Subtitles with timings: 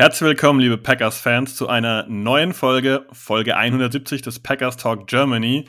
[0.00, 5.68] Herzlich willkommen, liebe Packers-Fans, zu einer neuen Folge, Folge 170 des Packers Talk Germany.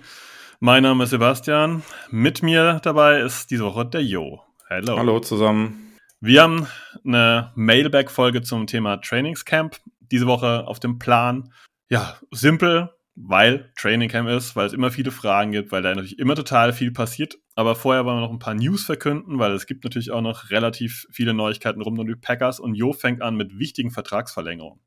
[0.61, 1.83] Mein Name ist Sebastian.
[2.11, 4.39] Mit mir dabei ist diese Woche der Jo.
[4.69, 4.97] Hallo.
[4.97, 5.97] Hallo zusammen.
[6.21, 6.65] Wir haben
[7.05, 11.51] eine Mailback-Folge zum Thema Trainingscamp diese Woche auf dem Plan.
[11.89, 12.89] Ja, simpel,
[13.23, 16.73] weil Training Camp ist, weil es immer viele Fragen gibt, weil da natürlich immer total
[16.73, 17.37] viel passiert.
[17.55, 20.49] Aber vorher wollen wir noch ein paar News verkünden, weil es gibt natürlich auch noch
[20.49, 24.79] relativ viele Neuigkeiten rund um die Packers und Jo fängt an mit wichtigen Vertragsverlängerungen.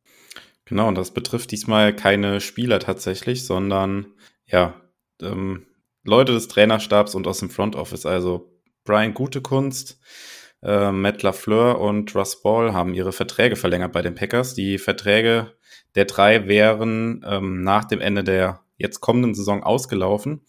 [0.64, 4.06] Genau, und das betrifft diesmal keine Spieler tatsächlich, sondern
[4.46, 4.80] ja,
[5.20, 5.66] ähm,
[6.02, 8.06] Leute des Trainerstabs und aus dem Front Office.
[8.06, 8.50] Also
[8.84, 10.00] Brian Gutekunst,
[10.62, 14.54] äh, Matt LaFleur und Russ Ball haben ihre Verträge verlängert bei den Packers.
[14.54, 15.52] Die Verträge
[15.94, 20.42] der drei wären ähm, nach dem Ende der jetzt kommenden Saison ausgelaufen.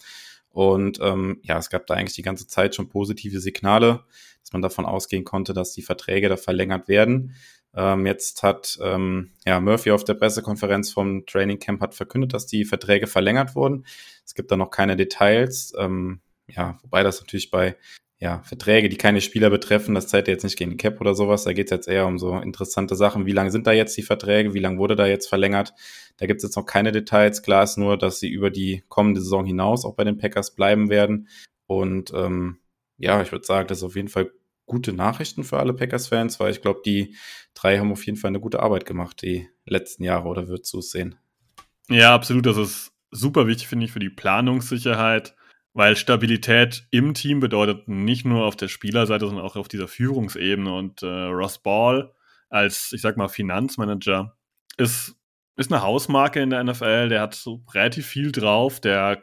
[0.49, 4.05] Und ähm, ja, es gab da eigentlich die ganze Zeit schon positive Signale,
[4.41, 7.35] dass man davon ausgehen konnte, dass die Verträge da verlängert werden.
[7.75, 12.45] Ähm, jetzt hat ähm, ja, Murphy auf der Pressekonferenz vom Training Camp hat verkündet, dass
[12.45, 13.85] die Verträge verlängert wurden.
[14.25, 15.73] Es gibt da noch keine Details.
[15.77, 17.75] Ähm, ja, wobei das natürlich bei
[18.17, 21.43] ja, Verträge, die keine Spieler betreffen, das zählt jetzt nicht gegen die Cap oder sowas.
[21.43, 23.25] Da geht es jetzt eher um so interessante Sachen.
[23.25, 24.53] Wie lang sind da jetzt die Verträge?
[24.53, 25.73] Wie lang wurde da jetzt verlängert?
[26.17, 27.41] Da gibt es jetzt noch keine Details.
[27.41, 30.89] Klar ist nur, dass sie über die kommende Saison hinaus auch bei den Packers bleiben
[30.89, 31.27] werden.
[31.67, 32.59] Und ähm,
[32.97, 34.31] ja, ich würde sagen, das ist auf jeden Fall
[34.65, 37.15] gute Nachrichten für alle Packers-Fans, weil ich glaube, die
[37.53, 40.71] drei haben auf jeden Fall eine gute Arbeit gemacht die letzten Jahre oder wird es
[40.89, 41.15] sehen.
[41.89, 42.45] Ja, absolut.
[42.45, 45.34] Das ist super wichtig, finde ich, für die Planungssicherheit
[45.75, 50.73] weil Stabilität im Team bedeutet nicht nur auf der Spielerseite, sondern auch auf dieser Führungsebene.
[50.73, 52.13] Und äh, Ross Ball
[52.49, 54.37] als, ich sag mal, Finanzmanager
[54.77, 55.17] ist,
[55.57, 57.09] ist eine Hausmarke in der NFL.
[57.09, 58.79] Der hat so relativ viel drauf.
[58.79, 59.21] Der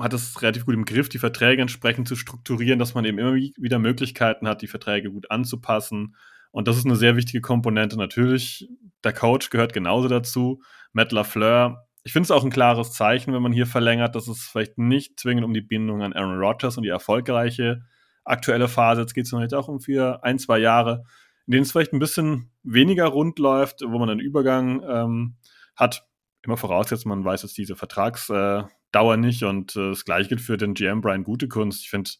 [0.00, 3.34] hat es relativ gut im Griff, die Verträge entsprechend zu strukturieren, dass man eben immer
[3.34, 6.16] wieder Möglichkeiten hat, die Verträge gut anzupassen.
[6.50, 7.96] Und das ist eine sehr wichtige Komponente.
[7.96, 8.68] Natürlich,
[9.04, 10.62] der Coach gehört genauso dazu.
[10.92, 14.44] Matt LaFleur ich finde es auch ein klares Zeichen, wenn man hier verlängert, dass es
[14.44, 17.82] vielleicht nicht zwingend um die Bindung an Aaron Rodgers und die erfolgreiche
[18.24, 21.04] aktuelle Phase, jetzt geht es vielleicht auch um für ein, zwei Jahre,
[21.46, 25.36] in denen es vielleicht ein bisschen weniger rund läuft, wo man einen Übergang ähm,
[25.76, 26.06] hat.
[26.44, 30.74] Immer vorausgesetzt, man weiß jetzt diese Vertragsdauer nicht und äh, das gleiche gilt für den
[30.74, 31.82] GM Brian Gutekunst.
[31.82, 32.10] Ich finde,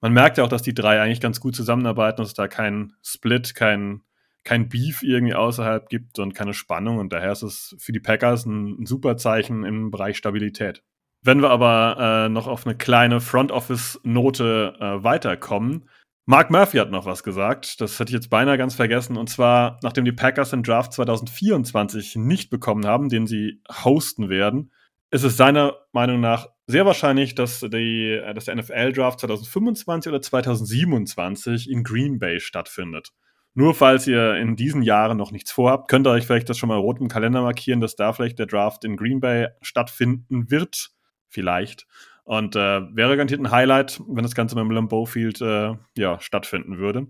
[0.00, 2.94] man merkt ja auch, dass die drei eigentlich ganz gut zusammenarbeiten, dass es da kein
[3.02, 4.02] Split, kein
[4.44, 6.98] kein Beef irgendwie außerhalb gibt und keine Spannung.
[6.98, 10.82] Und daher ist es für die Packers ein, ein super Zeichen im Bereich Stabilität.
[11.22, 15.88] Wenn wir aber äh, noch auf eine kleine Front Office-Note äh, weiterkommen,
[16.24, 19.80] Mark Murphy hat noch was gesagt, das hätte ich jetzt beinahe ganz vergessen, und zwar,
[19.82, 24.72] nachdem die Packers den Draft 2024 nicht bekommen haben, den sie hosten werden,
[25.10, 30.22] ist es seiner Meinung nach sehr wahrscheinlich, dass, die, äh, dass der NFL-Draft 2025 oder
[30.22, 33.12] 2027 in Green Bay stattfindet.
[33.54, 36.68] Nur falls ihr in diesen Jahren noch nichts vorhabt, könnt ihr euch vielleicht das schon
[36.68, 40.90] mal rot im Kalender markieren, dass da vielleicht der Draft in Green Bay stattfinden wird.
[41.28, 41.86] Vielleicht.
[42.24, 46.20] Und äh, wäre garantiert ein Highlight, wenn das Ganze mit dem Lambeau Field äh, ja,
[46.20, 47.08] stattfinden würde.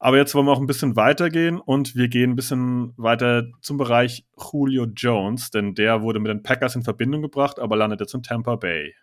[0.00, 3.78] Aber jetzt wollen wir auch ein bisschen weitergehen und wir gehen ein bisschen weiter zum
[3.78, 8.14] Bereich Julio Jones, denn der wurde mit den Packers in Verbindung gebracht, aber landet jetzt
[8.14, 8.94] in Tampa Bay.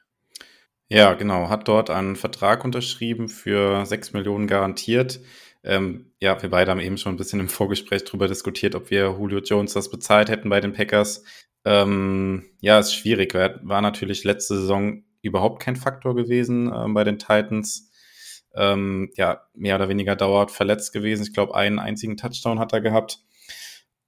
[0.88, 5.19] Ja, genau, hat dort einen Vertrag unterschrieben für 6 Millionen garantiert.
[5.66, 9.16] Ähm, ja, wir beide haben eben schon ein bisschen im Vorgespräch darüber diskutiert, ob wir
[9.18, 11.24] Julio Jones das bezahlt hätten bei den Packers.
[11.66, 13.34] Ähm, ja, ist schwierig.
[13.34, 17.92] Er war natürlich letzte Saison überhaupt kein Faktor gewesen äh, bei den Titans.
[18.54, 21.24] Ähm, ja, mehr oder weniger dauert verletzt gewesen.
[21.24, 23.20] Ich glaube, einen einzigen Touchdown hat er gehabt.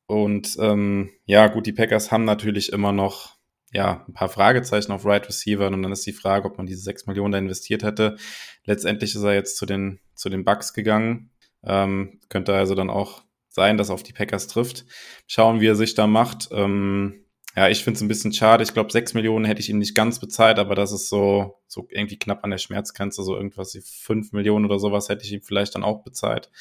[0.06, 3.36] Und ähm, ja, gut, die Packers haben natürlich immer noch
[3.74, 6.82] ja, ein paar Fragezeichen auf Right Receiver und dann ist die Frage, ob man diese
[6.82, 8.16] 6 Millionen da investiert hätte.
[8.64, 11.32] Letztendlich ist er jetzt zu den, zu den Bucks gegangen.
[11.64, 14.86] Ähm, könnte also dann auch sein, dass auf die Packers trifft.
[15.26, 16.50] Schauen, wie er sich da macht.
[16.52, 17.26] Ähm,
[17.56, 18.64] ja, ich finde es ein bisschen schade.
[18.64, 21.88] Ich glaube, 6 Millionen hätte ich ihm nicht ganz bezahlt, aber das ist so, so
[21.90, 23.24] irgendwie knapp an der Schmerzgrenze.
[23.24, 26.52] So irgendwas wie 5 Millionen oder sowas hätte ich ihm vielleicht dann auch bezahlt.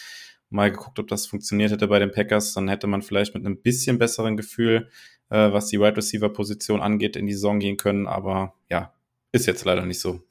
[0.48, 2.54] Mal geguckt, ob das funktioniert hätte bei den Packers.
[2.54, 4.88] Dann hätte man vielleicht mit einem bisschen besseren Gefühl,
[5.28, 8.06] äh, was die Wide Receiver Position angeht, in die Saison gehen können.
[8.06, 8.94] Aber ja,
[9.32, 10.22] ist jetzt leider nicht so.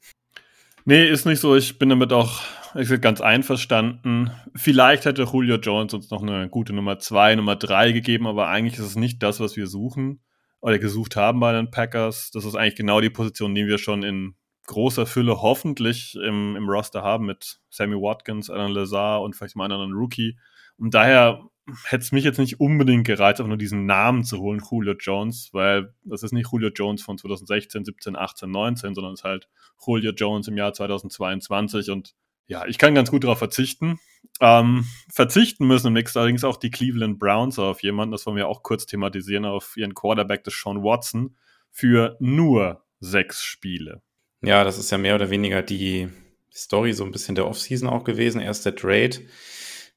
[0.88, 1.56] Nee, ist nicht so.
[1.56, 2.42] Ich bin damit auch
[2.78, 4.30] ich bin ganz einverstanden.
[4.54, 8.78] Vielleicht hätte Julio Jones uns noch eine gute Nummer 2, Nummer 3 gegeben, aber eigentlich
[8.78, 10.20] ist es nicht das, was wir suchen.
[10.60, 12.30] oder gesucht haben bei den Packers.
[12.32, 16.68] Das ist eigentlich genau die Position, die wir schon in großer Fülle hoffentlich im, im
[16.68, 20.38] Roster haben mit Sammy Watkins, Alan Lazar und vielleicht mal einen anderen Rookie.
[20.76, 21.48] Und daher
[21.84, 25.50] hätte es mich jetzt nicht unbedingt gereizt, einfach nur diesen Namen zu holen, Julio Jones,
[25.52, 29.48] weil das ist nicht Julio Jones von 2016, 17, 18, 19, sondern es ist halt
[29.84, 32.14] Julio Jones im Jahr 2022 und
[32.48, 33.98] ja, ich kann ganz gut darauf verzichten.
[34.40, 38.46] Ähm, verzichten müssen im nächsten allerdings auch die Cleveland Browns auf jemanden, das wollen wir
[38.46, 41.36] auch kurz thematisieren, auf ihren Quarterback des Sean Watson
[41.72, 44.02] für nur sechs Spiele.
[44.42, 46.08] Ja, das ist ja mehr oder weniger die
[46.52, 48.40] Story so ein bisschen der Offseason auch gewesen.
[48.40, 49.20] Erst der Trade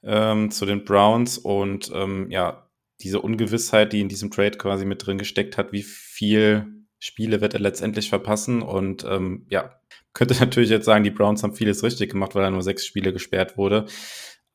[0.03, 2.69] ähm, zu den Browns und ähm, ja,
[3.01, 6.65] diese Ungewissheit, die in diesem Trade quasi mit drin gesteckt hat, wie viel
[6.99, 9.79] Spiele wird er letztendlich verpassen und ähm, ja,
[10.13, 13.13] könnte natürlich jetzt sagen, die Browns haben vieles richtig gemacht, weil er nur sechs Spiele
[13.13, 13.85] gesperrt wurde.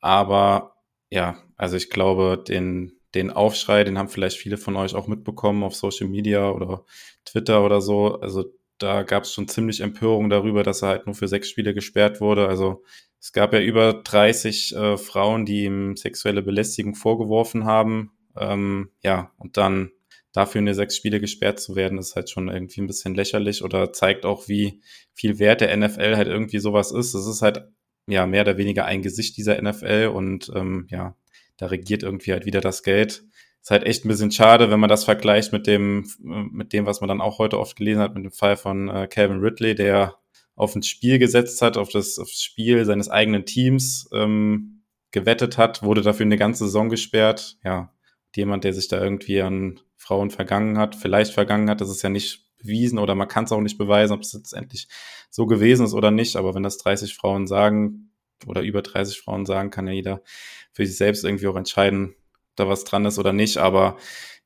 [0.01, 0.77] Aber
[1.11, 5.63] ja, also ich glaube, den, den Aufschrei, den haben vielleicht viele von euch auch mitbekommen
[5.63, 6.85] auf Social Media oder
[7.25, 8.21] Twitter oder so.
[8.21, 8.45] Also
[8.79, 12.21] da gab es schon ziemlich Empörung darüber, dass er halt nur für sechs Spiele gesperrt
[12.21, 12.49] wurde.
[12.49, 12.83] Also
[13.21, 18.13] es gab ja über 30 äh, Frauen, die ihm sexuelle Belästigung vorgeworfen haben.
[18.37, 19.93] Ähm, ja, und dann
[20.33, 23.93] dafür in sechs Spiele gesperrt zu werden, ist halt schon irgendwie ein bisschen lächerlich oder
[23.93, 24.81] zeigt auch, wie
[25.15, 27.15] viel wert der NFL halt irgendwie sowas ist.
[27.15, 27.63] Es ist halt
[28.07, 31.17] ja mehr oder weniger ein Gesicht dieser NFL und ähm, ja,
[31.57, 33.25] da regiert irgendwie halt wieder das Geld.
[33.65, 37.01] Ist halt echt ein bisschen schade, wenn man das vergleicht mit dem, mit dem, was
[37.01, 40.17] man dann auch heute oft gelesen hat, mit dem Fall von äh, Calvin Ridley, der
[40.55, 44.83] auf ein Spiel gesetzt hat, auf das, auf das Spiel seines eigenen Teams ähm,
[45.13, 47.57] gewettet hat, wurde dafür eine ganze Saison gesperrt.
[47.65, 47.91] Ja,
[48.37, 52.11] jemand, der sich da irgendwie an Frauen vergangen hat, vielleicht vergangen hat, das ist ja
[52.11, 54.89] nicht bewiesen oder man kann es auch nicht beweisen, ob es letztendlich
[55.31, 56.37] so gewesen ist oder nicht.
[56.37, 58.11] Aber wenn das 30 Frauen sagen
[58.47, 60.23] oder über 30 Frauen sagen, kann ja jeder
[60.75, 62.15] für sich selbst irgendwie auch entscheiden,
[62.57, 63.59] da was dran ist oder nicht.
[63.59, 63.97] Aber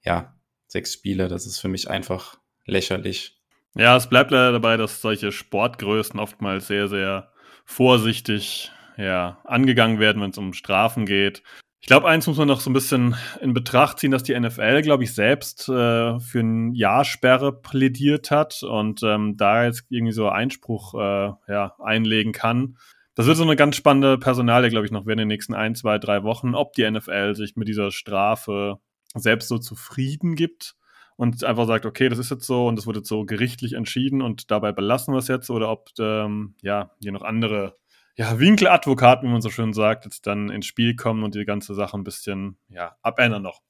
[0.05, 0.35] ja,
[0.67, 3.41] sechs Spiele, das ist für mich einfach lächerlich.
[3.75, 7.33] Ja, es bleibt leider dabei, dass solche Sportgrößen oftmals sehr, sehr
[7.65, 11.43] vorsichtig ja, angegangen werden, wenn es um Strafen geht.
[11.81, 14.83] Ich glaube, eins muss man noch so ein bisschen in Betracht ziehen, dass die NFL,
[14.83, 20.13] glaube ich, selbst äh, für ein Jahr Sperre plädiert hat und ähm, da jetzt irgendwie
[20.13, 22.77] so Einspruch äh, ja, einlegen kann.
[23.19, 25.75] Das wird so eine ganz spannende Personalie, glaube ich, noch werden in den nächsten ein,
[25.75, 28.79] zwei, drei Wochen, ob die NFL sich mit dieser Strafe
[29.13, 30.77] selbst so zufrieden gibt
[31.17, 34.23] und einfach sagt, okay, das ist jetzt so und das wurde jetzt so gerichtlich entschieden
[34.23, 37.77] und dabei belassen wir es jetzt oder ob ähm, ja hier noch andere
[38.15, 41.75] ja, Winkeladvokat, wie man so schön sagt, jetzt dann ins Spiel kommen und die ganze
[41.75, 43.63] Sache ein bisschen ja, abändern noch.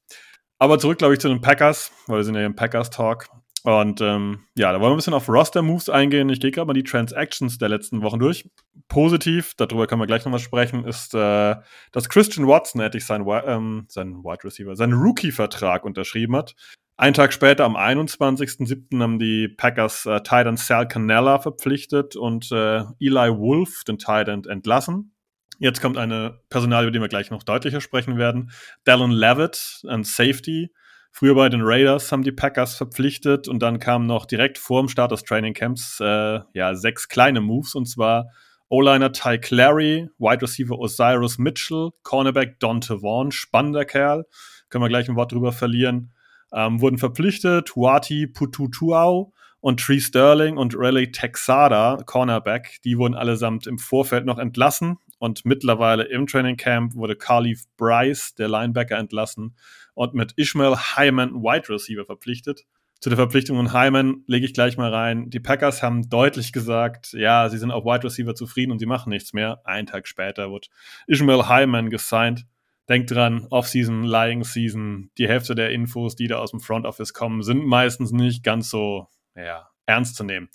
[0.58, 3.30] Aber zurück, glaube ich, zu den Packers, weil wir sind ja im Packers-Talk.
[3.64, 6.28] Und ähm, ja, da wollen wir ein bisschen auf Roster-Moves eingehen.
[6.28, 8.48] Ich gehe gerade mal die Transactions der letzten Wochen durch.
[8.86, 11.56] Positiv, darüber können wir gleich nochmal sprechen, ist, äh,
[11.92, 16.54] dass Christian Watson endlich seinen, ähm, seinen Wide Receiver, seinen Rookie-Vertrag unterschrieben hat.
[16.96, 22.78] Einen Tag später, am 21.07., haben die Packers äh, Titan Sal Canella verpflichtet und äh,
[23.00, 25.14] Eli Wolf, den Titan, entlassen.
[25.60, 28.50] Jetzt kommt eine Personal, über die wir gleich noch deutlicher sprechen werden.
[28.84, 30.72] Dallin Levitt, ein Safety.
[31.10, 34.88] Früher bei den Raiders haben die Packers verpflichtet und dann kamen noch direkt vor dem
[34.88, 38.26] Start des Training Camps äh, ja, sechs kleine Moves und zwar
[38.68, 44.26] O-Liner Ty Clary, Wide Receiver Osiris Mitchell, Cornerback Dante Vaughn, spannender Kerl,
[44.68, 46.12] können wir gleich ein Wort drüber verlieren
[46.52, 47.74] ähm, wurden verpflichtet.
[47.74, 54.38] Huati Pututuau und Tree Sterling und Raleigh Texada, Cornerback, die wurden allesamt im Vorfeld noch
[54.38, 54.98] entlassen.
[55.18, 59.56] Und mittlerweile im Training Camp wurde Carleaf Bryce, der Linebacker, entlassen
[59.98, 62.66] und mit Ishmael Hyman, Wide Receiver, verpflichtet.
[63.00, 65.28] Zu der Verpflichtung von Hyman lege ich gleich mal rein.
[65.28, 69.10] Die Packers haben deutlich gesagt, ja, sie sind auf Wide Receiver zufrieden und sie machen
[69.10, 69.60] nichts mehr.
[69.64, 70.70] Einen Tag später wird
[71.08, 72.46] Ishmael Hyman gesigned.
[72.88, 77.12] Denkt dran, Off-Season, Lying Season, die Hälfte der Infos, die da aus dem Front Office
[77.12, 80.48] kommen, sind meistens nicht ganz so ja, ernst zu nehmen.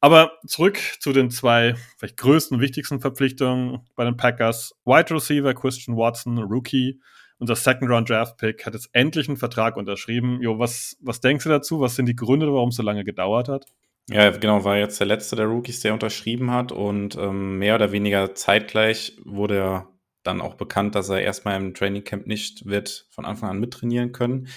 [0.00, 4.74] Aber zurück zu den zwei vielleicht größten, wichtigsten Verpflichtungen bei den Packers.
[4.84, 7.00] Wide Receiver Christian Watson, Rookie,
[7.38, 10.40] unser Second Round Draft Pick, hat jetzt endlich einen Vertrag unterschrieben.
[10.42, 11.80] Jo, was, was denkst du dazu?
[11.80, 13.66] Was sind die Gründe, warum es so lange gedauert hat?
[14.10, 17.92] Ja, genau, war jetzt der letzte der Rookies, der unterschrieben hat und ähm, mehr oder
[17.92, 19.88] weniger zeitgleich wurde er
[20.22, 24.48] dann auch bekannt, dass er erstmal im Trainingcamp nicht wird von Anfang an mittrainieren können.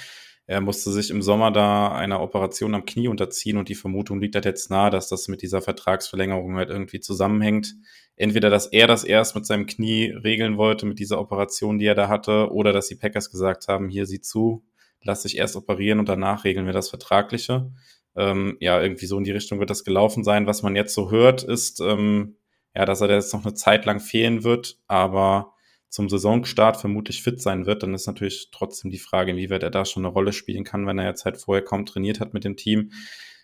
[0.51, 4.35] Er musste sich im Sommer da einer Operation am Knie unterziehen und die Vermutung liegt
[4.35, 7.75] halt jetzt nahe, dass das mit dieser Vertragsverlängerung halt irgendwie zusammenhängt.
[8.17, 11.95] Entweder, dass er das erst mit seinem Knie regeln wollte, mit dieser Operation, die er
[11.95, 14.65] da hatte, oder dass die Packers gesagt haben, hier sieh zu,
[15.01, 17.71] lass dich erst operieren und danach regeln wir das Vertragliche.
[18.17, 20.47] Ähm, ja, irgendwie so in die Richtung wird das gelaufen sein.
[20.47, 22.35] Was man jetzt so hört, ist, ähm,
[22.75, 25.53] ja, dass er jetzt noch eine Zeit lang fehlen wird, aber
[25.91, 29.83] zum Saisonstart vermutlich fit sein wird, dann ist natürlich trotzdem die Frage, inwieweit er da
[29.83, 32.55] schon eine Rolle spielen kann, wenn er jetzt halt vorher kaum trainiert hat mit dem
[32.55, 32.91] Team.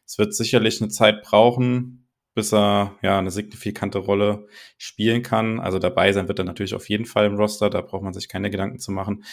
[0.06, 5.60] Es wird sicherlich eine Zeit brauchen, bis er ja eine signifikante Rolle spielen kann.
[5.60, 8.30] Also dabei sein wird er natürlich auf jeden Fall im Roster, da braucht man sich
[8.30, 9.25] keine Gedanken zu machen.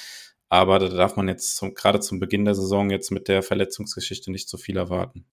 [0.48, 4.32] Aber da darf man jetzt zum, gerade zum Beginn der Saison jetzt mit der Verletzungsgeschichte
[4.32, 5.24] nicht so viel erwarten.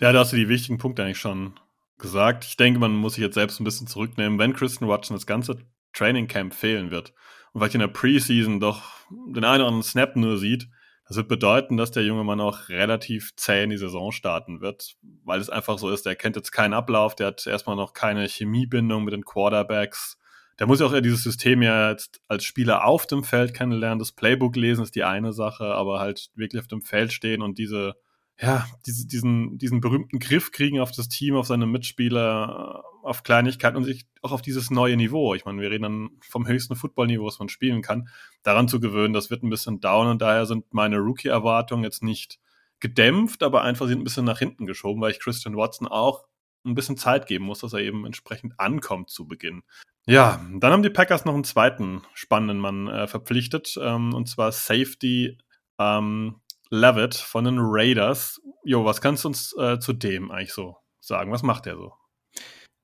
[0.00, 1.58] Ja, da hast du die wichtigen Punkte eigentlich schon
[1.98, 2.44] gesagt.
[2.44, 4.38] Ich denke, man muss sich jetzt selbst ein bisschen zurücknehmen.
[4.38, 5.58] Wenn Christian Watson das ganze
[5.92, 7.12] Training Camp fehlen wird
[7.52, 10.68] und vielleicht in der Preseason doch den einen oder anderen Snap nur sieht,
[11.06, 14.94] das wird bedeuten, dass der junge Mann auch relativ zäh in die Saison starten wird,
[15.24, 18.26] weil es einfach so ist, der kennt jetzt keinen Ablauf, der hat erstmal noch keine
[18.26, 20.16] Chemiebindung mit den Quarterbacks.
[20.58, 23.98] Der muss ja auch dieses System ja jetzt als Spieler auf dem Feld kennenlernen.
[23.98, 27.58] Das Playbook lesen ist die eine Sache, aber halt wirklich auf dem Feld stehen und
[27.58, 27.94] diese
[28.40, 33.22] ja, diese, diesen, diesen berühmten Griff kriegen auf das Team, auf seine Mitspieler, äh, auf
[33.22, 35.34] Kleinigkeiten und sich auch auf dieses neue Niveau.
[35.34, 38.08] Ich meine, wir reden dann vom höchsten Footballniveau, was man spielen kann,
[38.42, 39.14] daran zu gewöhnen.
[39.14, 42.38] Das wird ein bisschen down und daher sind meine Rookie-Erwartungen jetzt nicht
[42.80, 46.26] gedämpft, aber einfach sind ein bisschen nach hinten geschoben, weil ich Christian Watson auch
[46.64, 49.62] ein bisschen Zeit geben muss, dass er eben entsprechend ankommt zu Beginn.
[50.06, 54.50] Ja, dann haben die Packers noch einen zweiten spannenden Mann äh, verpflichtet, ähm, und zwar
[54.50, 55.38] Safety
[55.78, 56.36] ähm,
[56.72, 58.40] Levitt von den Raiders.
[58.64, 61.30] Jo, was kannst du uns äh, zu dem eigentlich so sagen?
[61.30, 61.92] Was macht der so?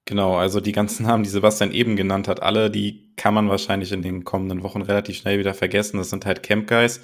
[0.04, 3.90] Genau, also die ganzen Namen, die Sebastian eben genannt hat, alle, die kann man wahrscheinlich
[3.92, 5.96] in den kommenden Wochen relativ schnell wieder vergessen.
[5.96, 7.00] Das sind halt Camp Guys.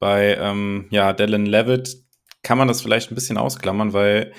[0.00, 1.96] Bei ähm, ja, Dylan Levitt
[2.42, 4.32] kann man das vielleicht ein bisschen ausklammern, weil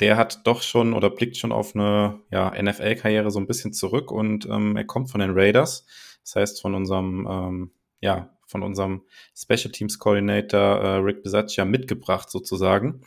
[0.00, 4.10] der hat doch schon oder blickt schon auf eine ja, NFL-Karriere so ein bisschen zurück
[4.10, 5.86] und ähm, er kommt von den Raiders.
[6.22, 7.70] Das heißt, von unserem ähm,
[8.00, 9.02] ja, von unserem
[9.36, 13.02] Special Teams Coordinator äh, Rick Bisaccia mitgebracht sozusagen.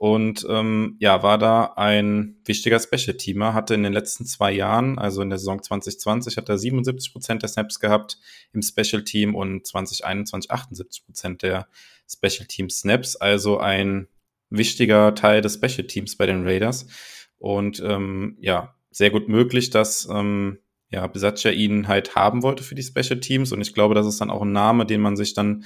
[0.00, 5.20] Und ähm, ja, war da ein wichtiger Special-Teamer, hatte in den letzten zwei Jahren, also
[5.20, 8.18] in der Saison 2020, hat er 77 Prozent der Snaps gehabt
[8.54, 11.68] im Special-Team und 2021 78 Prozent der
[12.08, 14.08] Special-Team-Snaps, also ein
[14.48, 16.86] wichtiger Teil des Special-Teams bei den Raiders.
[17.36, 22.74] Und ähm, ja, sehr gut möglich, dass ähm, ja, Besatzer ihn halt haben wollte für
[22.74, 23.52] die Special Teams.
[23.52, 25.64] Und ich glaube, das ist dann auch ein Name, den man sich dann,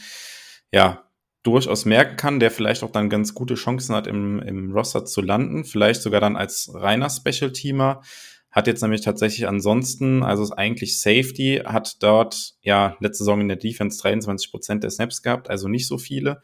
[0.73, 1.05] ja,
[1.43, 5.21] durchaus merken kann, der vielleicht auch dann ganz gute Chancen hat, im, im Roster zu
[5.21, 5.65] landen.
[5.65, 8.03] Vielleicht sogar dann als reiner Special Teamer.
[8.51, 13.49] Hat jetzt nämlich tatsächlich ansonsten, also ist eigentlich Safety, hat dort ja letzte Saison in
[13.49, 16.41] der Defense 23 Prozent der Snaps gehabt, also nicht so viele.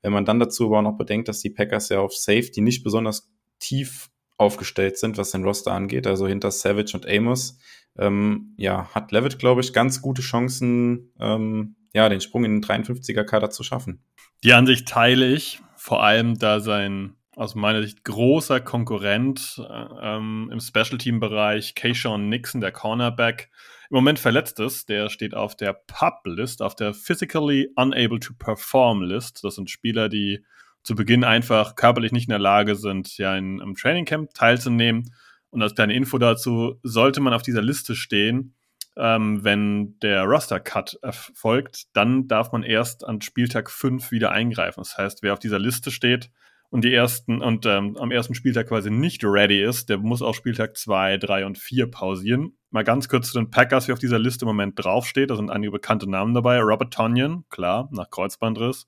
[0.00, 2.84] Wenn man dann dazu aber auch noch bedenkt, dass die Packers ja auf Safety nicht
[2.84, 7.58] besonders tief aufgestellt sind, was den Roster angeht, also hinter Savage und Amos,
[7.98, 12.62] ähm, ja, hat Levitt, glaube ich, ganz gute Chancen, ähm, ja, den Sprung in den
[12.62, 14.02] 53er-Kader zu schaffen.
[14.44, 20.50] Die Ansicht teile ich, vor allem da sein aus meiner Sicht großer Konkurrent äh, ähm,
[20.52, 23.50] im Special-Team-Bereich, Keyshawn Nixon, der Cornerback,
[23.90, 24.88] im Moment verletzt ist.
[24.88, 29.44] Der steht auf der PUB-List, auf der Physically Unable to Perform-List.
[29.44, 30.44] Das sind Spieler, die
[30.82, 35.12] zu Beginn einfach körperlich nicht in der Lage sind, ja in, im Trainingcamp teilzunehmen
[35.50, 38.54] und als kleine Info dazu, sollte man auf dieser Liste stehen,
[38.98, 44.80] ähm, wenn der Roster-Cut erfolgt, dann darf man erst an Spieltag 5 wieder eingreifen.
[44.80, 46.30] Das heißt, wer auf dieser Liste steht
[46.68, 50.34] und die ersten und ähm, am ersten Spieltag quasi nicht ready ist, der muss auch
[50.34, 52.58] Spieltag 2, 3 und 4 pausieren.
[52.70, 55.30] Mal ganz kurz zu den Packers, wie auf dieser Liste im Moment draufsteht.
[55.30, 56.58] Da sind einige bekannte Namen dabei.
[56.58, 58.86] Robert Tonyan, klar, nach Kreuzbandriss.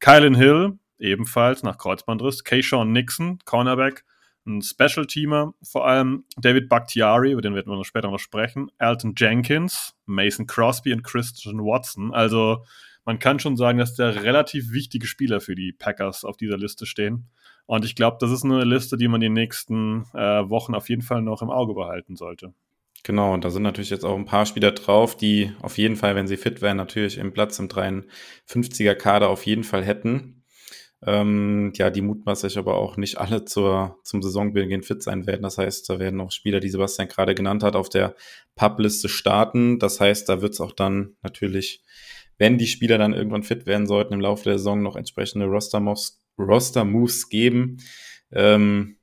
[0.00, 2.44] Kylan Hill, ebenfalls nach Kreuzbandriss.
[2.44, 4.04] Keyshawn Nixon, Cornerback
[4.46, 9.14] ein Special-Teamer, vor allem David Bakhtiari, über den werden wir noch später noch sprechen, Alton
[9.16, 12.12] Jenkins, Mason Crosby und Christian Watson.
[12.12, 12.64] Also
[13.04, 16.86] man kann schon sagen, dass da relativ wichtige Spieler für die Packers auf dieser Liste
[16.86, 17.28] stehen.
[17.66, 21.02] Und ich glaube, das ist eine Liste, die man die nächsten äh, Wochen auf jeden
[21.02, 22.52] Fall noch im Auge behalten sollte.
[23.02, 26.16] Genau, und da sind natürlich jetzt auch ein paar Spieler drauf, die auf jeden Fall,
[26.16, 30.35] wenn sie fit wären, natürlich im Platz im 53er Kader auf jeden Fall hätten.
[31.04, 35.42] Ähm, ja, die mutmaßlich aber auch nicht alle zur, zum Saisonbeginn fit sein werden.
[35.42, 38.14] Das heißt, da werden auch Spieler, die Sebastian gerade genannt hat, auf der
[38.54, 39.78] Publiste starten.
[39.78, 41.84] Das heißt, da wird es auch dann natürlich,
[42.38, 46.22] wenn die Spieler dann irgendwann fit werden sollten, im Laufe der Saison noch entsprechende Roster-Moves
[46.38, 47.78] Roster -Moves geben,
[48.32, 48.96] ähm,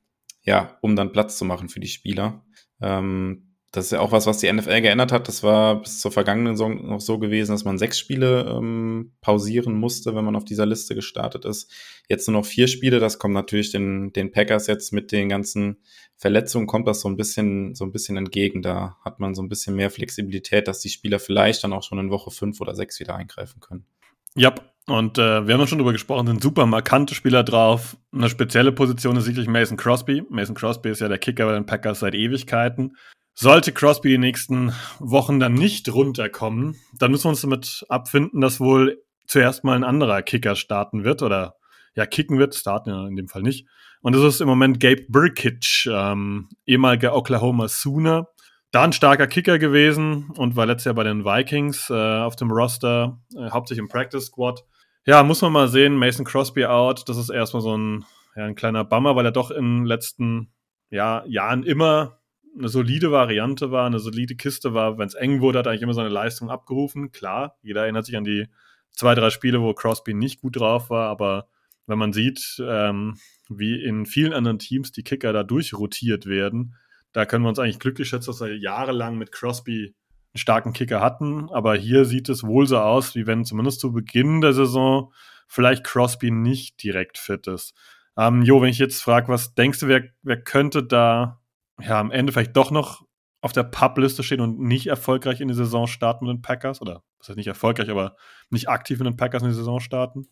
[0.43, 2.45] ja, um dann Platz zu machen für die Spieler.
[2.81, 5.27] Ähm, das ist ja auch was, was die NFL geändert hat.
[5.27, 9.73] Das war bis zur vergangenen Saison noch so gewesen, dass man sechs Spiele ähm, pausieren
[9.73, 11.71] musste, wenn man auf dieser Liste gestartet ist.
[12.07, 12.99] Jetzt nur noch vier Spiele.
[12.99, 15.81] Das kommt natürlich den, den Packers jetzt mit den ganzen
[16.17, 18.61] Verletzungen kommt das so ein bisschen, so ein bisschen entgegen.
[18.61, 21.97] Da hat man so ein bisschen mehr Flexibilität, dass die Spieler vielleicht dann auch schon
[21.97, 23.87] in Woche fünf oder sechs wieder eingreifen können.
[24.35, 24.53] Ja,
[24.85, 27.95] Und äh, wir haben schon drüber gesprochen, sind super markante Spieler drauf.
[28.11, 30.23] Eine spezielle Position ist sicherlich Mason Crosby.
[30.29, 32.97] Mason Crosby ist ja der Kicker bei den Packers seit Ewigkeiten.
[33.35, 38.59] Sollte Crosby die nächsten Wochen dann nicht runterkommen, dann müssen wir uns damit abfinden, dass
[38.59, 41.55] wohl zuerst mal ein anderer Kicker starten wird oder
[41.95, 43.67] ja, kicken wird, starten ja in dem Fall nicht.
[44.01, 48.27] Und das ist im Moment Gabe Burkitch, ähm, ehemaliger Oklahoma Sooner.
[48.71, 52.51] Da ein starker Kicker gewesen und war letztes Jahr bei den Vikings äh, auf dem
[52.51, 54.63] Roster, äh, hauptsächlich im Practice Squad.
[55.05, 58.05] Ja, muss man mal sehen, Mason Crosby out, das ist erstmal so ein,
[58.35, 60.53] ja, ein kleiner Bummer, weil er doch in den letzten
[60.89, 62.19] ja, Jahren immer
[62.57, 64.97] eine solide Variante war, eine solide Kiste war.
[64.97, 67.11] Wenn es eng wurde, hat er eigentlich immer seine Leistung abgerufen.
[67.11, 68.47] Klar, jeder erinnert sich an die
[68.91, 71.47] zwei, drei Spiele, wo Crosby nicht gut drauf war, aber
[71.85, 73.17] wenn man sieht, ähm,
[73.49, 76.75] wie in vielen anderen Teams die Kicker da durchrotiert werden,
[77.11, 79.95] da können wir uns eigentlich glücklich schätzen, dass wir jahrelang mit Crosby
[80.33, 81.49] einen starken Kicker hatten.
[81.51, 85.13] Aber hier sieht es wohl so aus, wie wenn zumindest zu Beginn der Saison
[85.47, 87.73] vielleicht Crosby nicht direkt fit ist.
[88.17, 91.39] Ähm, jo, wenn ich jetzt frage, was denkst du, wer, wer könnte da
[91.81, 93.03] ja am Ende vielleicht doch noch
[93.41, 96.81] auf der Pub-Liste stehen und nicht erfolgreich in die Saison starten mit den Packers?
[96.81, 98.15] Oder was heißt nicht erfolgreich, aber
[98.49, 100.27] nicht aktiv in den Packers in die Saison starten?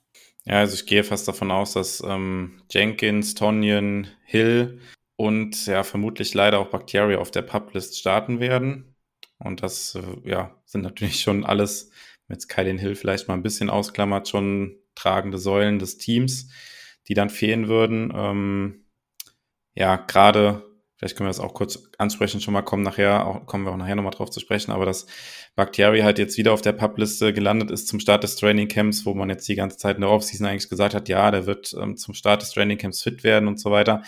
[0.45, 4.79] Ja, also ich gehe fast davon aus, dass ähm, Jenkins, Tonyan, Hill
[5.17, 8.90] und ja, vermutlich leider auch Bakhtiari auf der Pub-List starten werden.
[9.43, 11.91] Und das äh, ja, sind natürlich schon alles,
[12.31, 16.49] mit Kylin Hill vielleicht mal ein bisschen ausklammert, schon tragende Säulen des Teams,
[17.07, 18.11] die dann fehlen würden.
[18.15, 18.85] Ähm,
[19.75, 20.63] ja, gerade
[20.95, 23.77] vielleicht können wir das auch kurz ansprechen, schon mal kommen nachher, auch, kommen wir auch
[23.77, 25.07] nachher nochmal drauf zu sprechen, aber dass
[25.55, 29.13] Bakhtiari halt jetzt wieder auf der Publiste gelandet ist zum Start des Training Camps, wo
[29.13, 31.97] man jetzt die ganze Zeit in der Offseason eigentlich gesagt hat, ja, der wird ähm,
[31.97, 34.03] zum Start des Training Camps fit werden und so weiter.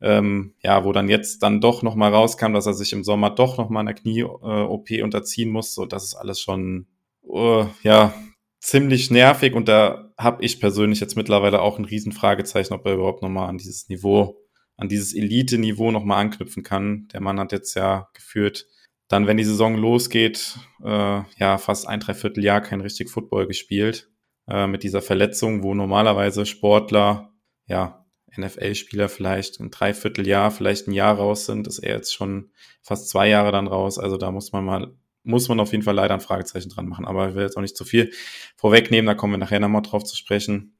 [0.00, 3.56] Ähm, ja, wo dann jetzt dann doch nochmal rauskam, dass er sich im Sommer doch
[3.56, 6.86] nochmal einer Knie-OP äh, unterziehen muss, so das ist alles schon,
[7.22, 8.12] uh, ja,
[8.60, 13.22] ziemlich nervig und da habe ich persönlich jetzt mittlerweile auch ein Riesenfragezeichen, ob er überhaupt
[13.22, 17.08] nochmal an dieses Niveau an dieses Elite-Niveau nochmal anknüpfen kann.
[17.12, 18.66] Der Mann hat jetzt ja geführt,
[19.08, 24.10] dann, wenn die Saison losgeht, äh, ja, fast ein Dreivierteljahr kein richtig Football gespielt.
[24.48, 27.32] Äh, mit dieser Verletzung, wo normalerweise Sportler,
[27.66, 28.05] ja,
[28.36, 32.50] NFL-Spieler vielleicht ein Dreivierteljahr, vielleicht ein Jahr raus sind, ist er jetzt schon
[32.82, 33.98] fast zwei Jahre dann raus.
[33.98, 37.06] Also da muss man mal, muss man auf jeden Fall leider ein Fragezeichen dran machen.
[37.06, 38.12] Aber ich will jetzt auch nicht zu viel
[38.56, 40.76] vorwegnehmen, da kommen wir nachher nochmal drauf zu sprechen.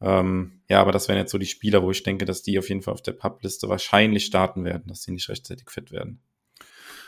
[0.00, 2.68] Ähm, ja, aber das wären jetzt so die Spieler, wo ich denke, dass die auf
[2.68, 6.20] jeden Fall auf der Pub-Liste wahrscheinlich starten werden, dass sie nicht rechtzeitig fit werden.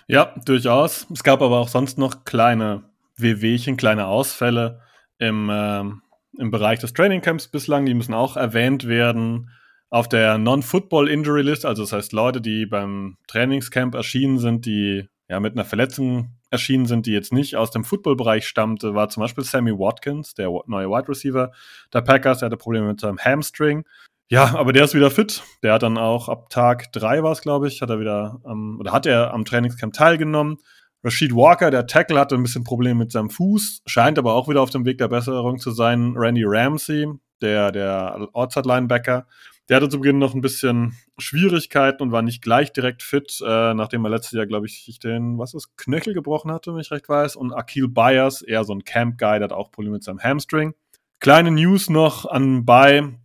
[0.09, 1.07] Ja, durchaus.
[1.13, 2.85] Es gab aber auch sonst noch kleine
[3.17, 4.81] WWchen, kleine Ausfälle
[5.19, 6.03] im, ähm,
[6.39, 7.87] im Bereich des Trainingcamps bislang.
[7.87, 9.51] Die müssen auch erwähnt werden.
[9.91, 15.09] Auf der Non-Football Injury List, also das heißt Leute, die beim Trainingscamp erschienen sind, die
[15.29, 19.23] ja mit einer Verletzung erschienen sind, die jetzt nicht aus dem Footballbereich stammte, war zum
[19.23, 21.53] Beispiel Sammy Watkins, der neue Wide Receiver
[21.93, 22.39] der Packers.
[22.39, 23.85] Der hatte Probleme mit seinem Hamstring.
[24.29, 25.43] Ja, aber der ist wieder fit.
[25.63, 28.79] Der hat dann auch ab Tag drei war es, glaube ich, hat er wieder ähm,
[28.81, 30.59] oder hat er am Trainingscamp teilgenommen.
[31.05, 34.63] Rashid Walker, der Tackle, hatte ein bisschen Probleme mit seinem Fuß, scheint aber auch wieder
[34.63, 36.15] auf dem Weg der Besserung zu sein.
[36.17, 37.07] Randy Ramsey,
[37.41, 39.27] der, der Outside-Linebacker,
[39.69, 43.75] der hatte zu Beginn noch ein bisschen Schwierigkeiten und war nicht gleich direkt fit, äh,
[43.75, 47.09] nachdem er letztes Jahr, glaube ich, den, was ist, Knöchel gebrochen hatte, wenn ich recht
[47.09, 47.37] weiß.
[47.37, 50.75] Und Akil Byers, eher so ein Camp-Guy, der hat auch Probleme mit seinem Hamstring.
[51.19, 53.19] Kleine News noch anbei.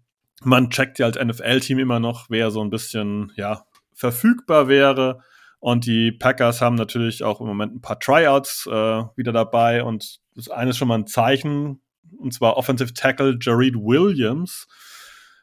[0.44, 5.20] Man checkt ja als NFL-Team immer noch, wer so ein bisschen, ja, verfügbar wäre.
[5.60, 9.84] Und die Packers haben natürlich auch im Moment ein paar Tryouts äh, wieder dabei.
[9.84, 11.82] Und das eine ist schon mal ein Zeichen,
[12.18, 14.68] und zwar Offensive Tackle Jared Williams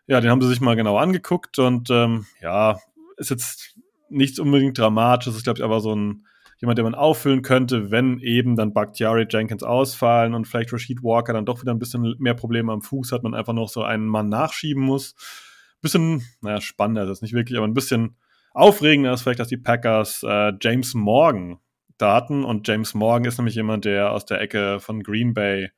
[0.09, 2.79] ja, den haben sie sich mal genau angeguckt und ähm, ja,
[3.19, 3.79] ist jetzt
[4.09, 5.37] nichts unbedingt Dramatisches.
[5.37, 6.27] Ist, glaube ich, aber so ein
[6.61, 11.33] jemand, den man auffüllen könnte, wenn eben dann Bakhtiari Jenkins ausfallen und vielleicht Rashid Walker
[11.33, 14.07] dann doch wieder ein bisschen mehr Probleme am Fuß hat, man einfach noch so einen
[14.07, 15.15] Mann nachschieben muss.
[15.83, 18.17] Bisschen, naja, spannender ist das nicht wirklich, aber ein bisschen
[18.55, 21.59] aufregender ist vielleicht, dass die Packers äh, James Morgan
[21.99, 25.71] da hatten und James Morgan ist nämlich jemand, der aus der Ecke von Green Bay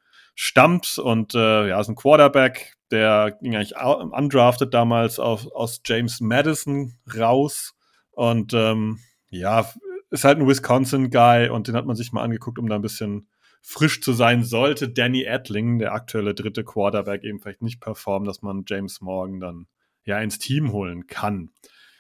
[0.42, 6.22] stammt und äh, ja, ist ein Quarterback, der ging eigentlich undrafted damals auf, aus James
[6.22, 7.74] Madison raus
[8.12, 9.70] und ähm, ja,
[10.09, 13.29] ist halt ein Wisconsin-Guy und den hat man sich mal angeguckt, um da ein bisschen
[13.61, 14.42] frisch zu sein.
[14.42, 19.40] Sollte Danny Edling, der aktuelle dritte Quarterback, eben vielleicht nicht performen, dass man James Morgan
[19.40, 19.66] dann
[20.05, 21.50] ja ins Team holen kann.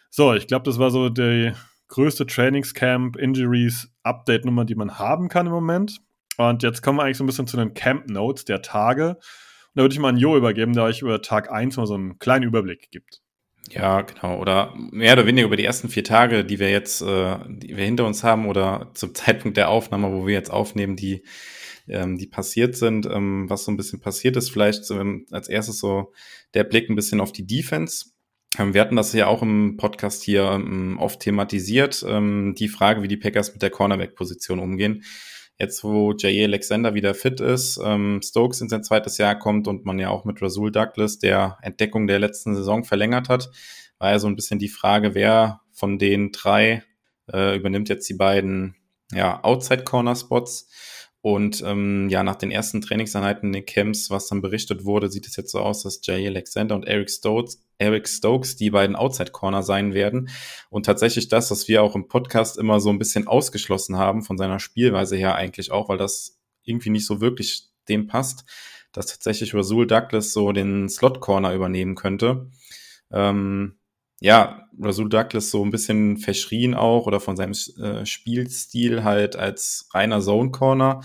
[0.08, 1.52] So, ich glaube, das war so die
[1.88, 6.00] größte Trainingscamp Injuries Update Nummer, die man haben kann im Moment.
[6.48, 9.10] Und jetzt kommen wir eigentlich so ein bisschen zu den Camp Notes der Tage.
[9.10, 9.18] Und
[9.74, 12.18] da würde ich mal an Jo übergeben, der euch über Tag 1 mal so einen
[12.18, 13.20] kleinen Überblick gibt.
[13.70, 14.38] Ja, genau.
[14.38, 17.84] Oder mehr oder weniger über die ersten vier Tage, die wir jetzt, äh, die wir
[17.84, 21.24] hinter uns haben, oder zum Zeitpunkt der Aufnahme, wo wir jetzt aufnehmen, die
[21.88, 23.04] ähm, die passiert sind.
[23.04, 26.14] Ähm, was so ein bisschen passiert ist, vielleicht ähm, als erstes so
[26.54, 28.06] der Blick ein bisschen auf die Defense.
[28.58, 33.02] Ähm, wir hatten das ja auch im Podcast hier ähm, oft thematisiert, ähm, die Frage,
[33.02, 35.04] wie die Packers mit der Cornerback-Position umgehen.
[35.60, 36.46] Jetzt, wo J.A.
[36.46, 40.24] Alexander wieder fit ist, ähm, Stokes in sein zweites Jahr kommt und man ja auch
[40.24, 43.50] mit Rasul Douglas der Entdeckung der letzten Saison verlängert hat,
[43.98, 46.82] war ja so ein bisschen die Frage, wer von den drei
[47.30, 48.74] äh, übernimmt jetzt die beiden
[49.12, 50.70] ja, Outside-Corner-Spots.
[51.22, 55.26] Und ähm, ja, nach den ersten Trainingseinheiten in den Camps, was dann berichtet wurde, sieht
[55.26, 59.30] es jetzt so aus, dass Jay Alexander und Eric Stokes, Eric Stokes die beiden Outside
[59.30, 60.30] Corner sein werden.
[60.70, 64.38] Und tatsächlich das, was wir auch im Podcast immer so ein bisschen ausgeschlossen haben, von
[64.38, 68.44] seiner Spielweise her eigentlich auch, weil das irgendwie nicht so wirklich dem passt,
[68.92, 72.50] dass tatsächlich Rasul Douglas so den Slot Corner übernehmen könnte.
[73.12, 73.79] Ähm,
[74.20, 79.88] ja, Rasul Douglas so ein bisschen verschrien auch oder von seinem äh, Spielstil halt als
[79.92, 81.00] reiner Zone Corner,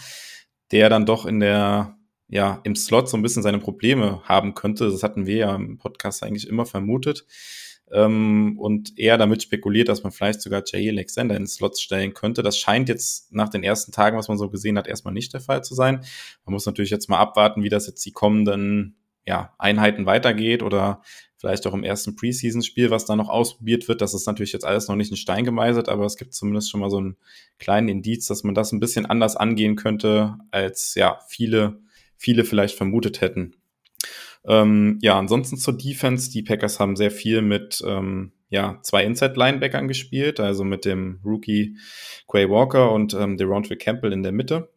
[0.71, 1.97] der dann doch in der,
[2.27, 4.89] ja, im Slot so ein bisschen seine Probleme haben könnte.
[4.89, 7.25] Das hatten wir ja im Podcast eigentlich immer vermutet.
[7.91, 12.41] Ähm, und eher damit spekuliert, dass man vielleicht sogar Jay Alexander in Slots stellen könnte.
[12.41, 15.41] Das scheint jetzt nach den ersten Tagen, was man so gesehen hat, erstmal nicht der
[15.41, 16.01] Fall zu sein.
[16.45, 18.97] Man muss natürlich jetzt mal abwarten, wie das jetzt die kommenden
[19.27, 21.01] ja, Einheiten weitergeht oder
[21.45, 24.01] vielleicht auch im ersten Preseason-Spiel, was da noch ausprobiert wird.
[24.01, 26.79] Das ist natürlich jetzt alles noch nicht in Stein gemeißelt, aber es gibt zumindest schon
[26.79, 27.17] mal so einen
[27.59, 31.81] kleinen Indiz, dass man das ein bisschen anders angehen könnte, als ja viele,
[32.17, 33.53] viele vielleicht vermutet hätten.
[34.43, 36.31] Ähm, ja, ansonsten zur Defense.
[36.31, 41.77] Die Packers haben sehr viel mit ähm, ja, zwei Inside-Linebackern gespielt, also mit dem Rookie
[42.27, 44.71] Quay Walker und ähm, Deronte Campbell in der Mitte.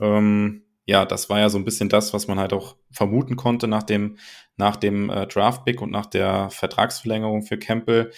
[0.00, 3.68] Ähm, ja, das war ja so ein bisschen das, was man halt auch vermuten konnte
[3.68, 4.18] nach dem,
[4.56, 8.10] nach dem äh, Draft-Pick und nach der Vertragsverlängerung für Campbell,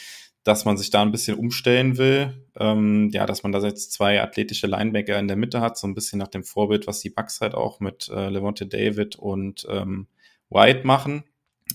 [0.42, 2.48] dass man sich da ein bisschen umstellen will.
[2.58, 5.94] Ähm, ja, dass man da jetzt zwei athletische Linebacker in der Mitte hat, so ein
[5.94, 10.08] bisschen nach dem Vorbild, was die Bucks halt auch mit äh, Levante David und ähm,
[10.50, 11.24] White machen.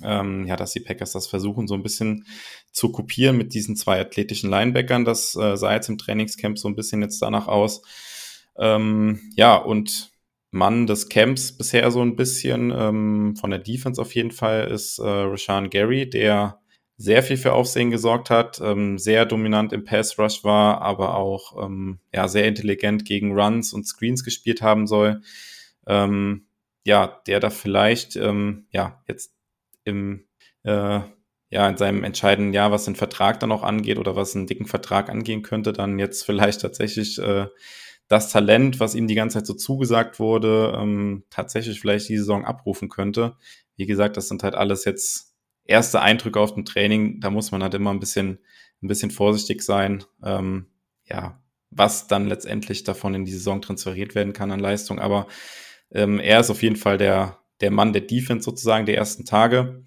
[0.04, 2.26] Ähm, ja, dass die Packers das versuchen, so ein bisschen
[2.72, 5.04] zu kopieren mit diesen zwei athletischen Linebackern.
[5.04, 7.82] Das äh, sah jetzt im Trainingscamp so ein bisschen jetzt danach aus.
[8.58, 10.11] Ähm, ja, und
[10.52, 15.00] Mann des Camps bisher so ein bisschen, ähm, von der Defense auf jeden Fall, ist
[15.00, 16.60] äh, Rashan Gary, der
[16.98, 21.66] sehr viel für Aufsehen gesorgt hat, ähm, sehr dominant im Pass Rush war, aber auch
[21.66, 25.22] ähm, ja, sehr intelligent gegen Runs und Screens gespielt haben soll.
[25.88, 26.46] Ähm,
[26.86, 29.34] ja, der da vielleicht ähm, ja jetzt
[29.84, 30.26] im
[30.64, 31.00] äh,
[31.52, 34.66] ja, in seinem entscheidenden Jahr, was den Vertrag dann auch angeht oder was einen dicken
[34.66, 37.48] Vertrag angehen könnte, dann jetzt vielleicht tatsächlich äh,
[38.12, 42.44] das Talent, was ihm die ganze Zeit so zugesagt wurde, ähm, tatsächlich vielleicht die Saison
[42.44, 43.38] abrufen könnte.
[43.78, 47.22] Wie gesagt, das sind halt alles jetzt erste Eindrücke auf dem Training.
[47.22, 48.40] Da muss man halt immer ein bisschen,
[48.84, 50.04] ein bisschen vorsichtig sein.
[50.22, 50.66] Ähm,
[51.06, 55.00] ja, was dann letztendlich davon in die Saison transferiert werden kann an Leistung.
[55.00, 55.28] Aber
[55.90, 59.86] ähm, er ist auf jeden Fall der, der Mann der Defense sozusagen der ersten Tage.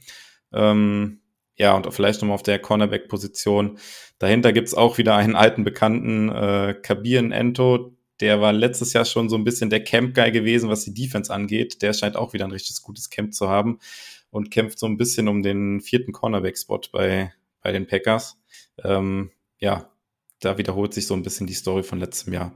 [0.51, 1.21] Ähm,
[1.57, 3.79] ja, und vielleicht nochmal auf der Cornerback-Position.
[4.19, 9.29] Dahinter gibt's auch wieder einen alten Bekannten, äh, Kabir Ento, der war letztes Jahr schon
[9.29, 11.83] so ein bisschen der Camp-Guy gewesen, was die Defense angeht.
[11.83, 13.79] Der scheint auch wieder ein richtig gutes Camp zu haben
[14.31, 18.39] und kämpft so ein bisschen um den vierten Cornerback-Spot bei, bei den Packers.
[18.83, 19.91] Ähm, ja,
[20.41, 22.55] da wiederholt sich so ein bisschen die Story von letztem Jahr.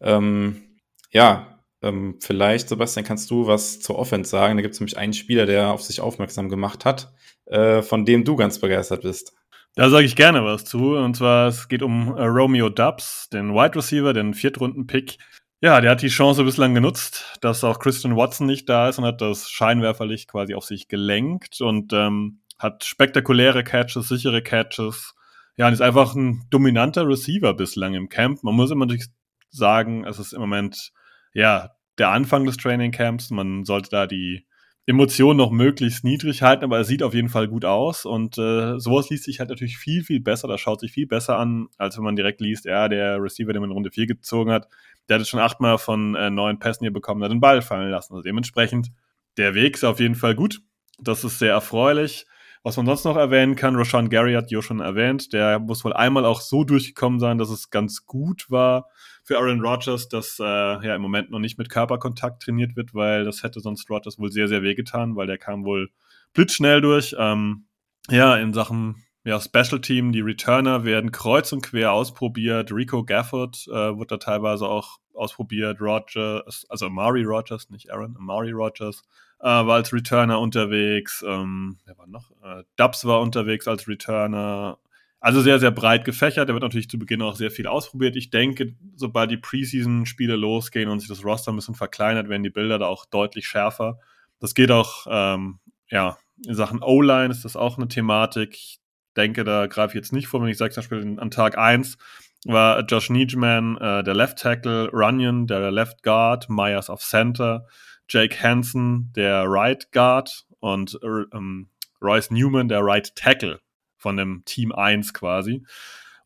[0.00, 0.62] Ähm,
[1.10, 4.56] ja, ähm, vielleicht, Sebastian, kannst du was zur Offense sagen?
[4.56, 7.12] Da gibt es nämlich einen Spieler, der auf sich aufmerksam gemacht hat,
[7.46, 9.32] äh, von dem du ganz begeistert bist.
[9.74, 10.96] Da sage ich gerne was zu.
[10.96, 15.18] Und zwar, es geht um äh, Romeo Dubs, den Wide Receiver, den Viertrunden-Pick.
[15.62, 19.04] Ja, der hat die Chance bislang genutzt, dass auch Christian Watson nicht da ist und
[19.04, 25.14] hat das Scheinwerferlicht quasi auf sich gelenkt und ähm, hat spektakuläre Catches, sichere Catches.
[25.56, 28.42] Ja, und ist einfach ein dominanter Receiver bislang im Camp.
[28.42, 29.08] Man muss immer natürlich
[29.50, 30.92] sagen, es ist im Moment,
[31.32, 33.30] ja, der Anfang des Training Camps.
[33.30, 34.46] Man sollte da die
[34.84, 38.80] Emotionen noch möglichst niedrig halten, aber es sieht auf jeden Fall gut aus und äh,
[38.80, 41.96] sowas liest sich halt natürlich viel, viel besser, das schaut sich viel besser an, als
[41.96, 44.66] wenn man direkt liest, ja, der Receiver, den man in Runde 4 gezogen hat,
[45.08, 47.90] der hat es schon achtmal von äh, neun Pässen hier bekommen, hat den Ball fallen
[47.90, 48.14] lassen.
[48.14, 48.90] Also dementsprechend,
[49.36, 50.60] der Weg ist auf jeden Fall gut.
[50.98, 52.26] Das ist sehr erfreulich.
[52.64, 55.92] Was man sonst noch erwähnen kann, Roshan Gary hat Jo schon erwähnt, der muss wohl
[55.92, 58.88] einmal auch so durchgekommen sein, dass es ganz gut war
[59.24, 63.24] für Aaron Rodgers, dass äh, ja im Moment noch nicht mit Körperkontakt trainiert wird, weil
[63.24, 65.90] das hätte sonst Rodgers wohl sehr, sehr wehgetan, weil der kam wohl
[66.34, 67.14] blitzschnell durch.
[67.18, 67.66] Ähm,
[68.10, 72.72] ja, in Sachen ja, Special Team, die Returner werden kreuz und quer ausprobiert.
[72.72, 75.80] Rico Gafford äh, wird da teilweise auch ausprobiert.
[75.80, 79.02] Rogers, also Amari Rogers, nicht Aaron, Amari Rogers
[79.38, 81.24] äh, war als Returner unterwegs.
[81.26, 82.32] Ähm, wer war noch?
[82.42, 84.78] Äh, Dubs war unterwegs als Returner.
[85.22, 86.48] Also sehr, sehr breit gefächert.
[86.48, 88.16] Da wird natürlich zu Beginn auch sehr viel ausprobiert.
[88.16, 92.50] Ich denke, sobald die Preseason-Spiele losgehen und sich das Roster ein bisschen verkleinert, werden die
[92.50, 94.00] Bilder da auch deutlich schärfer.
[94.40, 98.54] Das geht auch, ähm, ja, in Sachen O-Line ist das auch eine Thematik.
[98.54, 98.80] Ich
[99.16, 101.98] denke, da greife ich jetzt nicht vor, wenn ich sage, zum Beispiel an Tag 1
[102.46, 107.68] war Josh Niegeman äh, der Left Tackle, Runyon der Left Guard, Myers auf Center,
[108.08, 111.68] Jake Hansen der Right Guard und äh, ähm,
[112.00, 113.60] Royce Newman der Right Tackle
[114.02, 115.64] von dem Team 1 quasi.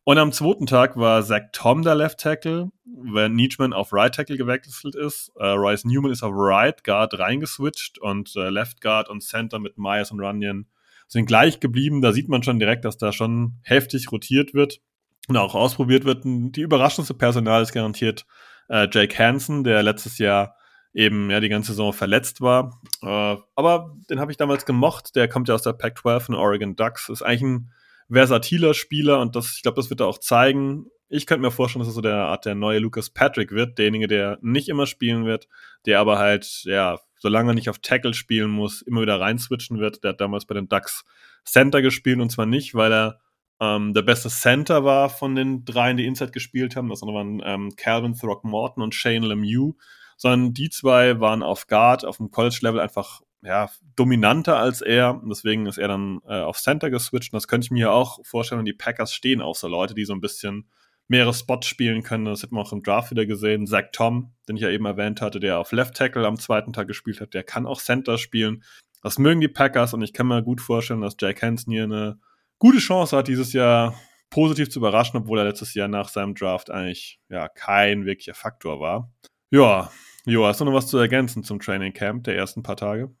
[0.03, 4.37] Und am zweiten Tag war Zach Tom der Left Tackle, wenn Nietzschman auf Right Tackle
[4.37, 5.31] gewechselt ist.
[5.35, 9.77] Äh, Royce Newman ist auf Right Guard reingeswitcht und äh, Left Guard und Center mit
[9.77, 10.65] Myers und Runyon
[11.07, 12.01] sind gleich geblieben.
[12.01, 14.79] Da sieht man schon direkt, dass da schon heftig rotiert wird
[15.27, 16.23] und auch ausprobiert wird.
[16.23, 18.25] Die überraschendste Personal ist garantiert
[18.69, 20.55] äh, Jake Hansen, der letztes Jahr
[20.97, 22.81] eben ja die ganze Saison verletzt war.
[23.03, 25.15] Äh, aber den habe ich damals gemocht.
[25.15, 27.07] Der kommt ja aus der Pac-12 von Oregon Ducks.
[27.09, 27.71] Ist eigentlich ein
[28.09, 30.87] versatiler Spieler und das, ich glaube, das wird er auch zeigen.
[31.07, 34.07] Ich könnte mir vorstellen, dass er so der Art der neue Lucas Patrick wird, derjenige,
[34.07, 35.47] der nicht immer spielen wird,
[35.85, 40.03] der aber halt, ja, solange er nicht auf Tackle spielen muss, immer wieder reinswitchen wird.
[40.03, 41.05] Der hat damals bei den Ducks
[41.45, 43.19] Center gespielt und zwar nicht, weil er
[43.59, 46.89] ähm, der beste Center war von den dreien, die Inside gespielt haben.
[46.89, 49.75] Das waren ähm, Calvin Throckmorton und Shane Lemieux
[50.17, 55.21] sondern die zwei waren auf Guard, auf dem College-Level einfach ja, dominanter als er.
[55.21, 57.31] Und deswegen ist er dann äh, auf Center geswitcht.
[57.31, 60.05] Und das könnte ich mir auch vorstellen, wenn die Packers stehen auch so Leute, die
[60.05, 60.69] so ein bisschen
[61.07, 62.25] mehrere Spots spielen können.
[62.25, 63.67] Das hat man auch im Draft wieder gesehen.
[63.67, 66.87] Zach Tom, den ich ja eben erwähnt hatte, der auf Left Tackle am zweiten Tag
[66.87, 68.63] gespielt hat, der kann auch Center spielen.
[69.03, 72.19] Das mögen die Packers und ich kann mir gut vorstellen, dass Jack Hansen hier eine
[72.59, 73.93] gute Chance hat, dieses Jahr
[74.29, 78.81] positiv zu überraschen, obwohl er letztes Jahr nach seinem Draft eigentlich ja kein wirklicher Faktor
[78.81, 79.09] war.
[79.49, 79.91] Ja,
[80.29, 83.15] Jo, hast du noch was zu ergänzen zum Training Camp der ersten paar Tage?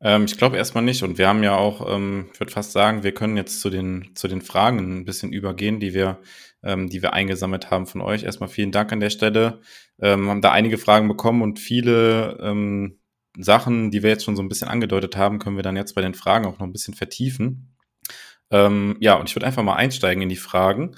[0.00, 1.04] Ähm, ich glaube erstmal nicht.
[1.04, 4.10] Und wir haben ja auch, ähm, ich würde fast sagen, wir können jetzt zu den,
[4.16, 6.18] zu den Fragen ein bisschen übergehen, die wir,
[6.64, 8.24] ähm, die wir eingesammelt haben von euch.
[8.24, 9.60] Erstmal vielen Dank an der Stelle.
[10.00, 12.98] Ähm, haben da einige Fragen bekommen und viele ähm,
[13.38, 16.02] Sachen, die wir jetzt schon so ein bisschen angedeutet haben, können wir dann jetzt bei
[16.02, 17.77] den Fragen auch noch ein bisschen vertiefen.
[18.50, 20.96] Ähm, ja, und ich würde einfach mal einsteigen in die Fragen.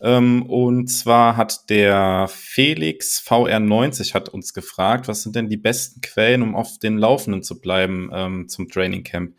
[0.00, 6.00] Ähm, und zwar hat der Felix VR90 hat uns gefragt, was sind denn die besten
[6.00, 9.34] Quellen, um auf den Laufenden zu bleiben ähm, zum Training Camp?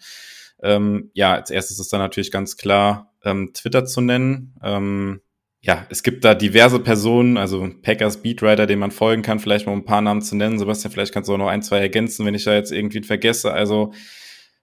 [0.63, 4.55] Ähm, ja, als erstes ist da natürlich ganz klar ähm, Twitter zu nennen.
[4.63, 5.21] Ähm,
[5.63, 9.73] ja, es gibt da diverse Personen, also Packers Beatwriter, dem man folgen kann, vielleicht mal
[9.73, 10.57] ein paar Namen zu nennen.
[10.57, 13.53] Sebastian, vielleicht kannst du auch noch ein, zwei ergänzen, wenn ich da jetzt irgendwie vergesse.
[13.53, 13.93] Also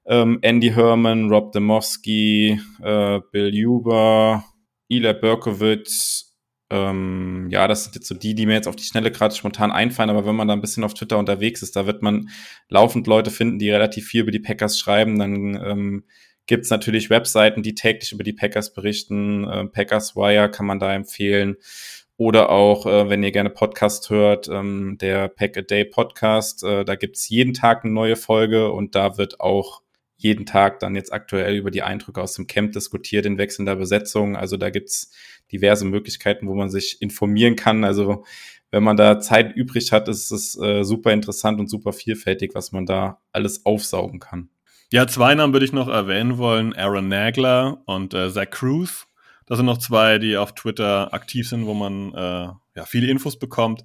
[0.09, 4.45] ähm, Andy Herman, Rob Demowski, äh, Bill Huber,
[4.89, 6.35] Ila Berkowitz.
[6.71, 9.71] Ähm, ja, das sind jetzt so die, die mir jetzt auf die Schnelle gerade spontan
[9.71, 10.11] einfallen.
[10.11, 12.31] Aber wenn man da ein bisschen auf Twitter unterwegs ist, da wird man
[12.69, 15.19] laufend Leute finden, die relativ viel über die Packers schreiben.
[15.19, 16.05] Dann ähm,
[16.47, 19.45] gibt es natürlich Webseiten, die täglich über die Packers berichten.
[19.45, 21.57] Äh, Packers Wire kann man da empfehlen.
[22.17, 26.65] Oder auch, äh, wenn ihr gerne Podcast hört, ähm, der Pack a Day Podcast.
[26.65, 29.83] Äh, da gibt's jeden Tag eine neue Folge und da wird auch
[30.19, 34.37] jeden Tag dann jetzt aktuell über die Eindrücke aus dem Camp diskutiert in wechselnder Besetzung.
[34.37, 35.13] Also da gibt's
[35.51, 37.85] diverse Möglichkeiten, wo man sich informieren kann.
[37.85, 38.25] Also
[38.71, 42.73] wenn man da Zeit übrig hat, ist es äh, super interessant und super vielfältig, was
[42.73, 44.51] man da alles aufsaugen kann.
[44.93, 46.75] Ja, zwei Namen würde ich noch erwähnen wollen.
[46.75, 49.07] Aaron Nagler und äh, Zach Cruz.
[49.47, 53.39] Das sind noch zwei, die auf Twitter aktiv sind, wo man äh, ja, viele Infos
[53.39, 53.85] bekommt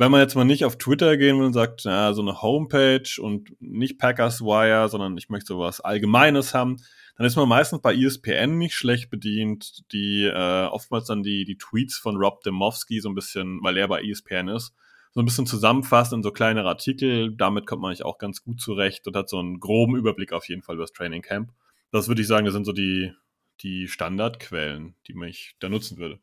[0.00, 3.20] wenn man jetzt mal nicht auf Twitter gehen will und sagt, na, so eine Homepage
[3.20, 6.78] und nicht Packers Wire, sondern ich möchte sowas Allgemeines haben,
[7.18, 11.58] dann ist man meistens bei ESPN nicht schlecht bedient, die äh, oftmals dann die, die
[11.58, 14.72] Tweets von Rob Demowski so ein bisschen, weil er bei ESPN ist,
[15.12, 17.36] so ein bisschen zusammenfasst in so kleinere Artikel.
[17.36, 20.48] Damit kommt man eigentlich auch ganz gut zurecht und hat so einen groben Überblick auf
[20.48, 21.52] jeden Fall über das Training Camp.
[21.90, 23.12] Das würde ich sagen, das sind so die,
[23.60, 26.20] die Standardquellen, die mich da nutzen würde.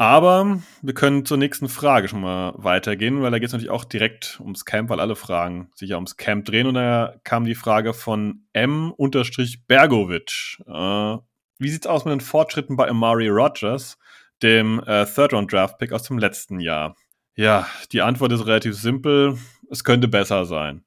[0.00, 3.84] Aber wir können zur nächsten Frage schon mal weitergehen, weil da geht es natürlich auch
[3.84, 6.66] direkt ums Camp, weil alle Fragen sich ja ums Camp drehen.
[6.66, 10.62] Und da kam die Frage von M-Bergovic.
[10.66, 11.18] Äh,
[11.58, 13.98] wie sieht's aus mit den Fortschritten bei Amari Rogers,
[14.42, 16.96] dem äh, Third-Round-Draft-Pick aus dem letzten Jahr?
[17.36, 19.36] Ja, die Antwort ist relativ simpel.
[19.68, 20.82] Es könnte besser sein.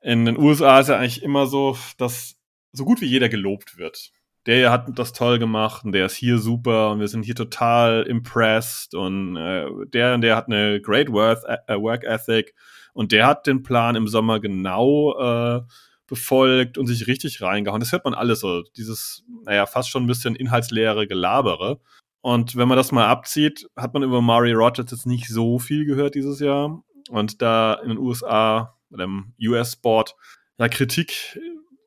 [0.00, 2.36] In den USA ist ja eigentlich immer so, dass
[2.72, 4.12] so gut wie jeder gelobt wird
[4.46, 8.04] der hat das toll gemacht und der ist hier super und wir sind hier total
[8.04, 12.54] impressed und äh, der und der hat eine great worth, äh, work ethic
[12.94, 15.62] und der hat den Plan im Sommer genau äh,
[16.06, 17.80] befolgt und sich richtig reingehauen.
[17.80, 21.80] Das hört man alles so, dieses, naja, fast schon ein bisschen inhaltsleere Gelabere.
[22.20, 25.84] Und wenn man das mal abzieht, hat man über Mari Rogers jetzt nicht so viel
[25.84, 26.82] gehört dieses Jahr.
[27.10, 30.16] Und da in den USA, bei dem US-Sport,
[30.58, 31.38] ja, Kritik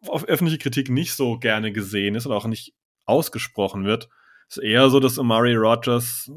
[0.08, 2.74] öffentliche Kritik nicht so gerne gesehen ist oder auch nicht
[3.06, 4.10] ausgesprochen wird,
[4.48, 6.32] Es ist eher so, dass Amari Rogers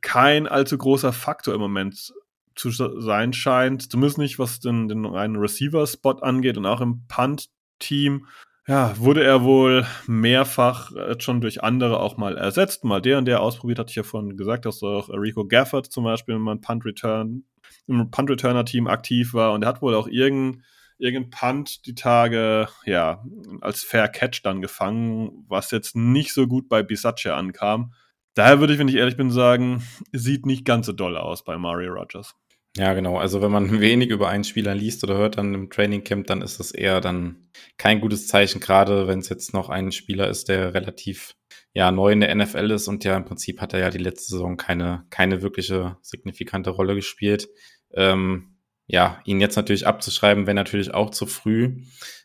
[0.00, 2.12] kein allzu großer Faktor im Moment
[2.54, 3.90] zu sein scheint.
[3.90, 8.26] Zumindest nicht, was den, den reinen Receiver-Spot angeht und auch im Punt-Team.
[8.66, 12.84] Ja, wurde er wohl mehrfach äh, schon durch andere auch mal ersetzt.
[12.84, 16.04] Mal der und der ausprobiert, hatte ich ja vorhin gesagt, dass auch Rico Gafford zum
[16.04, 17.44] Beispiel im Punt-Return,
[17.86, 20.62] im Punt-Returner-Team aktiv war und er hat wohl auch irgendein
[21.00, 23.24] irgendein Punt die Tage, ja,
[23.60, 27.92] als Fair Catch dann gefangen, was jetzt nicht so gut bei Bisaccia ankam.
[28.34, 29.82] Daher würde ich, wenn ich ehrlich bin, sagen,
[30.12, 32.34] sieht nicht ganz so doll aus bei Mario Rogers.
[32.76, 33.18] Ja, genau.
[33.18, 36.42] Also wenn man wenig über einen Spieler liest oder hört dann im Training Camp, dann
[36.42, 40.48] ist das eher dann kein gutes Zeichen, gerade wenn es jetzt noch ein Spieler ist,
[40.48, 41.34] der relativ
[41.72, 44.32] ja neu in der NFL ist und ja im Prinzip hat er ja die letzte
[44.32, 47.48] Saison keine keine wirkliche signifikante Rolle gespielt.
[47.92, 48.56] Ähm,
[48.90, 51.76] ja, ihn jetzt natürlich abzuschreiben, wäre natürlich auch zu früh.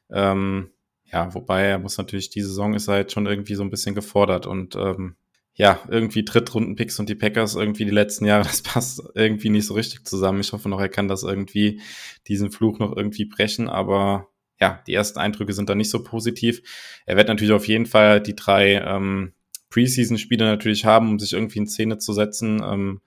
[0.10, 0.72] Ähm,
[1.04, 4.48] ja, wobei er muss natürlich, die Saison ist halt schon irgendwie so ein bisschen gefordert
[4.48, 5.16] und ähm,
[5.54, 9.76] ja, irgendwie Drittrundenpicks und die Packers irgendwie die letzten Jahre, das passt irgendwie nicht so
[9.76, 10.42] richtig zusammen.
[10.42, 11.82] Ich hoffe noch, er kann das irgendwie,
[12.28, 16.62] diesen Fluch noch irgendwie brechen, aber ja, die ersten Eindrücke sind da nicht so positiv.
[17.06, 19.34] Er wird natürlich auf jeden Fall die drei ähm,
[19.70, 22.64] Preseason-Spiele natürlich haben, um sich irgendwie in Szene zu setzen.
[22.64, 23.02] Ähm,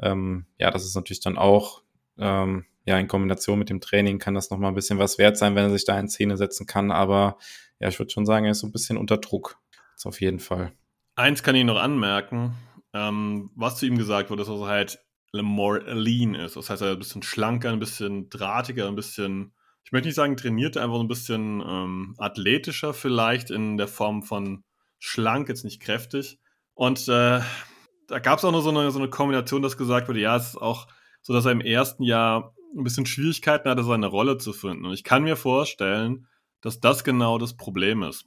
[0.00, 1.82] ähm, ja, das ist natürlich dann auch
[2.18, 5.54] ähm, ja, in Kombination mit dem Training kann das nochmal ein bisschen was wert sein,
[5.54, 6.92] wenn er sich da in Szene setzen kann.
[6.92, 7.36] Aber
[7.80, 9.58] ja, ich würde schon sagen, er ist so ein bisschen unter Druck.
[9.94, 10.72] Das auf jeden Fall.
[11.16, 12.54] Eins kann ich noch anmerken,
[12.92, 15.00] ähm, was zu ihm gesagt wurde, dass er halt
[15.32, 16.56] more lean ist.
[16.56, 19.52] Das heißt, er ist ein bisschen schlanker, ein bisschen drahtiger, ein bisschen,
[19.84, 24.64] ich möchte nicht sagen trainierter, einfach ein bisschen ähm, athletischer vielleicht in der Form von
[24.98, 26.38] schlank, jetzt nicht kräftig.
[26.74, 27.40] Und äh,
[28.08, 30.48] da gab es auch noch so eine, so eine Kombination, dass gesagt wurde, ja, es
[30.50, 30.86] ist auch
[31.22, 34.84] so, dass er im ersten Jahr ein bisschen Schwierigkeiten hatte, seine Rolle zu finden.
[34.84, 36.26] Und ich kann mir vorstellen,
[36.60, 38.26] dass das genau das Problem ist.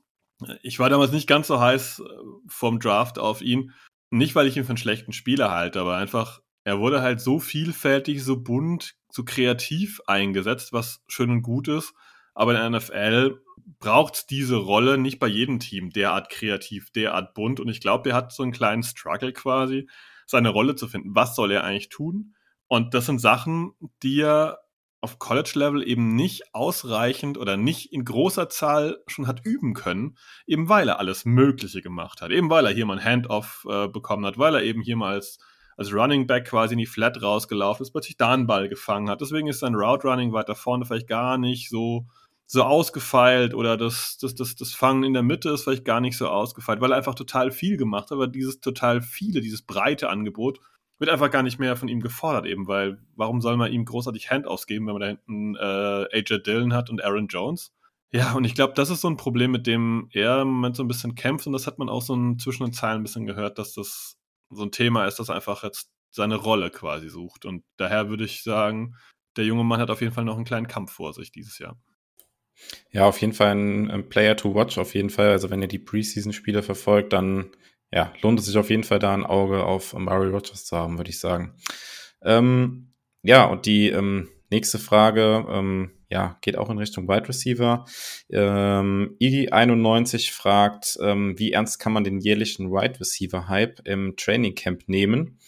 [0.62, 2.04] Ich war damals nicht ganz so heiß äh,
[2.48, 3.74] vom Draft auf ihn.
[4.10, 7.40] Nicht, weil ich ihn für einen schlechten Spieler halte, aber einfach, er wurde halt so
[7.40, 11.94] vielfältig, so bunt, so kreativ eingesetzt, was schön und gut ist.
[12.34, 13.42] Aber in der NFL
[13.80, 17.60] braucht diese Rolle nicht bei jedem Team derart kreativ, derart bunt.
[17.60, 19.88] Und ich glaube, er hat so einen kleinen Struggle quasi,
[20.26, 21.16] seine Rolle zu finden.
[21.16, 22.34] Was soll er eigentlich tun?
[22.70, 24.60] Und das sind Sachen, die er
[25.02, 30.70] auf College-Level eben nicht ausreichend oder nicht in großer Zahl schon hat üben können, eben
[30.70, 34.26] weil er alles Mögliche gemacht hat, eben weil er hier mal ein Handoff äh, bekommen
[34.26, 35.40] hat, weil er eben hier mal als,
[35.78, 39.22] als Running Back quasi in die Flat rausgelaufen ist, plötzlich da einen Ball gefangen hat.
[39.22, 42.06] Deswegen ist sein Route Running weiter vorne vielleicht gar nicht so,
[42.46, 46.18] so ausgefeilt oder das, das, das, das Fangen in der Mitte ist vielleicht gar nicht
[46.18, 50.10] so ausgefeilt, weil er einfach total viel gemacht hat, aber dieses total viele, dieses breite
[50.10, 50.60] Angebot
[51.00, 54.30] wird einfach gar nicht mehr von ihm gefordert, eben, weil warum soll man ihm großartig
[54.30, 57.74] Handoffs geben, wenn man da hinten äh, AJ Dillon hat und Aaron Jones?
[58.12, 60.84] Ja, und ich glaube, das ist so ein Problem, mit dem er im Moment so
[60.84, 63.60] ein bisschen kämpft und das hat man auch so zwischen den Zeilen ein bisschen gehört,
[63.60, 64.18] dass das
[64.50, 67.46] so ein Thema ist, das einfach jetzt seine Rolle quasi sucht.
[67.46, 68.96] Und daher würde ich sagen,
[69.38, 71.80] der junge Mann hat auf jeden Fall noch einen kleinen Kampf vor sich dieses Jahr.
[72.92, 75.30] Ja, auf jeden Fall ein, ein Player to watch, auf jeden Fall.
[75.30, 77.52] Also wenn ihr die Preseason-Spiele verfolgt, dann
[77.92, 80.98] ja, lohnt es sich auf jeden Fall da ein Auge auf Murray Rogers zu haben,
[80.98, 81.56] würde ich sagen.
[82.24, 87.86] Ähm, ja, und die ähm, nächste Frage, ähm, ja, geht auch in Richtung Wide Receiver.
[88.32, 94.56] Ähm, Iggy91 fragt, ähm, wie ernst kann man den jährlichen Wide Receiver Hype im Training
[94.56, 95.40] Camp nehmen?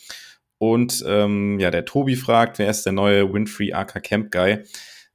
[0.57, 4.63] Und ähm, ja, der Tobi fragt, wer ist der neue Winfrey AK Camp Guy?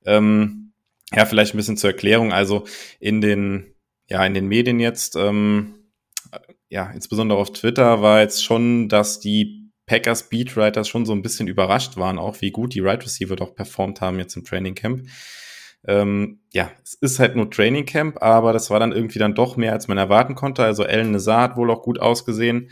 [0.04, 0.72] Ähm,
[1.14, 2.32] ja, vielleicht ein bisschen zur Erklärung.
[2.32, 2.64] Also
[2.98, 3.74] in den,
[4.08, 5.75] ja, in den Medien jetzt, ähm,
[6.76, 11.48] ja, insbesondere auf Twitter war jetzt schon, dass die Packers Beatwriters schon so ein bisschen
[11.48, 15.08] überrascht waren, auch wie gut die Right Receiver doch performt haben jetzt im Training Camp.
[15.88, 19.56] Ähm, ja, es ist halt nur Training Camp, aber das war dann irgendwie dann doch
[19.56, 20.64] mehr, als man erwarten konnte.
[20.64, 22.70] Also Alan Nazar hat wohl auch gut ausgesehen.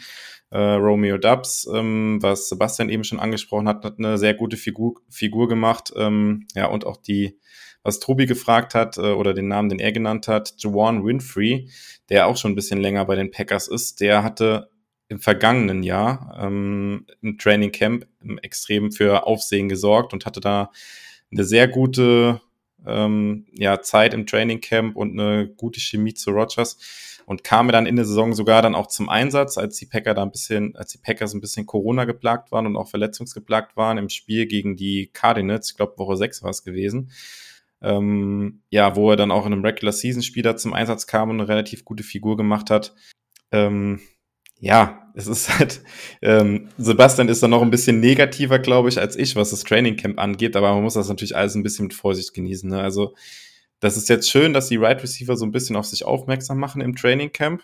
[0.51, 5.01] Äh, Romeo Dubs, ähm, was Sebastian eben schon angesprochen hat, hat eine sehr gute Figur,
[5.09, 5.95] Figur gemacht.
[5.97, 7.39] Ähm, ja, und auch die
[7.85, 11.69] was Tobi gefragt hat äh, oder den Namen, den er genannt hat, Jawan Winfrey,
[12.09, 14.71] der auch schon ein bisschen länger bei den Packers ist, der hatte
[15.09, 18.07] im vergangenen Jahr ähm, im Training Camp
[18.43, 20.73] extrem für Aufsehen gesorgt und hatte da
[21.31, 22.41] eine sehr gute
[22.87, 27.87] ähm, ja, Zeit im Training Camp und eine gute Chemie zu Rogers und kam dann
[27.87, 30.93] in der Saison sogar dann auch zum Einsatz, als die Packer da ein bisschen, als
[30.93, 35.11] die Packers ein bisschen Corona geplagt waren und auch verletzungsgeplagt waren im Spiel gegen die
[35.13, 35.71] Cardinals.
[35.71, 37.11] Ich glaube, Woche 6 war es gewesen
[37.85, 41.41] ähm, ja, wo er dann auch in einem Regular Season Spieler zum Einsatz kam und
[41.41, 42.95] eine relativ gute Figur gemacht hat.
[43.53, 44.01] Ähm,
[44.59, 45.83] ja, es ist halt,
[46.23, 49.97] ähm, Sebastian ist dann noch ein bisschen negativer, glaube ich, als ich, was das Training
[49.97, 52.71] Camp angeht, aber man muss das natürlich alles ein bisschen mit Vorsicht genießen.
[52.71, 52.81] Ne?
[52.81, 53.15] Also,
[53.81, 56.81] das ist jetzt schön, dass die Right Receiver so ein bisschen auf sich aufmerksam machen
[56.81, 57.63] im Training Camp.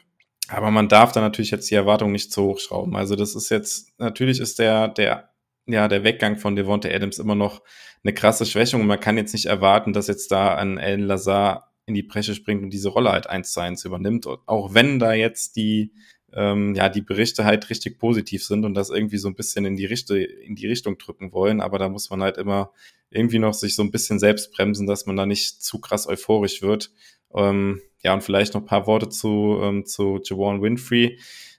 [0.48, 2.96] Aber man darf da natürlich jetzt die Erwartung nicht zu hoch schrauben.
[2.96, 5.29] Also das ist jetzt, natürlich ist der, der,
[5.66, 7.62] ja, der Weggang von Devonta Adams immer noch
[8.02, 11.72] eine krasse Schwächung und man kann jetzt nicht erwarten, dass jetzt da ein Alan Lazar
[11.86, 14.26] in die Bresche springt und diese Rolle halt eins zu eins übernimmt.
[14.26, 15.92] Und auch wenn da jetzt die,
[16.32, 19.76] ähm, ja, die Berichte halt richtig positiv sind und das irgendwie so ein bisschen in
[19.76, 22.72] die, Richte, in die Richtung drücken wollen, aber da muss man halt immer
[23.10, 26.62] irgendwie noch sich so ein bisschen selbst bremsen, dass man da nicht zu krass euphorisch
[26.62, 26.92] wird.
[27.34, 31.18] Ähm, ja, und vielleicht noch ein paar Worte zu, ähm, zu Jawan Winfrey.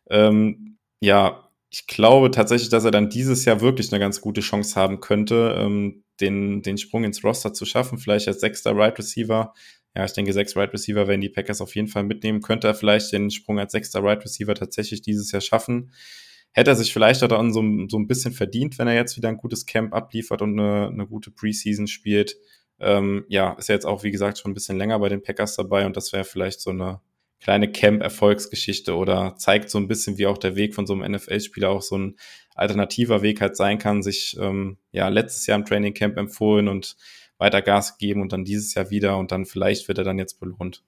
[0.09, 4.76] Ähm, ja, ich glaube tatsächlich, dass er dann dieses Jahr wirklich eine ganz gute Chance
[4.76, 7.97] haben könnte, ähm, den, den Sprung ins Roster zu schaffen.
[7.97, 9.53] Vielleicht als sechster Right Receiver.
[9.95, 12.41] Ja, ich denke, sechs Right Receiver werden die Packers auf jeden Fall mitnehmen.
[12.41, 15.93] Könnte er vielleicht den Sprung als sechster Right Receiver tatsächlich dieses Jahr schaffen.
[16.51, 19.30] Hätte er sich vielleicht auch dann so, so ein bisschen verdient, wenn er jetzt wieder
[19.30, 22.36] ein gutes Camp abliefert und eine, eine gute Preseason spielt.
[22.80, 25.55] Ähm, ja, ist ja jetzt auch, wie gesagt, schon ein bisschen länger bei den Packers
[25.55, 26.99] dabei und das wäre vielleicht so eine
[27.41, 31.69] kleine Camp-Erfolgsgeschichte oder zeigt so ein bisschen, wie auch der Weg von so einem NFL-Spieler
[31.69, 32.15] auch so ein
[32.55, 36.95] alternativer Weg halt sein kann, sich ähm, ja letztes Jahr im Training Camp empfohlen und
[37.37, 40.39] weiter Gas geben und dann dieses Jahr wieder und dann vielleicht wird er dann jetzt
[40.39, 40.83] belohnt.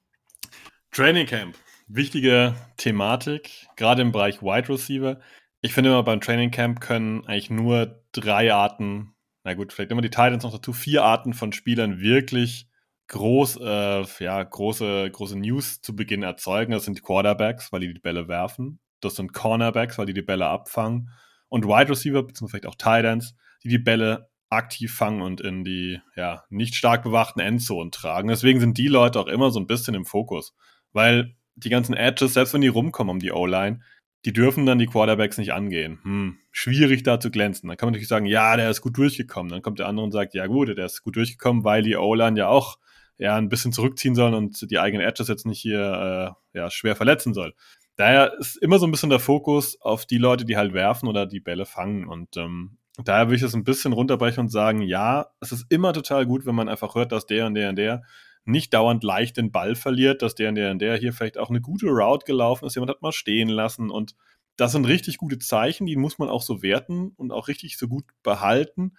[0.91, 5.19] Training Camp, wichtige Thematik, gerade im Bereich Wide Receiver.
[5.61, 10.01] Ich finde immer beim Training Camp können eigentlich nur drei Arten na gut, vielleicht immer
[10.01, 12.67] die Titans noch dazu, vier Arten von Spielern wirklich
[13.13, 16.71] groß, äh, ja, große, große News zu Beginn erzeugen.
[16.71, 18.79] Das sind die Quarterbacks, weil die die Bälle werfen.
[19.01, 21.09] Das sind Cornerbacks, weil die die Bälle abfangen.
[21.47, 25.99] Und Wide Receiver, beziehungsweise vielleicht auch Titans, die die Bälle aktiv fangen und in die
[26.15, 28.29] ja, nicht stark bewachten Endzonen tragen.
[28.29, 30.55] Deswegen sind die Leute auch immer so ein bisschen im Fokus.
[30.91, 33.81] Weil die ganzen Edges, selbst wenn die rumkommen um die O-Line,
[34.25, 35.99] die dürfen dann die Quarterbacks nicht angehen.
[36.03, 37.67] Hm, schwierig da zu glänzen.
[37.67, 39.51] Dann kann man natürlich sagen, ja, der ist gut durchgekommen.
[39.51, 42.39] Dann kommt der andere und sagt, ja gut, der ist gut durchgekommen, weil die O-Line
[42.39, 42.77] ja auch
[43.17, 46.95] ja, ein bisschen zurückziehen sollen und die eigenen Edges jetzt nicht hier äh, ja, schwer
[46.95, 47.53] verletzen soll.
[47.95, 51.25] Daher ist immer so ein bisschen der Fokus auf die Leute, die halt werfen oder
[51.27, 52.07] die Bälle fangen.
[52.07, 55.93] Und ähm, daher würde ich das ein bisschen runterbrechen und sagen, ja, es ist immer
[55.93, 58.03] total gut, wenn man einfach hört, dass der und der und der
[58.45, 61.49] nicht dauernd leicht den Ball verliert, dass der und der und der hier vielleicht auch
[61.49, 64.15] eine gute Route gelaufen ist, jemand hat mal stehen lassen und
[64.57, 67.87] das sind richtig gute Zeichen, die muss man auch so werten und auch richtig so
[67.87, 68.93] gut behalten.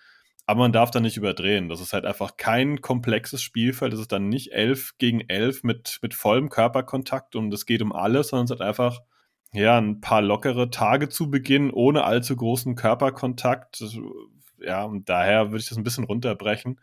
[0.47, 1.69] Aber man darf da nicht überdrehen.
[1.69, 3.93] Das ist halt einfach kein komplexes Spielfeld.
[3.93, 7.93] Das ist dann nicht 11 gegen 11 mit, mit vollem Körperkontakt und es geht um
[7.93, 9.01] alles, sondern es hat einfach
[9.55, 13.83] ja, ein paar lockere Tage zu Beginn ohne allzu großen Körperkontakt.
[14.61, 16.81] Ja, und daher würde ich das ein bisschen runterbrechen.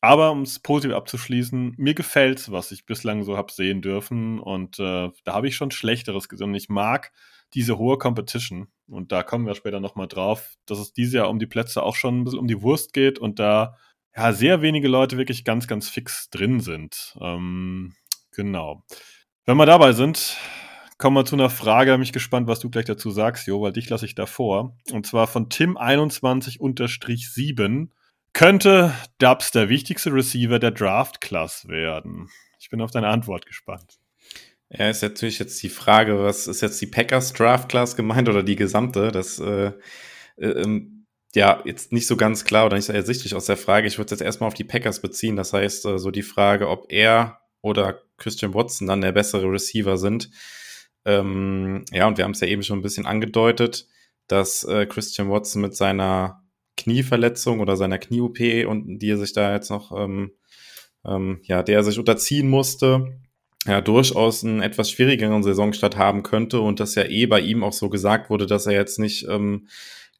[0.00, 4.38] Aber um es positiv abzuschließen, mir gefällt es, was ich bislang so habe sehen dürfen.
[4.40, 6.50] Und äh, da habe ich schon Schlechteres gesehen.
[6.50, 7.12] Und ich mag
[7.54, 8.68] diese hohe Competition.
[8.88, 11.96] Und da kommen wir später nochmal drauf, dass es dieses Jahr um die Plätze auch
[11.96, 13.76] schon ein bisschen um die Wurst geht und da
[14.16, 17.16] ja sehr wenige Leute wirklich ganz, ganz fix drin sind.
[17.20, 17.94] Ähm,
[18.32, 18.84] genau.
[19.44, 20.36] Wenn wir dabei sind,
[20.98, 21.92] kommen wir zu einer Frage.
[21.92, 24.76] Bin mich gespannt, was du gleich dazu sagst, Jo, weil dich lasse ich davor.
[24.92, 27.88] Und zwar von Tim21-7
[28.32, 32.28] könnte Dubs der wichtigste Receiver der Draft-Class werden?
[32.58, 34.00] Ich bin auf deine Antwort gespannt.
[34.76, 38.56] Ja, ist natürlich jetzt die Frage, was ist jetzt die Packers Draft-Class gemeint oder die
[38.56, 39.12] gesamte?
[39.12, 39.72] Das äh,
[40.36, 43.86] äh, ähm, ja jetzt nicht so ganz klar oder nicht so ersichtlich aus der Frage.
[43.86, 45.36] Ich würde jetzt erstmal auf die Packers beziehen.
[45.36, 49.96] Das heißt, äh, so die Frage, ob er oder Christian Watson dann der bessere Receiver
[49.96, 50.30] sind.
[51.04, 53.86] Ähm, ja, und wir haben es ja eben schon ein bisschen angedeutet,
[54.26, 56.42] dass äh, Christian Watson mit seiner
[56.76, 60.32] Knieverletzung oder seiner Knie-OP und die er sich da jetzt noch, ähm,
[61.06, 63.20] ähm, ja, der er sich unterziehen musste,
[63.66, 67.72] ja, durchaus einen etwas schwierigeren Saisonstart haben könnte und dass ja eh bei ihm auch
[67.72, 69.68] so gesagt wurde, dass er jetzt nicht ähm,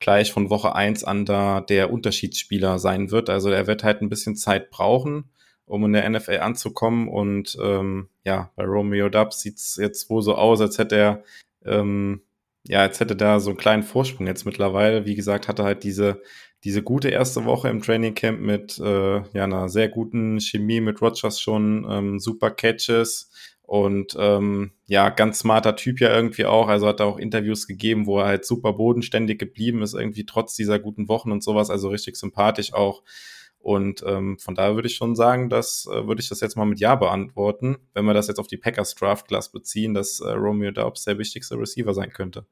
[0.01, 3.31] gleich von Woche eins an da der Unterschiedsspieler sein wird.
[3.31, 5.31] Also er wird halt ein bisschen Zeit brauchen,
[5.67, 10.35] um in der NFL anzukommen und ähm, ja, bei Romeo Dubs sieht's jetzt wohl so
[10.35, 11.25] aus, als hätte er
[11.65, 12.23] ähm,
[12.67, 15.05] ja, jetzt hätte da so einen kleinen Vorsprung jetzt mittlerweile.
[15.05, 16.23] Wie gesagt, hatte halt diese,
[16.65, 21.03] diese gute erste Woche im Training Camp mit äh, ja, einer sehr guten Chemie mit
[21.03, 23.31] Rogers schon, ähm, super Catches
[23.63, 26.69] und ähm, ja, ganz smarter Typ ja irgendwie auch.
[26.69, 30.55] Also hat er auch Interviews gegeben, wo er halt super bodenständig geblieben ist, irgendwie trotz
[30.55, 33.03] dieser guten Wochen und sowas, also richtig sympathisch auch.
[33.59, 36.67] Und ähm, von daher würde ich schon sagen, dass äh, würde ich das jetzt mal
[36.67, 40.33] mit Ja beantworten, wenn wir das jetzt auf die Packers Draft Class beziehen, dass äh,
[40.33, 42.45] Romeo Dobbs der wichtigste Receiver sein könnte.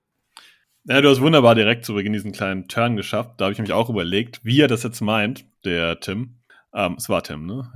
[0.85, 3.35] Ja, du hast wunderbar direkt zu Beginn diesen kleinen Turn geschafft.
[3.37, 6.39] Da habe ich mich auch überlegt, wie er das jetzt meint, der Tim.
[6.74, 7.70] Ähm, es war Tim, ne?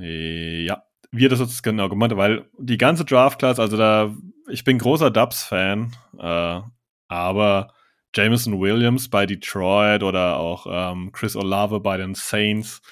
[0.67, 0.83] Ja,
[1.13, 4.13] wie er das jetzt genau gemeint hat, weil die ganze Draft Class, also da,
[4.51, 6.61] ich bin großer Dubs-Fan, äh,
[7.09, 7.73] aber
[8.15, 12.83] Jameson Williams bei Detroit oder auch ähm, Chris Olave bei den Saints,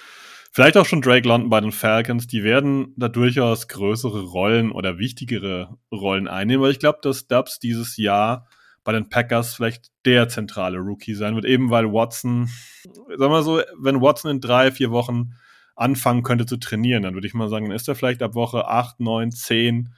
[0.56, 2.28] Vielleicht auch schon Drake London bei den Falcons.
[2.28, 7.58] Die werden da durchaus größere Rollen oder wichtigere Rollen einnehmen, weil ich glaube, dass Dubs
[7.58, 8.46] dieses Jahr
[8.84, 12.48] bei den Packers vielleicht der zentrale Rookie sein wird, eben weil Watson,
[12.84, 15.34] sagen wir mal so, wenn Watson in drei, vier Wochen
[15.74, 18.68] anfangen könnte zu trainieren, dann würde ich mal sagen, dann ist er vielleicht ab Woche
[18.68, 19.94] 8, 9, 10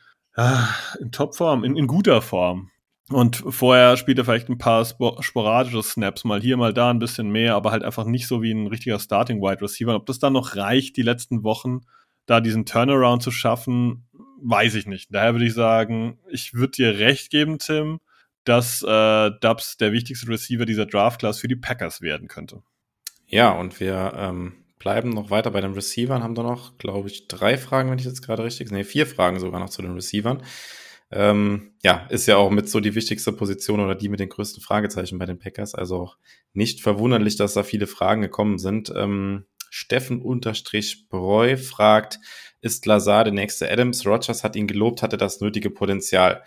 [1.00, 2.70] in Topform, in, in guter Form.
[3.08, 7.30] Und vorher spielt er vielleicht ein paar sporadische Snaps, mal hier, mal da ein bisschen
[7.30, 9.94] mehr, aber halt einfach nicht so wie ein richtiger Starting Wide Receiver.
[9.94, 11.82] Ob das dann noch reicht, die letzten Wochen
[12.26, 14.08] da diesen Turnaround zu schaffen,
[14.42, 15.14] weiß ich nicht.
[15.14, 18.00] Daher würde ich sagen, ich würde dir recht geben, Tim,
[18.46, 22.62] dass äh, Dubs der wichtigste Receiver dieser Draft-Class für die Packers werden könnte.
[23.26, 27.28] Ja, und wir ähm, bleiben noch weiter bei den Receivern, haben da noch, glaube ich,
[27.28, 30.42] drei Fragen, wenn ich jetzt gerade richtig, nee, vier Fragen sogar noch zu den Receivern.
[31.10, 34.62] Ähm, ja, ist ja auch mit so die wichtigste Position oder die mit den größten
[34.62, 35.74] Fragezeichen bei den Packers.
[35.74, 36.16] Also auch
[36.52, 38.92] nicht verwunderlich, dass da viele Fragen gekommen sind.
[38.94, 42.18] Ähm, Steffen unterstrich Breu fragt,
[42.60, 44.06] ist Lazar der nächste Adams?
[44.06, 46.42] Rogers hat ihn gelobt, hatte das nötige Potenzial.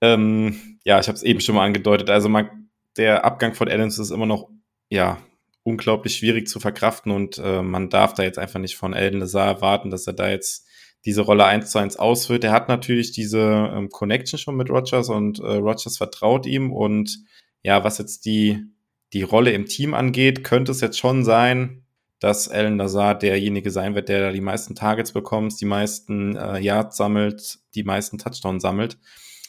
[0.00, 2.10] Ähm, ja, ich habe es eben schon mal angedeutet.
[2.10, 4.48] Also man, der Abgang von Adams ist immer noch
[4.88, 5.18] ja
[5.62, 9.46] unglaublich schwierig zu verkraften und äh, man darf da jetzt einfach nicht von Elden Lazar
[9.46, 10.66] erwarten, dass er da jetzt
[11.04, 12.44] diese Rolle eins zu eins ausführt.
[12.44, 17.18] Er hat natürlich diese ähm, Connection schon mit Rogers und äh, Rogers vertraut ihm und
[17.62, 18.64] ja, was jetzt die,
[19.12, 21.84] die Rolle im Team angeht, könnte es jetzt schon sein,
[22.20, 26.58] dass Alan Lazar derjenige sein wird, der da die meisten Targets bekommt, die meisten äh,
[26.58, 28.98] Yards sammelt, die meisten Touchdowns sammelt.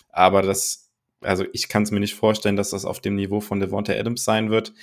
[0.10, 0.91] Aber das,
[1.22, 4.24] also ich kann es mir nicht vorstellen, dass das auf dem Niveau von Devonta Adams
[4.24, 4.74] sein wird.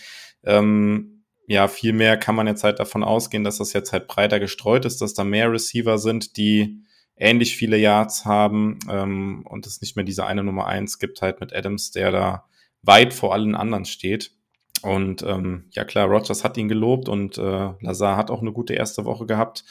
[0.44, 4.40] Ähm, ja, viel mehr kann man jetzt halt davon ausgehen, dass das jetzt halt breiter
[4.40, 6.82] gestreut ist, dass da mehr Receiver sind, die
[7.16, 11.40] ähnlich viele Yards haben ähm, und es nicht mehr diese eine Nummer eins gibt halt
[11.40, 12.44] mit Adams, der da
[12.82, 14.32] weit vor allen anderen steht.
[14.82, 18.74] Und ähm, ja klar, Rogers hat ihn gelobt und äh, Lazar hat auch eine gute
[18.74, 19.64] erste Woche gehabt.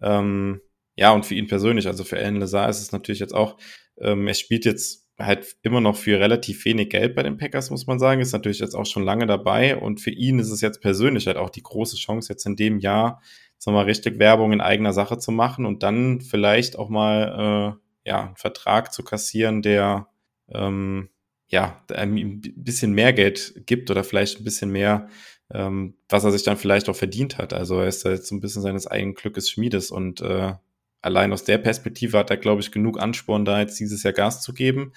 [0.00, 0.60] Ähm,
[0.98, 3.56] ja, und für ihn persönlich, also für Alan Lazar ist es natürlich jetzt auch,
[4.00, 7.86] ähm, er spielt jetzt halt immer noch für relativ wenig Geld bei den Packers, muss
[7.86, 8.20] man sagen.
[8.20, 11.36] Ist natürlich jetzt auch schon lange dabei und für ihn ist es jetzt persönlich halt
[11.36, 13.20] auch die große Chance, jetzt in dem Jahr
[13.58, 18.08] sagen mal, richtig Werbung in eigener Sache zu machen und dann vielleicht auch mal äh,
[18.08, 20.08] ja, einen Vertrag zu kassieren, der
[20.48, 21.10] ähm,
[21.48, 25.08] ja, ein bisschen mehr Geld gibt oder vielleicht ein bisschen mehr,
[25.52, 27.52] ähm, was er sich dann vielleicht auch verdient hat.
[27.52, 30.52] Also er ist da jetzt so ein bisschen seines eigenen Glückes Schmiedes und äh,
[31.02, 34.42] allein aus der Perspektive hat er, glaube ich, genug Ansporn, da jetzt dieses Jahr Gas
[34.42, 34.92] zu geben.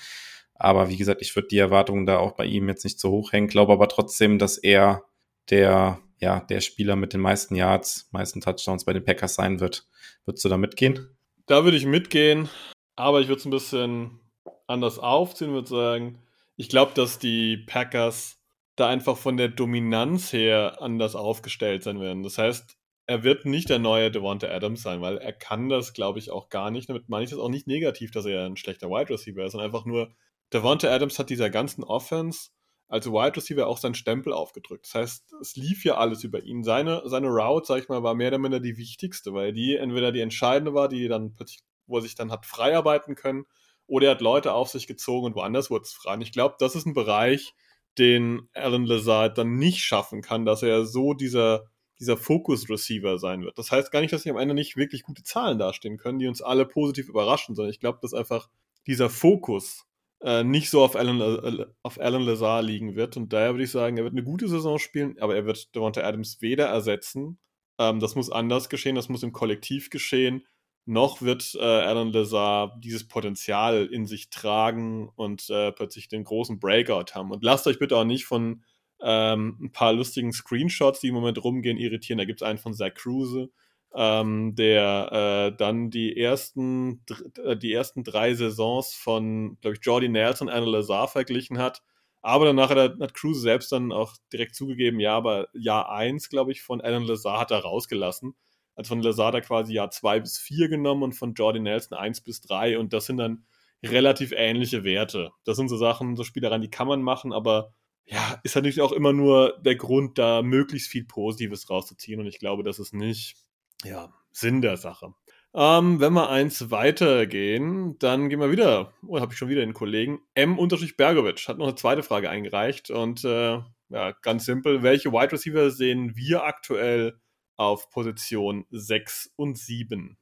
[0.56, 3.32] Aber wie gesagt, ich würde die Erwartungen da auch bei ihm jetzt nicht zu hoch
[3.32, 5.04] hängen, glaube aber trotzdem, dass er
[5.50, 9.88] der, ja, der Spieler mit den meisten Yards, meisten Touchdowns bei den Packers sein wird.
[10.26, 11.08] Würdest du da mitgehen?
[11.48, 12.48] Da würde ich mitgehen,
[12.96, 14.20] aber ich würde es ein bisschen
[14.68, 16.20] anders aufziehen, würde sagen,
[16.58, 18.38] ich glaube, dass die Packers
[18.76, 22.24] da einfach von der Dominanz her anders aufgestellt sein werden.
[22.24, 22.78] Das heißt,
[23.12, 26.48] er wird nicht der neue Devonta Adams sein, weil er kann das, glaube ich, auch
[26.48, 26.88] gar nicht.
[26.88, 29.70] Damit meine ich das auch nicht negativ, dass er ein schlechter Wide Receiver ist, sondern
[29.70, 30.14] einfach nur,
[30.54, 32.52] Devonta Adams hat dieser ganzen Offense
[32.88, 34.86] als Wide Receiver auch seinen Stempel aufgedrückt.
[34.86, 36.64] Das heißt, es lief ja alles über ihn.
[36.64, 40.14] Seine, seine Route, sag ich mal, war mehr oder minder die wichtigste, weil die entweder
[40.14, 43.44] die entscheidende war, die dann plötzlich, wo er sich dann hat frei arbeiten können,
[43.88, 46.14] oder er hat Leute auf sich gezogen und woanders wurde es frei.
[46.14, 47.54] Und ich glaube, das ist ein Bereich,
[47.98, 51.66] den Alan Lazard dann nicht schaffen kann, dass er so dieser
[52.02, 53.58] dieser Fokus-Receiver sein wird.
[53.58, 56.28] Das heißt gar nicht, dass sie am Ende nicht wirklich gute Zahlen dastehen können, die
[56.28, 58.50] uns alle positiv überraschen, sondern ich glaube, dass einfach
[58.88, 59.86] dieser Fokus
[60.24, 63.18] äh, nicht so auf Alan, äh, auf Alan Lazar liegen wird.
[63.18, 66.02] Und daher würde ich sagen, er wird eine gute Saison spielen, aber er wird Devonta
[66.02, 67.40] Adams weder ersetzen.
[67.78, 70.46] Ähm, das muss anders geschehen, das muss im Kollektiv geschehen.
[70.86, 76.60] Noch wird äh, Alan Lazar dieses Potenzial in sich tragen und äh, plötzlich den großen
[76.60, 77.30] Breakout haben.
[77.30, 78.64] Und lasst euch bitte auch nicht von
[79.04, 82.18] ähm, ein paar lustigen Screenshots, die im Moment rumgehen, irritieren.
[82.18, 83.50] Da gibt es einen von Zach Kruse,
[83.96, 87.04] ähm, der äh, dann die ersten,
[87.44, 91.82] äh, die ersten drei Saisons von, glaube ich, Jordi Nelson und Anna Lazar verglichen hat.
[92.22, 96.52] Aber danach hat, hat Kruse selbst dann auch direkt zugegeben, ja, aber Jahr 1, glaube
[96.52, 98.36] ich, von Alan Lazar hat er rausgelassen.
[98.76, 101.98] Also von Lazar hat er quasi Jahr 2 bis 4 genommen und von Jordi Nelson
[101.98, 103.46] 1 bis 3 und das sind dann
[103.84, 105.32] relativ ähnliche Werte.
[105.46, 107.74] Das sind so Sachen, so Spielereien, die kann man machen, aber
[108.06, 112.20] ja, ist natürlich auch immer nur der Grund, da möglichst viel Positives rauszuziehen.
[112.20, 113.36] Und ich glaube, das ist nicht,
[113.84, 115.14] ja, Sinn der Sache.
[115.54, 119.74] Ähm, wenn wir eins weitergehen, dann gehen wir wieder, oh, habe ich schon wieder den
[119.74, 125.34] Kollegen, M-Bergovic hat noch eine zweite Frage eingereicht und äh, ja, ganz simpel, welche Wide
[125.34, 127.20] Receiver sehen wir aktuell
[127.58, 130.18] auf Position 6 und 7?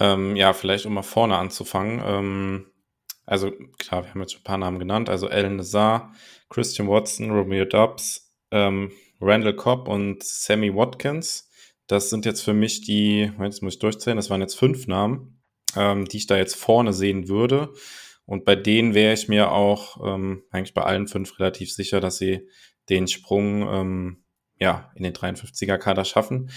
[0.00, 2.02] Ähm, ja, vielleicht um mal vorne anzufangen.
[2.04, 2.66] Ähm,
[3.26, 6.12] also klar, wir haben jetzt schon ein paar Namen genannt, also Alan Nazar,
[6.48, 11.50] Christian Watson, Romeo Dobbs, ähm, Randall Cobb und Sammy Watkins
[11.86, 15.42] Das sind jetzt für mich die, jetzt muss ich durchzählen, das waren jetzt fünf Namen,
[15.76, 17.72] ähm, die ich da jetzt vorne sehen würde.
[18.26, 22.16] Und bei denen wäre ich mir auch ähm, eigentlich bei allen fünf relativ sicher, dass
[22.16, 22.48] sie
[22.88, 24.24] den Sprung ähm,
[24.58, 26.50] ja, in den 53er-Kader schaffen.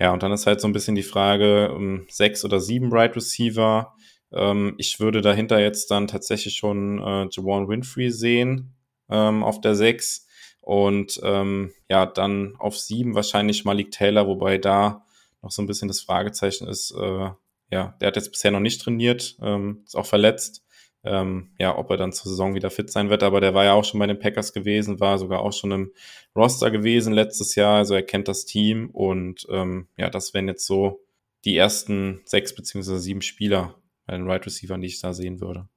[0.00, 2.92] Ja, und dann ist halt so ein bisschen die Frage, um, ähm, sechs oder sieben
[2.92, 3.94] Right Receiver.
[4.34, 8.74] Ähm, ich würde dahinter jetzt dann tatsächlich schon äh, Jawan Winfrey sehen
[9.08, 10.26] ähm, auf der sechs.
[10.60, 15.04] Und ähm, ja, dann auf sieben wahrscheinlich Malik Taylor, wobei da
[15.42, 17.30] noch so ein bisschen das Fragezeichen ist, äh,
[17.70, 20.62] ja, der hat jetzt bisher noch nicht trainiert, ähm, ist auch verletzt.
[21.06, 23.74] Ähm, ja, ob er dann zur Saison wieder fit sein wird, aber der war ja
[23.74, 25.92] auch schon bei den Packers gewesen, war sogar auch schon im
[26.34, 30.66] Roster gewesen letztes Jahr, also er kennt das Team und ähm, ja, das wären jetzt
[30.66, 31.04] so
[31.44, 33.74] die ersten sechs beziehungsweise sieben Spieler
[34.06, 35.68] bei den Right Receivers, die ich da sehen würde.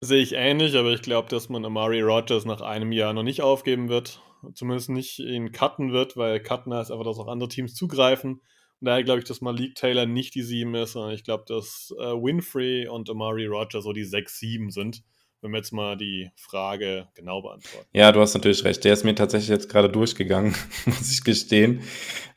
[0.00, 3.40] Sehe ich ähnlich, aber ich glaube, dass man Amari Rogers nach einem Jahr noch nicht
[3.40, 4.22] aufgeben wird.
[4.54, 8.42] Zumindest nicht ihn cutten wird, weil cutten heißt einfach, dass auch andere Teams zugreifen.
[8.80, 11.94] Und daher glaube ich, dass Malik Taylor nicht die 7 ist, sondern ich glaube, dass
[11.98, 15.02] äh, Winfrey und Amari Rogers so die 6-7 sind.
[15.42, 17.86] Wenn wir jetzt mal die Frage genau beantworten.
[17.92, 18.84] Ja, du hast natürlich recht.
[18.84, 20.54] Der ist mir tatsächlich jetzt gerade durchgegangen,
[20.86, 21.82] muss ich gestehen.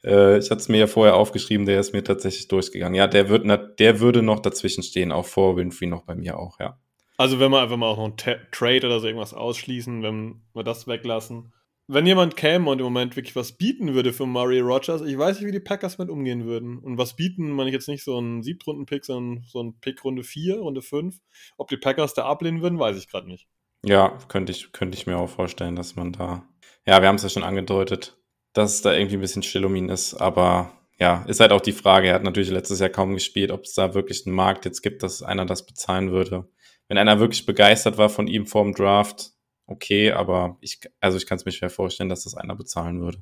[0.03, 2.95] Äh, ich hatte es mir ja vorher aufgeschrieben, der ist mir tatsächlich durchgegangen.
[2.95, 3.45] Ja, der, wird,
[3.79, 6.77] der würde noch dazwischen stehen, auch vor Winfrey noch bei mir auch, ja.
[7.17, 10.63] Also wenn wir einfach mal auch noch einen Trade oder so irgendwas ausschließen, wenn wir
[10.63, 11.51] das weglassen.
[11.91, 15.39] Wenn jemand käme und im Moment wirklich was bieten würde für Murray Rogers, ich weiß
[15.39, 16.77] nicht, wie die Packers mit umgehen würden.
[16.77, 20.23] Und was bieten, meine ich jetzt nicht so einen Siebtrunden-Pick, sondern so einen Pick Runde
[20.23, 21.17] 4, Runde 5.
[21.57, 23.47] Ob die Packers da ablehnen würden, weiß ich gerade nicht.
[23.83, 26.47] Ja, könnte ich, könnte ich mir auch vorstellen, dass man da.
[26.85, 28.19] Ja, wir haben es ja schon angedeutet,
[28.53, 31.61] dass es da irgendwie ein bisschen still um ihn ist, aber ja, ist halt auch
[31.61, 32.09] die Frage.
[32.09, 35.01] Er hat natürlich letztes Jahr kaum gespielt, ob es da wirklich einen Markt jetzt gibt,
[35.01, 36.47] dass einer das bezahlen würde
[36.89, 39.31] wenn einer wirklich begeistert war von ihm vorm Draft,
[39.69, 43.19] okay, aber ich, also ich kann es mir schwer vorstellen, dass das einer bezahlen würde.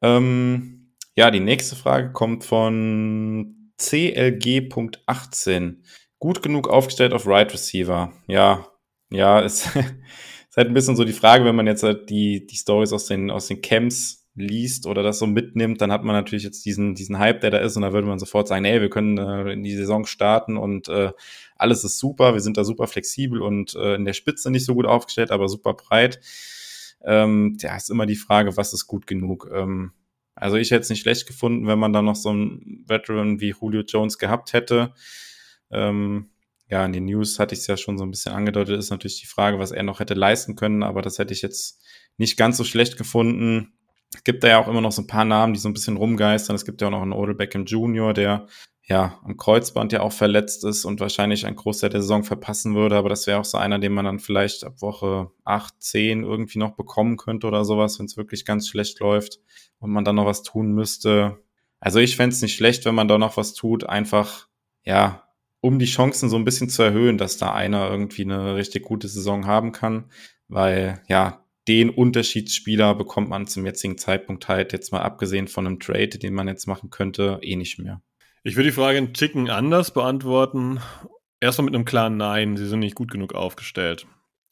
[0.00, 5.76] Ähm, ja, die nächste Frage kommt von CLG.18.
[6.18, 8.12] Gut genug aufgestellt auf Right Receiver.
[8.26, 8.68] Ja,
[9.10, 12.56] ja, ist, ist halt ein bisschen so die Frage, wenn man jetzt halt die, die
[12.56, 16.44] Stories aus den, aus den Camps liest oder das so mitnimmt, dann hat man natürlich
[16.44, 18.88] jetzt diesen, diesen Hype, der da ist, und da würde man sofort sagen, ey, wir
[18.88, 21.12] können äh, in die Saison starten und äh,
[21.56, 24.74] alles ist super, wir sind da super flexibel und äh, in der Spitze nicht so
[24.74, 26.20] gut aufgestellt, aber super breit.
[27.04, 29.50] Ähm, ja, ist immer die Frage, was ist gut genug?
[29.52, 29.92] Ähm,
[30.34, 33.54] also ich hätte es nicht schlecht gefunden, wenn man da noch so einen Veteran wie
[33.60, 34.94] Julio Jones gehabt hätte.
[35.70, 36.30] Ähm,
[36.68, 39.20] ja, in den News hatte ich es ja schon so ein bisschen angedeutet, ist natürlich
[39.20, 41.82] die Frage, was er noch hätte leisten können, aber das hätte ich jetzt
[42.16, 43.74] nicht ganz so schlecht gefunden.
[44.14, 45.96] Es gibt da ja auch immer noch so ein paar Namen, die so ein bisschen
[45.96, 46.56] rumgeistern.
[46.56, 48.46] Es gibt ja auch noch einen Odell Beckham Jr., der
[48.84, 52.96] ja am Kreuzband ja auch verletzt ist und wahrscheinlich einen Großteil der Saison verpassen würde.
[52.96, 56.58] Aber das wäre auch so einer, den man dann vielleicht ab Woche 8, 10 irgendwie
[56.58, 59.38] noch bekommen könnte oder sowas, wenn es wirklich ganz schlecht läuft
[59.78, 61.38] und man dann noch was tun müsste.
[61.80, 64.48] Also ich fände es nicht schlecht, wenn man da noch was tut, einfach,
[64.84, 65.22] ja,
[65.60, 69.06] um die Chancen so ein bisschen zu erhöhen, dass da einer irgendwie eine richtig gute
[69.08, 70.10] Saison haben kann.
[70.48, 75.78] Weil, ja, den Unterschiedsspieler bekommt man zum jetzigen Zeitpunkt halt jetzt mal abgesehen von einem
[75.78, 78.02] Trade, den man jetzt machen könnte, eh nicht mehr.
[78.42, 80.80] Ich würde die Frage einen Ticken anders beantworten.
[81.40, 84.06] Erstmal mit einem klaren Nein, sie sind nicht gut genug aufgestellt.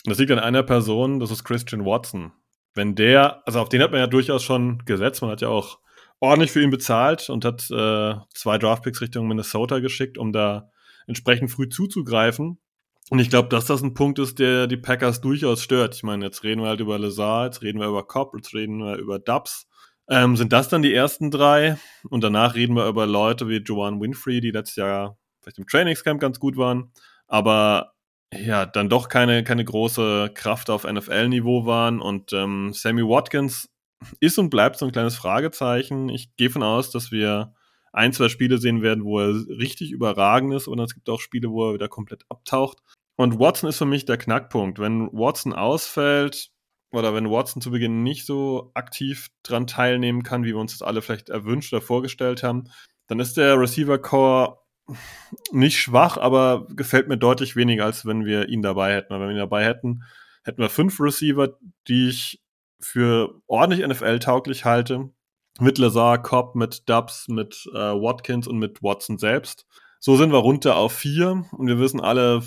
[0.05, 2.33] Das liegt an einer Person, das ist Christian Watson.
[2.75, 5.81] Wenn der, also auf den hat man ja durchaus schon gesetzt, man hat ja auch
[6.21, 10.71] ordentlich für ihn bezahlt und hat äh, zwei Draftpicks Richtung Minnesota geschickt, um da
[11.07, 12.61] entsprechend früh zuzugreifen.
[13.11, 15.97] Und ich glaube, dass das ein Punkt ist, der die Packers durchaus stört.
[15.97, 18.79] Ich meine, jetzt reden wir halt über Lazar, jetzt reden wir über Cobb, jetzt reden
[18.79, 19.67] wir über Dubs.
[20.09, 21.77] Ähm, sind das dann die ersten drei?
[22.09, 26.21] Und danach reden wir über Leute wie Joanne Winfrey, die letztes Jahr vielleicht im Trainingscamp
[26.21, 26.93] ganz gut waren,
[27.27, 27.95] aber
[28.33, 32.01] ja, dann doch keine, keine große Kraft auf NFL-Niveau waren.
[32.01, 33.69] Und ähm, Sammy Watkins
[34.21, 36.11] ist und bleibt so ein kleines Fragezeichen.
[36.11, 37.55] Ich gehe von aus, dass wir
[37.93, 41.51] ein, zwei Spiele sehen werden, wo er richtig überragend ist und es gibt auch Spiele,
[41.51, 42.79] wo er wieder komplett abtaucht.
[43.17, 44.79] Und Watson ist für mich der Knackpunkt.
[44.79, 46.51] Wenn Watson ausfällt
[46.91, 50.83] oder wenn Watson zu Beginn nicht so aktiv dran teilnehmen kann, wie wir uns das
[50.83, 52.65] alle vielleicht erwünscht oder vorgestellt haben,
[53.07, 54.59] dann ist der Receiver Core
[55.53, 59.15] nicht schwach, aber gefällt mir deutlich weniger, als wenn wir ihn dabei hätten.
[59.15, 60.03] Wenn wir ihn dabei hätten,
[60.45, 61.57] hätten wir fünf Receiver,
[61.89, 62.43] die ich
[62.81, 65.11] für ordentlich NFL-tauglich halte.
[65.59, 69.67] Mit Lazar, Cobb, mit Dubs, mit äh, Watkins und mit Watson selbst.
[70.03, 72.43] So sind wir runter auf vier und wir wissen alle,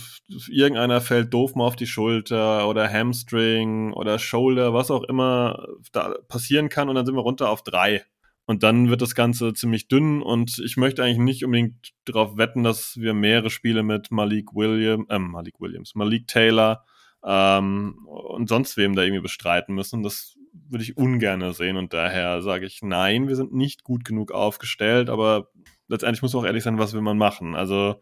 [0.49, 6.15] irgendeiner fällt doof mal auf die Schulter oder Hamstring oder Shoulder, was auch immer da
[6.27, 8.03] passieren kann und dann sind wir runter auf drei.
[8.45, 12.63] Und dann wird das Ganze ziemlich dünn und ich möchte eigentlich nicht unbedingt darauf wetten,
[12.63, 16.83] dass wir mehrere Spiele mit Malik Williams, äh, Malik Williams, Malik Taylor
[17.23, 20.01] ähm, und sonst wem da irgendwie bestreiten müssen.
[20.01, 20.39] Das
[20.69, 25.11] würde ich ungern sehen und daher sage ich nein, wir sind nicht gut genug aufgestellt,
[25.11, 25.49] aber
[25.87, 27.55] letztendlich muss man auch ehrlich sein, was will man machen?
[27.55, 28.01] Also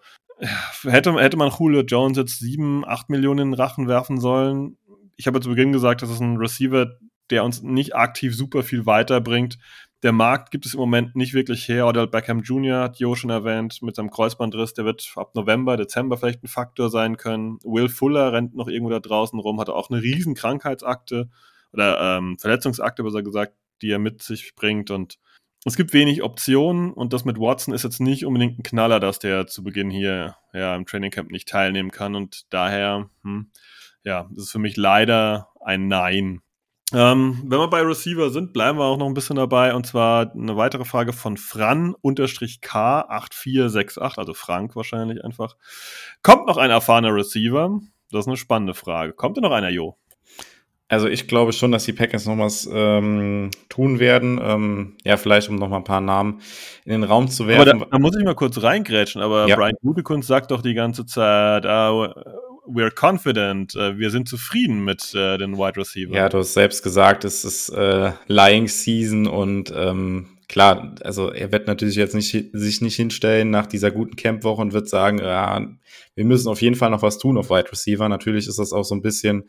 [0.84, 4.77] hätte, hätte man Julio Jones jetzt sieben, acht Millionen in den Rachen werfen sollen?
[5.15, 6.97] Ich habe zu Beginn gesagt, das ist ein Receiver,
[7.29, 9.57] der uns nicht aktiv super viel weiterbringt.
[10.03, 11.86] Der Markt gibt es im Moment nicht wirklich her.
[11.86, 12.82] Odell Beckham Jr.
[12.82, 14.73] hat Jo schon erwähnt mit seinem Kreuzbandriss.
[14.73, 17.59] Der wird ab November, Dezember vielleicht ein Faktor sein können.
[17.63, 21.29] Will Fuller rennt noch irgendwo da draußen rum, hatte auch eine riesen Krankheitsakte
[21.71, 23.53] oder ähm, Verletzungsakte, besser gesagt,
[23.84, 24.89] die er mit sich bringt.
[24.89, 25.19] Und
[25.64, 29.20] es gibt wenig Optionen und das mit Watson ist jetzt nicht unbedingt ein Knaller, dass
[29.20, 32.16] der zu Beginn hier ja, im Trainingcamp nicht teilnehmen kann.
[32.16, 33.51] Und daher, hm,
[34.03, 36.41] ja, das ist für mich leider ein Nein.
[36.93, 39.76] Ähm, wenn wir bei Receiver sind, bleiben wir auch noch ein bisschen dabei.
[39.76, 45.57] Und zwar eine weitere Frage von Fran-K8468, also Frank wahrscheinlich einfach.
[46.24, 47.80] Kommt noch ein erfahrener Receiver?
[48.09, 49.14] Das ist eine spannende Frage.
[49.14, 49.95] Kommt denn noch einer, Jo?
[50.92, 54.42] Also ich glaube schon, dass die Packers noch was ähm, tun werden.
[54.44, 56.42] Ähm, ja, vielleicht um noch mal ein paar Namen
[56.84, 57.70] in den Raum zu werfen.
[57.70, 59.22] Aber da, da muss ich mal kurz reingrätschen.
[59.22, 59.56] Aber ja.
[59.56, 62.10] Brian Gutekunst sagt doch die ganze Zeit, uh,
[62.68, 66.14] we're confident, uh, wir sind zufrieden mit uh, den Wide Receivers.
[66.14, 71.54] Ja, du hast selbst gesagt, es ist äh, Lying Season und ähm, klar, also er
[71.54, 75.66] wird natürlich jetzt nicht, sich nicht hinstellen nach dieser guten Campwoche und wird sagen, ja,
[76.16, 78.10] wir müssen auf jeden Fall noch was tun auf Wide Receiver.
[78.10, 79.46] Natürlich ist das auch so ein bisschen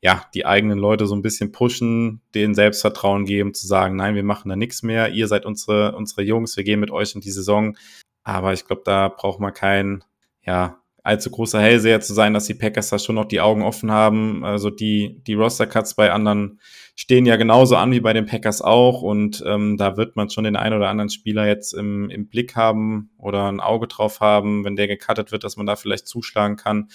[0.00, 4.22] ja, die eigenen Leute so ein bisschen pushen, denen Selbstvertrauen geben, zu sagen, nein, wir
[4.22, 7.30] machen da nichts mehr, ihr seid unsere, unsere Jungs, wir gehen mit euch in die
[7.30, 7.76] Saison.
[8.22, 10.04] Aber ich glaube, da braucht man kein,
[10.42, 13.92] ja, allzu großer Hellseher zu sein, dass die Packers da schon noch die Augen offen
[13.92, 14.44] haben.
[14.44, 16.60] Also die, die Roster-Cuts bei anderen
[16.96, 19.02] stehen ja genauso an wie bei den Packers auch.
[19.02, 22.56] Und ähm, da wird man schon den einen oder anderen Spieler jetzt im, im Blick
[22.56, 26.56] haben oder ein Auge drauf haben, wenn der gecuttet wird, dass man da vielleicht zuschlagen
[26.56, 26.88] kann.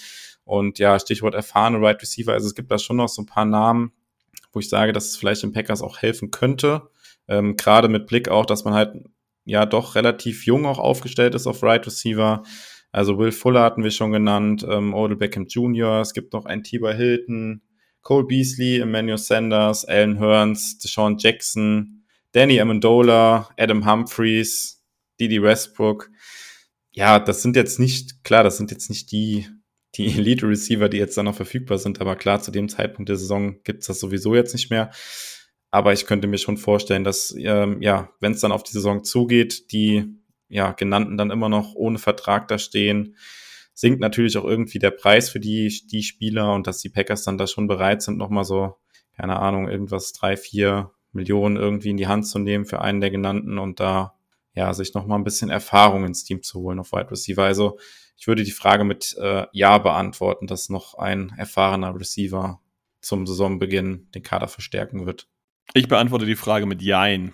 [0.43, 2.33] Und ja, Stichwort erfahrene Wide right Receiver.
[2.33, 3.93] Also es gibt da schon noch so ein paar Namen,
[4.51, 6.89] wo ich sage, dass es vielleicht den Packers auch helfen könnte.
[7.27, 8.93] Ähm, Gerade mit Blick auch, dass man halt
[9.45, 12.43] ja doch relativ jung auch aufgestellt ist auf Right Receiver.
[12.91, 16.63] Also Will Fuller hatten wir schon genannt, ähm, Odell Beckham Jr., es gibt noch einen
[16.63, 17.61] Tiber Hilton,
[18.01, 24.83] Cole Beasley, Emmanuel Sanders, Alan Hearns, Deshaun Jackson, Danny Amendola, Adam Humphreys,
[25.19, 26.09] Didi Westbrook.
[26.91, 29.47] Ja, das sind jetzt nicht, klar, das sind jetzt nicht die
[29.95, 32.01] die Elite-Receiver, die jetzt dann noch verfügbar sind.
[32.01, 34.91] Aber klar, zu dem Zeitpunkt der Saison gibt's das sowieso jetzt nicht mehr.
[35.69, 39.03] Aber ich könnte mir schon vorstellen, dass, ähm, ja, wenn es dann auf die Saison
[39.03, 40.05] zugeht, die
[40.49, 43.15] ja, genannten dann immer noch ohne Vertrag da stehen,
[43.73, 47.37] sinkt natürlich auch irgendwie der Preis für die, die Spieler und dass die Packers dann
[47.37, 48.75] da schon bereit sind, nochmal so,
[49.15, 53.11] keine Ahnung, irgendwas drei, vier Millionen irgendwie in die Hand zu nehmen für einen der
[53.11, 54.15] genannten und da
[54.53, 57.43] ja, sich nochmal ein bisschen Erfahrung ins Team zu holen auf Wide Receiver.
[57.43, 57.79] Also
[58.21, 62.61] ich würde die Frage mit äh, Ja beantworten, dass noch ein erfahrener Receiver
[63.01, 65.27] zum Saisonbeginn den Kader verstärken wird.
[65.73, 67.33] Ich beantworte die Frage mit Jein,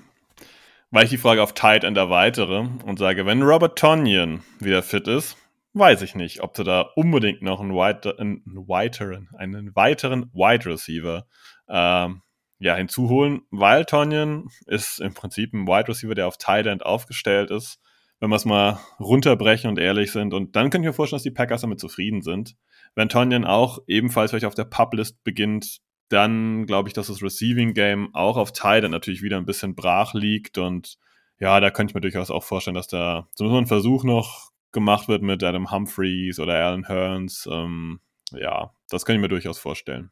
[0.90, 5.10] weil ich die Frage auf Tight End erweitere und sage, wenn Robert Tonyan wieder fit
[5.10, 5.36] ist,
[5.74, 10.68] weiß ich nicht, ob du da unbedingt noch einen, weiter, einen weiteren, einen weiteren Wide
[10.68, 11.28] Receiver
[11.68, 12.22] ähm,
[12.60, 17.52] ja, hinzuholen, weil Tonyan ist im Prinzip ein Wide Receiver, der auf Tight End aufgestellt
[17.52, 17.82] ist,
[18.20, 20.34] wenn wir es mal runterbrechen und ehrlich sind.
[20.34, 22.56] Und dann könnte ich mir vorstellen, dass die Packers damit zufrieden sind.
[22.96, 27.74] Wenn Tonyan auch ebenfalls vielleicht auf der Publist beginnt, dann glaube ich, dass das Receiving
[27.74, 30.98] Game auch auf End natürlich wieder ein bisschen brach liegt und
[31.40, 35.08] ja, da könnte ich mir durchaus auch vorstellen, dass da so ein Versuch noch gemacht
[35.08, 37.48] wird mit Adam Humphreys oder Alan Hearns.
[37.52, 38.00] Ähm,
[38.32, 40.12] ja, das könnte ich mir durchaus vorstellen.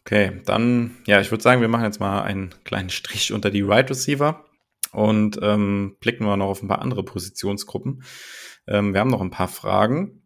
[0.00, 3.62] Okay, dann, ja, ich würde sagen, wir machen jetzt mal einen kleinen Strich unter die
[3.62, 4.44] Right Receiver
[4.96, 8.02] und ähm, blicken wir noch auf ein paar andere Positionsgruppen.
[8.66, 10.22] Ähm, wir haben noch ein paar Fragen.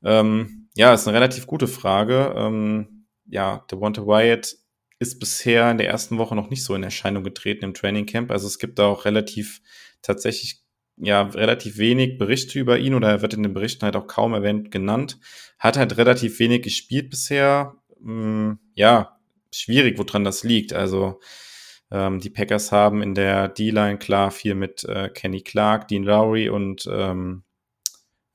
[0.03, 2.35] Ähm, ja, ist eine relativ gute Frage.
[2.37, 4.57] Ähm, ja, der Wanted Wyatt
[4.99, 8.29] ist bisher in der ersten Woche noch nicht so in Erscheinung getreten im Training Camp.
[8.29, 9.59] Also es gibt da auch relativ
[10.03, 10.62] tatsächlich
[10.97, 14.33] ja relativ wenig Berichte über ihn oder er wird in den Berichten halt auch kaum
[14.33, 15.19] erwähnt genannt.
[15.59, 17.75] Hat halt relativ wenig gespielt bisher.
[18.01, 19.17] Hm, ja,
[19.51, 20.73] schwierig, woran das liegt.
[20.73, 21.19] Also
[21.91, 26.49] ähm, die Packers haben in der D-Line klar viel mit äh, Kenny Clark, Dean Lowry
[26.49, 27.43] und ähm,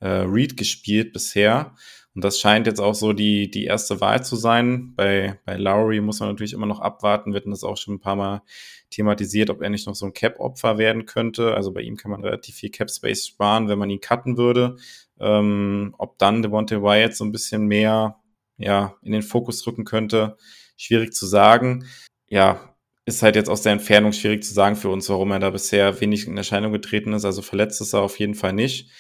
[0.01, 1.75] äh, Reed gespielt bisher.
[2.19, 4.93] Und das scheint jetzt auch so die, die erste Wahl zu sein.
[4.97, 7.31] Bei, bei Lowry muss man natürlich immer noch abwarten.
[7.31, 8.43] Wir hatten das auch schon ein paar Mal
[8.91, 11.55] thematisiert, ob er nicht noch so ein Cap-Opfer werden könnte.
[11.55, 14.79] Also bei ihm kann man relativ viel Cap-Space sparen, wenn man ihn cutten würde.
[15.21, 18.17] Ähm, ob dann Devontae Wyatt so ein bisschen mehr
[18.57, 20.39] ja, in den Fokus rücken könnte,
[20.77, 21.85] schwierig zu sagen.
[22.29, 22.75] Ja,
[23.07, 26.01] ist halt jetzt aus der Entfernung schwierig zu sagen für uns, warum er da bisher
[26.01, 27.25] wenig in Erscheinung getreten ist.
[27.25, 28.91] Also verletzt ist er auf jeden Fall nicht.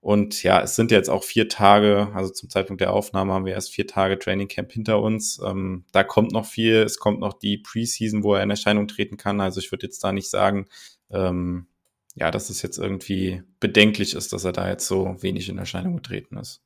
[0.00, 3.54] Und ja, es sind jetzt auch vier Tage, also zum Zeitpunkt der Aufnahme haben wir
[3.54, 5.40] erst vier Tage Training Camp hinter uns.
[5.44, 9.16] Ähm, da kommt noch viel, es kommt noch die Preseason, wo er in Erscheinung treten
[9.16, 9.40] kann.
[9.40, 10.66] Also ich würde jetzt da nicht sagen,
[11.10, 11.66] ähm,
[12.14, 15.96] ja, dass es jetzt irgendwie bedenklich ist, dass er da jetzt so wenig in Erscheinung
[15.96, 16.62] getreten ist.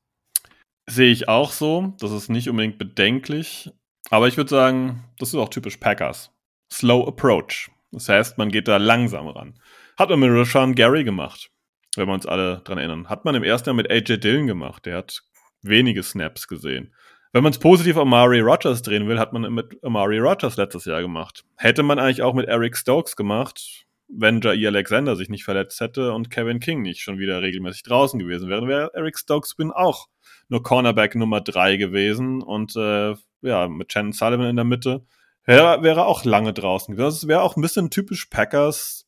[0.87, 1.95] Sehe ich auch so.
[2.01, 3.71] Das ist nicht unbedingt bedenklich.
[4.11, 6.31] Aber ich würde sagen, das ist auch typisch Packers.
[6.71, 7.71] Slow Approach.
[7.93, 9.55] Das heißt, man geht da langsam ran.
[9.97, 11.52] Hat man mit Rashawn Gary gemacht
[11.97, 13.09] wenn wir uns alle dran erinnern.
[13.09, 14.87] Hat man im ersten Jahr mit AJ Dillon gemacht.
[14.87, 15.23] Der hat
[15.63, 16.95] wenige Snaps gesehen.
[17.33, 20.85] Wenn man es positiv auf Amari Rogers drehen will, hat man mit Amari Rogers letztes
[20.85, 21.45] Jahr gemacht.
[21.57, 26.13] Hätte man eigentlich auch mit Eric Stokes gemacht, wenn Jair Alexander sich nicht verletzt hätte
[26.13, 30.09] und Kevin King nicht schon wieder regelmäßig draußen gewesen wäre, wäre Eric Stokes bin auch
[30.49, 35.07] nur Cornerback Nummer 3 gewesen und äh, ja, mit Shannon Sullivan in der Mitte
[35.45, 37.07] wäre, wäre auch lange draußen gewesen.
[37.07, 39.07] Das wäre auch ein bisschen typisch Packers,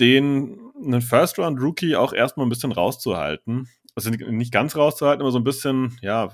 [0.00, 3.68] den einen First-Round-Rookie auch erstmal ein bisschen rauszuhalten.
[3.94, 6.30] Also nicht ganz rauszuhalten, aber so ein bisschen, ja,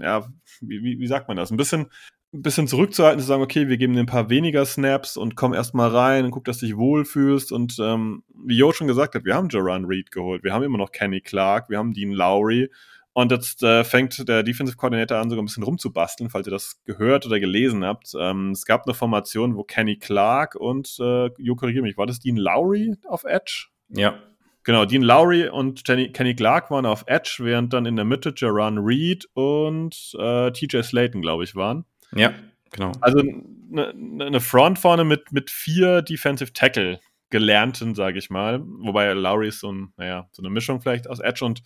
[0.00, 0.26] ja,
[0.60, 1.50] wie, wie sagt man das?
[1.50, 1.88] Ein bisschen,
[2.32, 5.54] ein bisschen zurückzuhalten, zu sagen, okay, wir geben dir ein paar weniger Snaps und komm
[5.54, 7.52] erstmal rein und guck, dass du dich wohlfühlst.
[7.52, 10.78] Und ähm, wie Jo schon gesagt hat, wir haben Jaron Reed geholt, wir haben immer
[10.78, 12.70] noch Kenny Clark, wir haben Dean Lowry.
[13.18, 16.80] Und jetzt äh, fängt der Defensive Coordinator an, sogar ein bisschen rumzubasteln, falls ihr das
[16.84, 18.12] gehört oder gelesen habt.
[18.16, 22.20] Ähm, es gab eine Formation, wo Kenny Clark und, äh, Jo, korrigiere mich, war das
[22.20, 23.70] Dean Lowry auf Edge?
[23.88, 24.20] Ja.
[24.62, 28.32] Genau, Dean Lowry und Kenny, Kenny Clark waren auf Edge, während dann in der Mitte
[28.36, 31.86] Jaron Reed und äh, TJ Slayton, glaube ich, waren.
[32.14, 32.32] Ja,
[32.70, 32.92] genau.
[33.00, 37.00] Also eine ne Front vorne mit, mit vier Defensive Tackle
[37.30, 38.62] gelernten, sage ich mal.
[38.62, 41.64] Wobei Lowry ist so, ein, naja, so eine Mischung vielleicht aus Edge und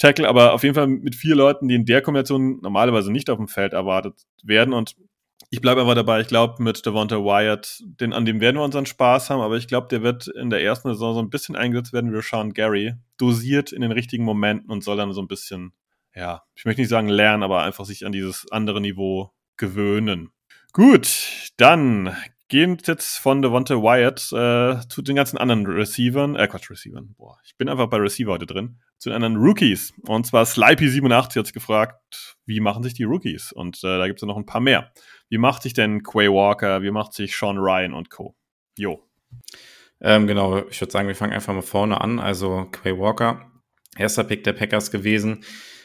[0.00, 3.36] Tackle, aber auf jeden Fall mit vier Leuten, die in der Kombination normalerweise nicht auf
[3.36, 4.72] dem Feld erwartet werden.
[4.72, 4.96] Und
[5.50, 8.86] ich bleibe einfach dabei, ich glaube, mit Devonta Wyatt, den, an dem werden wir unseren
[8.86, 11.92] Spaß haben, aber ich glaube, der wird in der ersten Saison so ein bisschen eingesetzt
[11.92, 15.72] werden wie Sean Gary, dosiert in den richtigen Momenten und soll dann so ein bisschen,
[16.14, 20.30] ja, ich möchte nicht sagen lernen, aber einfach sich an dieses andere Niveau gewöhnen.
[20.72, 22.16] Gut, dann
[22.50, 27.38] gehen jetzt von Devonta Wyatt äh, zu den ganzen anderen Receivern, äh, Quatsch, Receivern, boah,
[27.44, 29.94] ich bin einfach bei Receiver heute drin, zu den anderen Rookies.
[30.06, 33.52] Und zwar Slipey87 hat gefragt, wie machen sich die Rookies?
[33.52, 34.92] Und äh, da gibt es noch ein paar mehr.
[35.28, 38.34] Wie macht sich denn Quay Walker, wie macht sich Sean Ryan und Co.?
[38.76, 39.00] Jo.
[40.00, 42.18] Ähm, genau, ich würde sagen, wir fangen einfach mal vorne an.
[42.18, 43.48] Also Quay Walker,
[43.96, 45.44] erster Pick der Packers gewesen,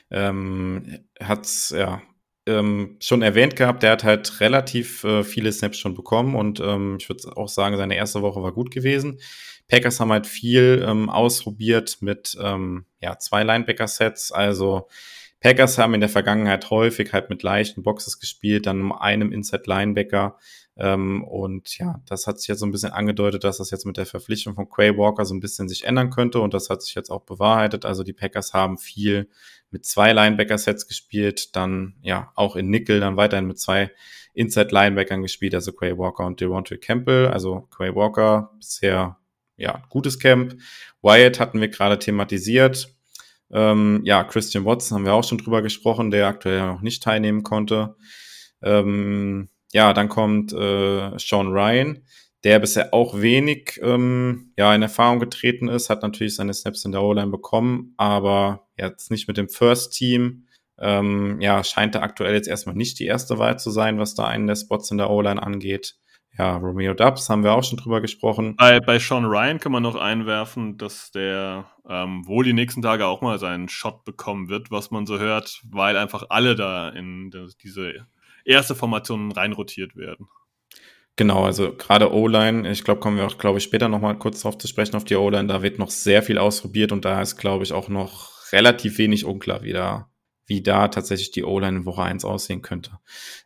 [0.10, 2.02] ähm, hat ja
[2.48, 6.98] ähm, schon erwähnt gehabt, der hat halt relativ äh, viele Snaps schon bekommen und ähm,
[7.00, 9.20] ich würde auch sagen, seine erste Woche war gut gewesen.
[9.68, 14.32] Packers haben halt viel ähm, ausprobiert mit ähm, ja, zwei Linebacker-Sets.
[14.32, 14.88] Also
[15.40, 20.38] Packers haben in der Vergangenheit häufig halt mit leichten Boxes gespielt, dann einem Inside-Linebacker.
[20.78, 23.98] Ähm, und ja, das hat sich jetzt so ein bisschen angedeutet, dass das jetzt mit
[23.98, 26.40] der Verpflichtung von Quay Walker so ein bisschen sich ändern könnte.
[26.42, 27.86] Und das hat sich jetzt auch bewahrheitet.
[27.86, 29.30] Also die Packers haben viel
[29.72, 33.92] mit zwei Linebacker-Sets gespielt, dann ja auch in Nickel, dann weiterhin mit zwei
[34.34, 37.28] Inside-Linebackern gespielt, also Quay Walker und Devontae Campbell.
[37.28, 39.18] Also Quay Walker bisher
[39.58, 40.56] ja gutes Camp.
[41.02, 42.94] Wyatt hatten wir gerade thematisiert.
[43.52, 47.44] Ähm, ja, Christian Watson haben wir auch schon drüber gesprochen, der aktuell noch nicht teilnehmen
[47.44, 47.96] konnte.
[48.62, 52.02] Ähm, ja, dann kommt äh, Sean Ryan,
[52.46, 56.94] der bisher auch wenig ähm, ja, in Erfahrung getreten ist, hat natürlich seine Snaps in
[56.94, 60.48] der O-Line bekommen, aber jetzt nicht mit dem First Team.
[60.80, 64.26] Ähm, ja, scheint er aktuell jetzt erstmal nicht die erste Wahl zu sein, was da
[64.26, 65.96] einen der Spots in der O-Line angeht.
[66.38, 68.56] Ja, Romeo Dubs haben wir auch schon drüber gesprochen.
[68.56, 73.08] Bei, bei Sean Ryan kann man noch einwerfen, dass der ähm, wohl die nächsten Tage
[73.08, 77.30] auch mal seinen Shot bekommen wird, was man so hört, weil einfach alle da in
[77.62, 78.08] diese
[78.46, 80.28] erste Formation reinrotiert werden.
[81.18, 84.58] Genau, also gerade O-Line, ich glaube, kommen wir auch, glaube ich, später nochmal kurz drauf
[84.58, 87.64] zu sprechen auf die O-Line, da wird noch sehr viel ausprobiert und da ist, glaube
[87.64, 90.10] ich, auch noch relativ wenig unklar, wie da,
[90.46, 93.00] wie da tatsächlich die O-Line in Woche 1 aussehen könnte.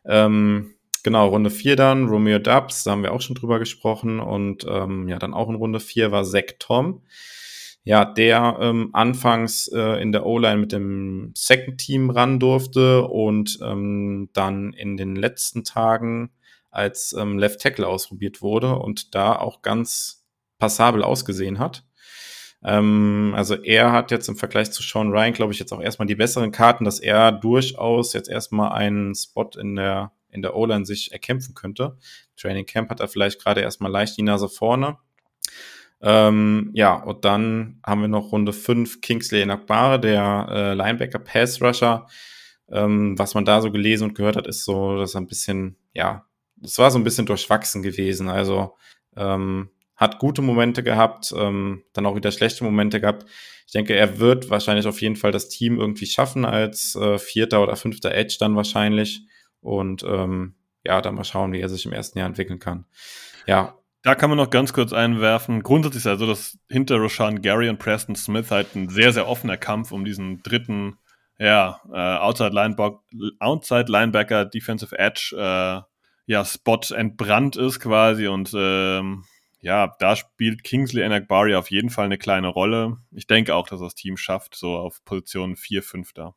[0.04, 4.20] Ähm, Genau, Runde 4 dann, Romeo Dubs, da haben wir auch schon drüber gesprochen.
[4.20, 7.02] Und ähm, ja, dann auch in Runde 4 war Zach Tom.
[7.82, 13.58] Ja, der ähm, anfangs äh, in der O-Line mit dem Second Team ran durfte und
[13.62, 16.30] ähm, dann in den letzten Tagen
[16.70, 20.26] als ähm, Left Tackle ausprobiert wurde und da auch ganz
[20.58, 21.84] passabel ausgesehen hat.
[22.62, 26.06] Ähm, also er hat jetzt im Vergleich zu Sean Ryan, glaube ich, jetzt auch erstmal
[26.06, 30.86] die besseren Karten, dass er durchaus jetzt erstmal einen Spot in der in der O-Line
[30.86, 31.96] sich erkämpfen könnte.
[32.36, 34.96] Training Camp hat er vielleicht gerade erstmal leicht die Nase vorne.
[36.02, 41.60] Ähm, ja, und dann haben wir noch Runde 5 Kingsley Nakbare, der äh, Linebacker Pass
[41.60, 42.06] Rusher.
[42.70, 45.76] Ähm, was man da so gelesen und gehört hat, ist so, dass er ein bisschen,
[45.92, 46.24] ja,
[46.62, 48.28] es war so ein bisschen durchwachsen gewesen.
[48.28, 48.76] Also
[49.16, 53.26] ähm, hat gute Momente gehabt, ähm, dann auch wieder schlechte Momente gehabt.
[53.66, 57.62] Ich denke, er wird wahrscheinlich auf jeden Fall das Team irgendwie schaffen als äh, vierter
[57.62, 59.22] oder fünfter Edge dann wahrscheinlich.
[59.60, 62.86] Und ähm, ja, dann mal schauen, wie er sich im ersten Jahr entwickeln kann.
[63.46, 63.79] Ja.
[64.02, 65.62] Da kann man noch ganz kurz einwerfen.
[65.62, 69.58] Grundsätzlich ist also, dass hinter Roshan Gary und Preston Smith halt ein sehr, sehr offener
[69.58, 70.98] Kampf um diesen dritten,
[71.38, 73.02] ja, äh, Outside, Linebacker,
[73.40, 75.82] Outside Linebacker, Defensive Edge, äh,
[76.26, 79.24] ja, Spot entbrannt ist quasi und ähm,
[79.60, 82.96] ja, da spielt Kingsley Enakbari auf jeden Fall eine kleine Rolle.
[83.10, 86.34] Ich denke auch, dass das Team schafft, so auf Position 4, 5 da.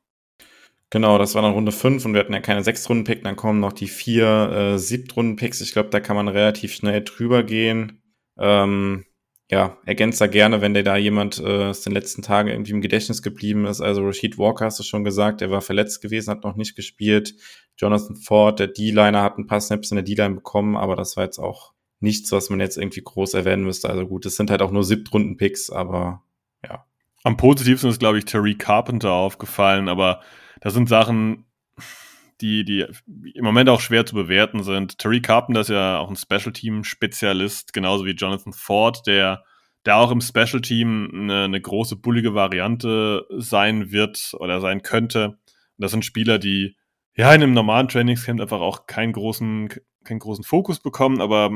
[0.93, 3.73] Genau, das war dann Runde 5 und wir hatten ja keine Sechstrunden-Pick, dann kommen noch
[3.73, 5.59] die vier äh, Siebtrunden-Picks.
[5.61, 8.03] Ich glaube, da kann man relativ schnell drüber gehen.
[8.37, 9.03] Ähm,
[9.49, 12.81] ja, ergänzt da gerne, wenn der da jemand äh, aus den letzten Tagen irgendwie im
[12.81, 13.81] Gedächtnis geblieben ist.
[13.81, 17.33] Also Rashid Walker hast du schon gesagt, der war verletzt gewesen, hat noch nicht gespielt.
[17.75, 21.23] Jonathan Ford, der D-Liner, hat ein paar Snaps in der D-Line bekommen, aber das war
[21.23, 23.89] jetzt auch nichts, was man jetzt irgendwie groß erwähnen müsste.
[23.89, 26.21] Also gut, es sind halt auch nur Siebtrunden-Picks, aber
[26.63, 26.85] ja.
[27.23, 30.21] Am positivsten ist, glaube ich, Terry Carpenter aufgefallen, aber
[30.61, 31.45] das sind Sachen,
[32.41, 32.85] die, die
[33.33, 34.97] im Moment auch schwer zu bewerten sind.
[34.97, 39.43] Terry Carpenter ist ja auch ein Special Team Spezialist, genauso wie Jonathan Ford, der,
[39.85, 45.27] der auch im Special Team eine, eine große bullige Variante sein wird oder sein könnte.
[45.27, 45.39] Und
[45.77, 46.75] das sind Spieler, die
[47.15, 49.69] ja in einem normalen Trainingscamp einfach auch keinen großen,
[50.03, 51.51] keinen großen Fokus bekommen, aber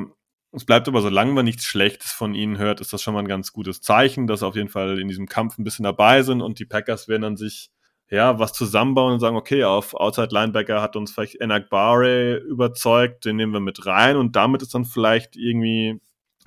[0.53, 3.27] es bleibt aber, solange man nichts Schlechtes von ihnen hört, ist das schon mal ein
[3.27, 6.41] ganz gutes Zeichen, dass sie auf jeden Fall in diesem Kampf ein bisschen dabei sind
[6.41, 7.69] und die Packers werden dann sich
[8.09, 13.25] ja, was zusammenbauen und sagen, okay, auf Outside Linebacker hat uns vielleicht Enak Barre überzeugt,
[13.25, 15.99] den nehmen wir mit rein und damit ist dann vielleicht irgendwie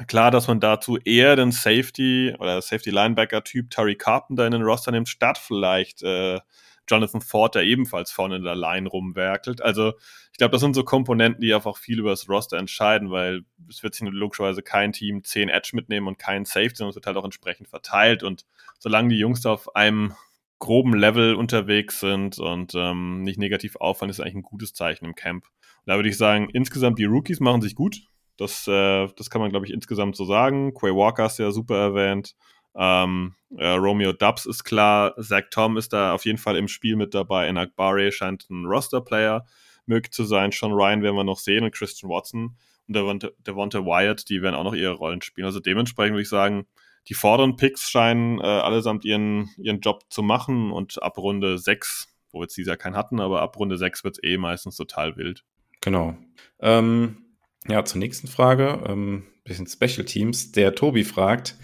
[0.07, 4.63] klar, dass man dazu eher den Safety oder Safety Linebacker Typ Terry Carpenter in den
[4.63, 6.41] Roster nimmt, statt vielleicht äh,
[6.89, 9.63] Jonathan Ford, der ebenfalls vorne in der Line rumwerkelt.
[9.63, 9.93] Also
[10.33, 13.83] ich glaube, das sind so Komponenten, die einfach viel über das Roster entscheiden, weil es
[13.83, 17.17] wird sich logischerweise kein Team 10 Edge mitnehmen und kein Safety, sondern es wird halt
[17.19, 18.47] auch entsprechend verteilt und
[18.79, 20.15] solange die Jungs da auf einem
[20.61, 25.17] groben Level unterwegs sind und ähm, nicht negativ auffallen, ist eigentlich ein gutes Zeichen im
[25.17, 25.47] Camp.
[25.87, 28.03] Da würde ich sagen, insgesamt die Rookies machen sich gut.
[28.37, 30.73] Das, äh, das kann man, glaube ich, insgesamt so sagen.
[30.75, 32.37] Quay Walker ist ja super erwähnt.
[32.77, 35.15] Ähm, äh, Romeo Dubs ist klar.
[35.21, 37.47] Zach Tom ist da auf jeden Fall im Spiel mit dabei.
[37.49, 39.47] Enak Barre scheint ein Roster-Player
[39.87, 40.53] möglich zu sein.
[40.53, 42.57] Sean Ryan werden wir noch sehen und Christian Watson
[42.87, 45.47] und Devonta, Devonta Wyatt, die werden auch noch ihre Rollen spielen.
[45.47, 46.67] Also dementsprechend würde ich sagen,
[47.09, 52.09] die vorderen Picks scheinen äh, allesamt ihren, ihren Job zu machen und ab Runde 6,
[52.33, 55.17] wo wir jetzt dieser keinen hatten, aber ab Runde 6 wird es eh meistens total
[55.17, 55.45] wild.
[55.81, 56.17] Genau.
[56.61, 57.25] Ähm,
[57.69, 58.83] ja, zur nächsten Frage.
[58.87, 60.53] Ähm, bisschen Special Teams.
[60.53, 61.57] Der Tobi fragt,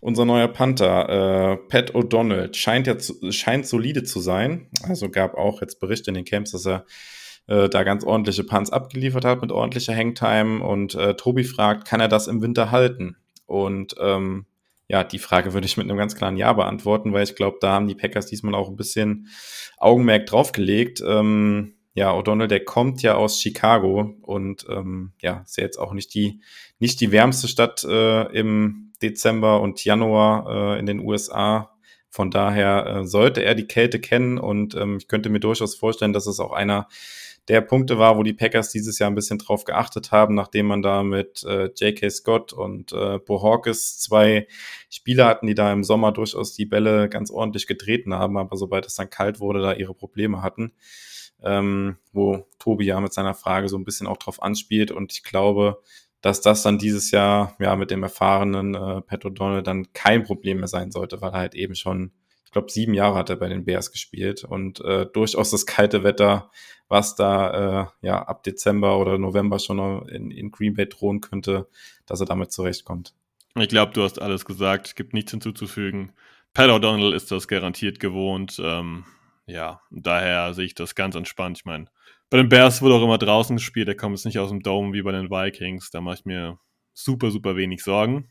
[0.00, 4.68] unser neuer Panther, äh, Pat O'Donnell, scheint ja zu, scheint solide zu sein.
[4.82, 6.84] Also gab auch jetzt Berichte in den Camps, dass er
[7.46, 10.62] äh, da ganz ordentliche Punts abgeliefert hat mit ordentlicher Hangtime.
[10.64, 13.16] Und äh, Tobi fragt, kann er das im Winter halten?
[13.46, 14.46] Und ähm,
[14.88, 17.72] ja, die Frage würde ich mit einem ganz klaren Ja beantworten, weil ich glaube, da
[17.72, 19.28] haben die Packers diesmal auch ein bisschen
[19.76, 21.02] Augenmerk draufgelegt.
[21.06, 25.92] Ähm, ja, O'Donnell, der kommt ja aus Chicago und ähm, ja, ist ja jetzt auch
[25.92, 26.40] nicht die,
[26.78, 31.76] nicht die wärmste Stadt äh, im Dezember und Januar äh, in den USA.
[32.08, 36.14] Von daher äh, sollte er die Kälte kennen und ähm, ich könnte mir durchaus vorstellen,
[36.14, 36.88] dass es auch einer
[37.48, 40.82] der Punkte war, wo die Packers dieses Jahr ein bisschen drauf geachtet haben, nachdem man
[40.82, 42.10] da mit äh, J.K.
[42.10, 44.46] Scott und äh, Bo Hawkes zwei
[44.90, 48.86] Spieler hatten, die da im Sommer durchaus die Bälle ganz ordentlich getreten haben, aber sobald
[48.86, 50.72] es dann kalt wurde, da ihre Probleme hatten.
[51.40, 55.22] Ähm, wo Tobi ja mit seiner Frage so ein bisschen auch drauf anspielt und ich
[55.22, 55.80] glaube,
[56.20, 60.58] dass das dann dieses Jahr ja mit dem erfahrenen äh, Pat O'Donnell dann kein Problem
[60.58, 62.10] mehr sein sollte, weil er halt eben schon
[62.48, 66.02] ich glaube, sieben Jahre hat er bei den Bears gespielt und äh, durchaus das kalte
[66.02, 66.50] Wetter,
[66.88, 71.68] was da äh, ja ab Dezember oder November schon in, in Green Bay drohen könnte,
[72.06, 73.12] dass er damit zurechtkommt.
[73.54, 74.86] Ich glaube, du hast alles gesagt.
[74.86, 76.12] Es gibt nichts hinzuzufügen.
[76.54, 78.58] Pat O'Donnell ist das garantiert gewohnt.
[78.64, 79.04] Ähm,
[79.44, 81.58] ja, daher sehe ich das ganz entspannt.
[81.58, 81.84] Ich meine,
[82.30, 83.88] bei den Bears wurde auch immer draußen gespielt.
[83.88, 85.90] Der kommt jetzt nicht aus dem Dome wie bei den Vikings.
[85.90, 86.58] Da mache ich mir
[86.94, 88.30] super, super wenig Sorgen.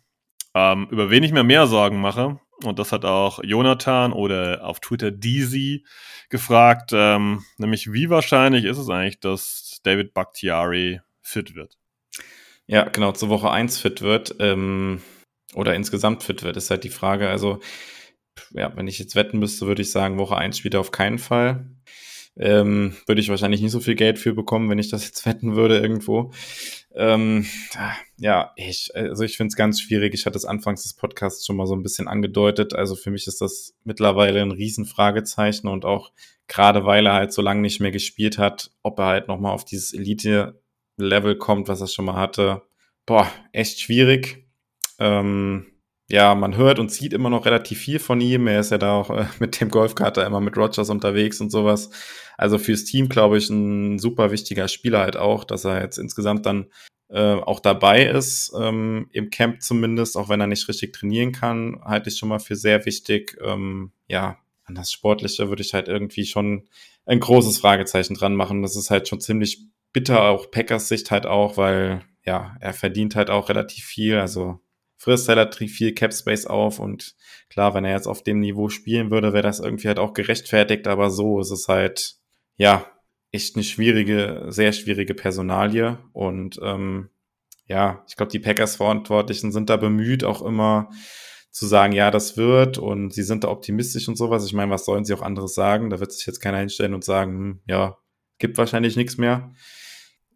[0.55, 4.79] Ähm, über wen ich mir mehr Sorgen mache, und das hat auch Jonathan oder auf
[4.79, 5.85] Twitter Deezy
[6.29, 11.77] gefragt, ähm, nämlich wie wahrscheinlich ist es eigentlich, dass David Bakhtiari fit wird?
[12.67, 15.01] Ja, genau, zur Woche 1 fit wird ähm,
[15.53, 17.29] oder insgesamt fit wird, ist halt die Frage.
[17.29, 17.59] Also,
[18.51, 21.19] ja, wenn ich jetzt wetten müsste, würde ich sagen, Woche 1 spielt er auf keinen
[21.19, 21.65] Fall.
[22.39, 25.55] Ähm, würde ich wahrscheinlich nicht so viel Geld für bekommen, wenn ich das jetzt wetten
[25.55, 26.31] würde irgendwo.
[26.97, 27.45] Ähm,
[28.17, 30.15] ja, ich, also ich finde es ganz schwierig.
[30.15, 32.73] Ich hatte es anfangs des Podcasts schon mal so ein bisschen angedeutet.
[32.73, 36.11] Also für mich ist das mittlerweile ein Riesenfragezeichen und auch
[36.47, 39.63] gerade weil er halt so lange nicht mehr gespielt hat, ob er halt nochmal auf
[39.63, 40.59] dieses Elite
[40.97, 42.63] Level kommt, was er schon mal hatte.
[43.05, 44.47] Boah, echt schwierig.
[44.97, 45.67] Ähm,
[46.09, 48.47] ja, man hört und sieht immer noch relativ viel von ihm.
[48.47, 51.89] Er ist ja da auch äh, mit dem Golfkater immer mit Rogers unterwegs und sowas.
[52.37, 56.45] Also fürs Team, glaube ich, ein super wichtiger Spieler halt auch, dass er jetzt insgesamt
[56.45, 56.67] dann
[57.09, 61.79] äh, auch dabei ist, ähm, im Camp zumindest, auch wenn er nicht richtig trainieren kann,
[61.83, 63.37] halte ich schon mal für sehr wichtig.
[63.43, 66.67] Ähm, ja, an das Sportliche würde ich halt irgendwie schon
[67.05, 68.61] ein großes Fragezeichen dran machen.
[68.61, 69.59] Das ist halt schon ziemlich
[69.93, 74.17] bitter, auch Packers Sicht halt auch, weil ja, er verdient halt auch relativ viel.
[74.17, 74.59] Also
[74.97, 77.15] frisst relativ viel Cap Space auf und
[77.49, 80.87] klar, wenn er jetzt auf dem Niveau spielen würde, wäre das irgendwie halt auch gerechtfertigt,
[80.87, 82.15] aber so ist es halt,
[82.57, 82.85] ja,
[83.31, 87.09] echt eine schwierige, sehr schwierige Personalie und ähm,
[87.67, 90.89] ja, ich glaube, die Packers-Verantwortlichen sind da bemüht, auch immer
[91.51, 94.45] zu sagen, ja, das wird und sie sind da optimistisch und sowas.
[94.45, 95.89] Ich meine, was sollen sie auch anderes sagen?
[95.89, 97.97] Da wird sich jetzt keiner hinstellen und sagen, hm, ja,
[98.37, 99.51] gibt wahrscheinlich nichts mehr.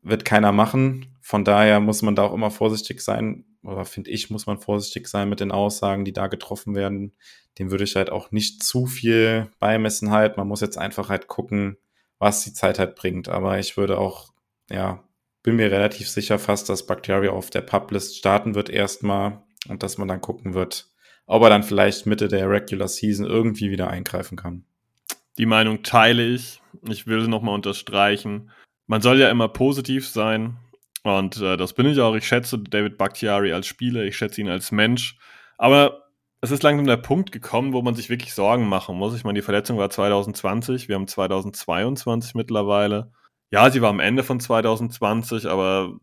[0.01, 1.17] Wird keiner machen.
[1.21, 5.07] Von daher muss man da auch immer vorsichtig sein, oder finde ich, muss man vorsichtig
[5.07, 7.13] sein mit den Aussagen, die da getroffen werden.
[7.59, 10.37] Dem würde ich halt auch nicht zu viel beimessen halt.
[10.37, 11.77] Man muss jetzt einfach halt gucken,
[12.17, 13.29] was die Zeit halt bringt.
[13.29, 14.33] Aber ich würde auch,
[14.69, 15.03] ja,
[15.43, 19.97] bin mir relativ sicher fast, dass Bacteria auf der Publist starten wird erstmal und dass
[19.97, 20.89] man dann gucken wird,
[21.25, 24.65] ob er dann vielleicht Mitte der Regular Season irgendwie wieder eingreifen kann.
[25.37, 26.61] Die Meinung teile ich.
[26.87, 28.51] Ich will sie nochmal unterstreichen.
[28.87, 30.57] Man soll ja immer positiv sein.
[31.03, 32.15] Und äh, das bin ich auch.
[32.15, 35.17] Ich schätze David Bakhtiari als Spieler, ich schätze ihn als Mensch.
[35.57, 36.01] Aber
[36.41, 39.15] es ist langsam der Punkt gekommen, wo man sich wirklich Sorgen machen muss.
[39.15, 43.11] Ich meine, die Verletzung war 2020, wir haben 2022 mittlerweile.
[43.51, 45.93] Ja, sie war am Ende von 2020, aber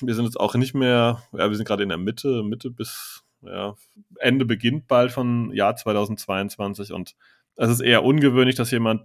[0.00, 3.24] wir sind jetzt auch nicht mehr, ja, wir sind gerade in der Mitte, Mitte bis
[3.42, 3.74] ja,
[4.18, 7.14] Ende beginnt bald von Jahr 2022 und
[7.56, 9.02] es ist eher ungewöhnlich, dass jemand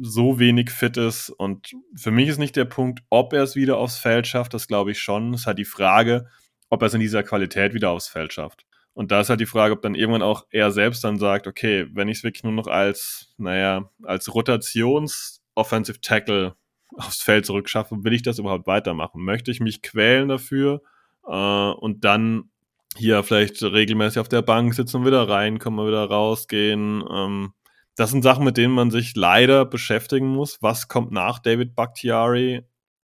[0.00, 1.30] so wenig fit ist.
[1.30, 4.66] Und für mich ist nicht der Punkt, ob er es wieder aufs Feld schafft, das
[4.66, 5.34] glaube ich schon.
[5.34, 6.26] Es ist halt die Frage,
[6.68, 8.64] ob er es in dieser Qualität wieder aufs Feld schafft.
[8.92, 11.86] Und da ist halt die Frage, ob dann irgendwann auch er selbst dann sagt, okay,
[11.92, 16.56] wenn ich es wirklich nur noch als, naja, als Rotations-Offensive Tackle
[16.96, 19.22] aufs Feld zurückschaffe, will ich das überhaupt weitermachen?
[19.22, 20.82] Möchte ich mich quälen dafür
[21.26, 22.50] äh, und dann
[22.96, 27.04] hier vielleicht regelmäßig auf der Bank sitzen und wieder reinkommen, wieder rausgehen?
[27.10, 27.52] Ähm,
[28.00, 30.62] das sind Sachen, mit denen man sich leider beschäftigen muss.
[30.62, 32.62] Was kommt nach David Bakhtiari?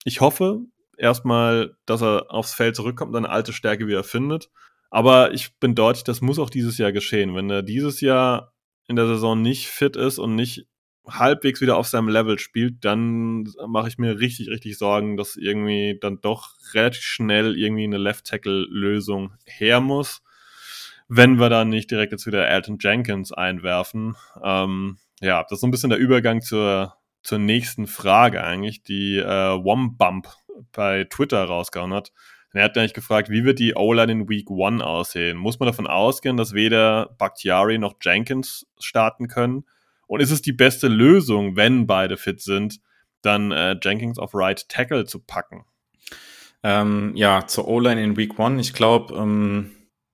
[0.04, 0.66] Ich hoffe
[0.98, 4.50] erstmal, dass er aufs Feld zurückkommt und eine alte Stärke wieder findet.
[4.90, 7.34] Aber ich bin deutlich, das muss auch dieses Jahr geschehen.
[7.34, 8.52] Wenn er dieses Jahr
[8.86, 10.66] in der Saison nicht fit ist und nicht
[11.08, 15.96] halbwegs wieder auf seinem Level spielt, dann mache ich mir richtig, richtig Sorgen, dass irgendwie
[16.02, 20.20] dann doch relativ schnell irgendwie eine Left-Tackle-Lösung her muss
[21.14, 24.16] wenn wir dann nicht direkt jetzt wieder Alton Jenkins einwerfen.
[24.42, 29.18] Ähm, ja, das ist so ein bisschen der Übergang zur, zur nächsten Frage eigentlich, die
[29.18, 29.24] äh,
[29.62, 30.28] Wombump
[30.72, 32.12] bei Twitter rausgehauen hat.
[32.54, 35.36] Er hat eigentlich gefragt, wie wird die O-Line in Week 1 aussehen?
[35.36, 39.64] Muss man davon ausgehen, dass weder Bakhtiari noch Jenkins starten können?
[40.06, 42.80] Und ist es die beste Lösung, wenn beide fit sind,
[43.20, 45.66] dann äh, Jenkins auf Right Tackle zu packen?
[46.62, 48.66] Ähm, ja, zur O-Line in Week 1.
[48.66, 49.72] Ich glaube, ähm,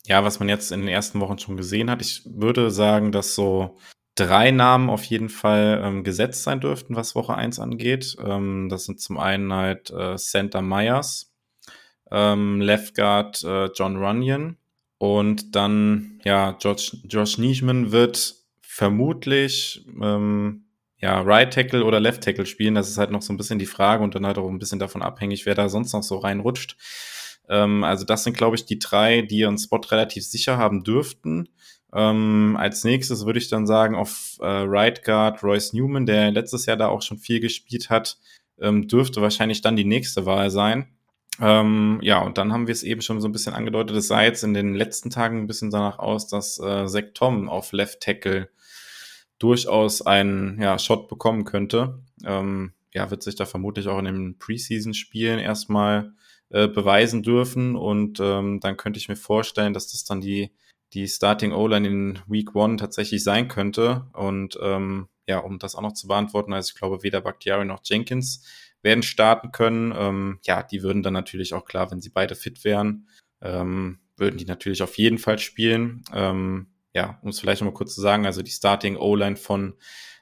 [0.09, 3.34] ja, was man jetzt in den ersten Wochen schon gesehen hat, ich würde sagen, dass
[3.34, 3.76] so
[4.14, 8.16] drei Namen auf jeden Fall ähm, gesetzt sein dürften, was Woche 1 angeht.
[8.24, 11.30] Ähm, das sind zum einen halt äh, Santa Myers,
[12.11, 14.56] ähm, Left Guard äh, John Runyon
[14.96, 20.64] und dann, ja, George, Josh Nischman wird vermutlich ähm,
[21.00, 22.74] ja, Right Tackle oder Left Tackle spielen.
[22.74, 24.78] Das ist halt noch so ein bisschen die Frage und dann halt auch ein bisschen
[24.78, 26.76] davon abhängig, wer da sonst noch so reinrutscht.
[27.49, 31.49] Ähm, also das sind, glaube ich, die drei, die ihren Spot relativ sicher haben dürften.
[31.92, 36.66] Ähm, als nächstes würde ich dann sagen, auf äh, Right Guard Royce Newman, der letztes
[36.66, 38.18] Jahr da auch schon viel gespielt hat,
[38.61, 40.88] ähm, dürfte wahrscheinlich dann die nächste Wahl sein.
[41.40, 44.23] Ähm, ja, und dann haben wir es eben schon so ein bisschen angedeutet, es sah
[44.23, 48.01] jetzt in den letzten Tagen ein bisschen danach aus, dass äh, Zach Tom auf Left
[48.01, 48.48] Tackle
[49.39, 52.02] durchaus einen ja, Shot bekommen könnte.
[52.24, 56.12] Ähm, ja, wird sich da vermutlich auch in den Preseason-Spielen erstmal
[56.51, 57.77] äh, beweisen dürfen.
[57.77, 60.51] Und ähm, dann könnte ich mir vorstellen, dass das dann die,
[60.93, 64.07] die Starting O-Line in Week One tatsächlich sein könnte.
[64.12, 67.81] Und ähm, ja, um das auch noch zu beantworten, also ich glaube, weder Bakhtiari noch
[67.85, 68.47] Jenkins
[68.83, 69.93] werden starten können.
[69.97, 73.09] Ähm, ja, die würden dann natürlich auch klar, wenn sie beide fit wären,
[73.43, 76.03] ähm, würden die natürlich auf jeden Fall spielen.
[76.15, 79.75] Ähm, ja, um es vielleicht nochmal kurz zu sagen, also die Starting O-Line von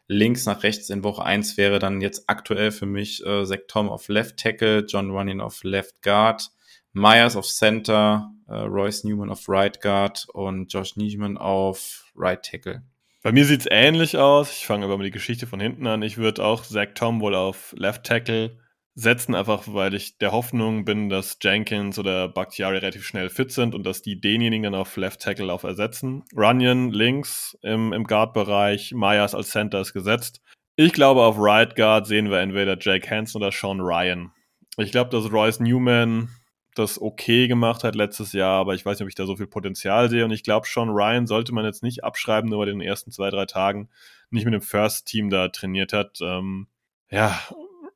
[0.09, 3.89] links nach rechts in Woche 1 wäre dann jetzt aktuell für mich äh, Zach Tom
[3.89, 6.51] auf Left Tackle, John Running auf Left Guard,
[6.93, 12.83] Myers auf Center, äh, Royce Newman auf Right Guard und Josh Neiman auf Right Tackle.
[13.23, 14.53] Bei mir sieht es ähnlich aus.
[14.53, 16.03] Ich fange aber mal die Geschichte von hinten an.
[16.03, 18.57] Ich würde auch Zach Tom wohl auf Left Tackle
[18.99, 23.75] setzen, einfach weil ich der Hoffnung bin, dass Jenkins oder Bakhtiari relativ schnell fit sind
[23.75, 26.25] und dass die denjenigen dann auf Left Tackle auf ersetzen.
[26.35, 30.41] Runyon links im, im Guard-Bereich, Myers als Center ist gesetzt.
[30.77, 34.33] Ich glaube, auf Right Guard sehen wir entweder Jake Hansen oder Sean Ryan.
[34.79, 36.31] Ich glaube, dass Royce Newman
[36.75, 39.47] das okay gemacht hat letztes Jahr, aber ich weiß nicht, ob ich da so viel
[39.47, 40.25] Potenzial sehe.
[40.25, 43.29] Und ich glaube, Sean Ryan sollte man jetzt nicht abschreiben, nur bei den ersten zwei,
[43.29, 43.91] drei Tagen
[44.31, 46.19] nicht mit dem First Team da trainiert hat.
[46.23, 46.69] Ähm,
[47.11, 47.39] ja,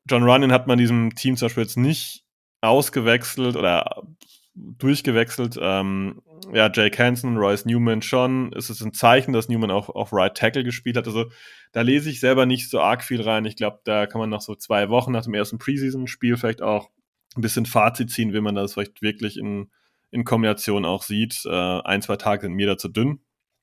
[0.09, 2.25] John Runyon hat man diesem Team zum Beispiel jetzt nicht
[2.61, 4.03] ausgewechselt oder
[4.55, 5.59] durchgewechselt.
[5.61, 6.23] Ähm,
[6.53, 8.53] ja, Jake Hansen, Royce Newman schon.
[8.55, 11.07] Es ist ein Zeichen, dass Newman auch auf Right Tackle gespielt hat.
[11.07, 11.31] Also
[11.73, 13.45] da lese ich selber nicht so arg viel rein.
[13.45, 16.91] Ich glaube, da kann man nach so zwei Wochen nach dem ersten Preseason-Spiel vielleicht auch
[17.37, 19.71] ein bisschen Fazit ziehen, wenn man das vielleicht wirklich in,
[20.11, 21.43] in Kombination auch sieht.
[21.45, 23.21] Äh, ein, zwei Tage sind mir da zu dünn.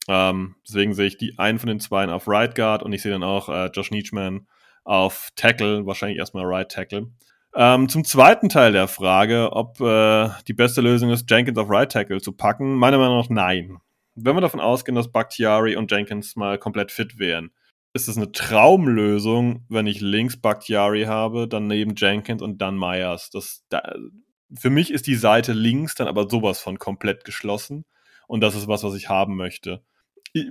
[0.07, 3.11] Ähm, deswegen sehe ich die einen von den zwei auf Right Guard und ich sehe
[3.11, 4.47] dann auch äh, Josh Nietzschman
[4.87, 7.11] auf Tackle, wahrscheinlich erstmal Right Tackle.
[7.53, 11.91] Ähm, zum zweiten Teil der Frage, ob äh, die beste Lösung ist, Jenkins auf Right
[11.91, 13.77] Tackle zu packen, meiner Meinung nach nein.
[14.15, 17.51] Wenn wir davon ausgehen, dass Bakhtiari und Jenkins mal komplett fit wären,
[17.93, 23.29] ist es eine Traumlösung, wenn ich links Bakhtiari habe, dann neben Jenkins und dann Myers.
[23.29, 23.81] Das, da,
[24.53, 27.85] für mich ist die Seite links dann aber sowas von komplett geschlossen
[28.27, 29.81] und das ist was, was ich haben möchte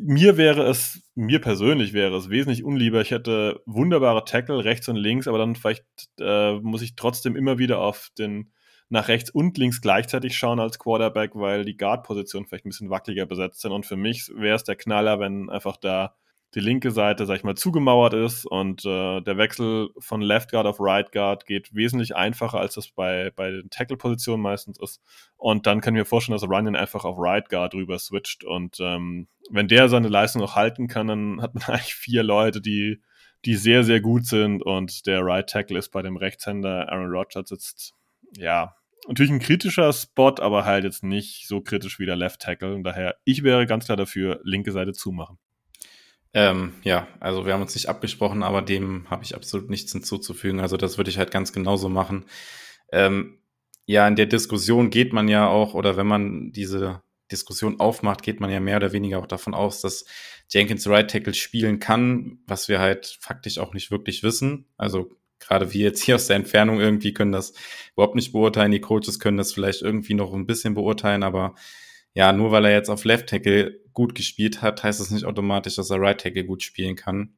[0.01, 3.01] mir wäre es, mir persönlich wäre es wesentlich unlieber.
[3.01, 5.85] Ich hätte wunderbare Tackle rechts und links, aber dann vielleicht
[6.21, 8.53] äh, muss ich trotzdem immer wieder auf den
[8.89, 13.27] nach rechts und links gleichzeitig schauen als Quarterback, weil die Guard-Positionen vielleicht ein bisschen wackeliger
[13.27, 13.73] besetzt sind.
[13.73, 16.15] Und für mich wäre es der Knaller, wenn einfach da
[16.55, 20.67] die linke Seite, sag ich mal, zugemauert ist und äh, der Wechsel von Left Guard
[20.67, 25.03] auf Right Guard geht wesentlich einfacher, als das bei, bei den Tackle-Positionen meistens ist.
[25.37, 28.79] Und dann kann ich mir vorstellen, dass Runyon einfach auf Right Guard rüber switcht und
[28.81, 33.03] ähm, wenn der seine Leistung noch halten kann, dann hat man eigentlich vier Leute, die,
[33.45, 37.51] die sehr, sehr gut sind und der Right Tackle ist bei dem Rechtshänder Aaron Rodgers
[37.51, 37.95] jetzt,
[38.37, 38.77] ja,
[39.09, 42.75] natürlich ein kritischer Spot, aber halt jetzt nicht so kritisch wie der Left Tackle.
[42.75, 45.39] Und daher, ich wäre ganz klar dafür, linke Seite zumachen.
[46.37, 50.61] Ähm, ja, also wir haben uns nicht abgesprochen, aber dem habe ich absolut nichts hinzuzufügen.
[50.61, 52.27] Also das würde ich halt ganz genauso machen.
[52.93, 53.39] Ähm,
[53.87, 57.01] ja, in der Diskussion geht man ja auch, oder wenn man diese
[57.33, 60.05] Diskussion aufmacht, geht man ja mehr oder weniger auch davon aus, dass
[60.51, 64.67] Jenkins Right Tackle spielen kann, was wir halt faktisch auch nicht wirklich wissen.
[64.77, 65.09] Also
[65.39, 67.55] gerade wir jetzt hier aus der Entfernung irgendwie können das
[67.95, 68.73] überhaupt nicht beurteilen.
[68.73, 71.55] Die Coaches können das vielleicht irgendwie noch ein bisschen beurteilen, aber
[72.17, 75.77] ja, nur weil er jetzt auf Left Tackle gut gespielt hat, heißt das nicht automatisch,
[75.77, 77.35] dass er Right Tackle gut spielen kann.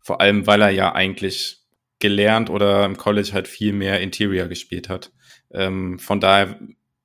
[0.00, 1.60] Vor allem, weil er ja eigentlich
[2.00, 5.12] gelernt oder im College halt viel mehr Interior gespielt hat.
[5.52, 6.58] Ähm, von daher,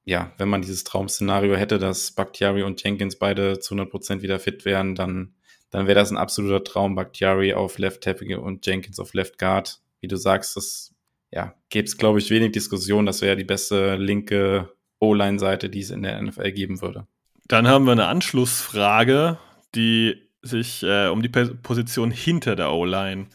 [0.06, 4.66] ja, wenn man dieses Traum-Szenario hätte, dass Bakhtiari und Jenkins beide zu 100% wieder fit
[4.66, 5.36] wären, dann,
[5.70, 6.96] dann wäre das ein absoluter Traum.
[6.96, 9.82] Bakhtiari auf Left Tackle und Jenkins auf Left Guard.
[10.02, 10.96] Wie du sagst, das
[11.30, 13.06] ja, gäbe es, glaube ich, wenig Diskussion.
[13.06, 17.08] Das wäre die beste linke O-Line-Seite, die es in der NFL geben würde.
[17.48, 19.38] Dann haben wir eine Anschlussfrage,
[19.76, 23.28] die sich äh, um die Position hinter der O-Line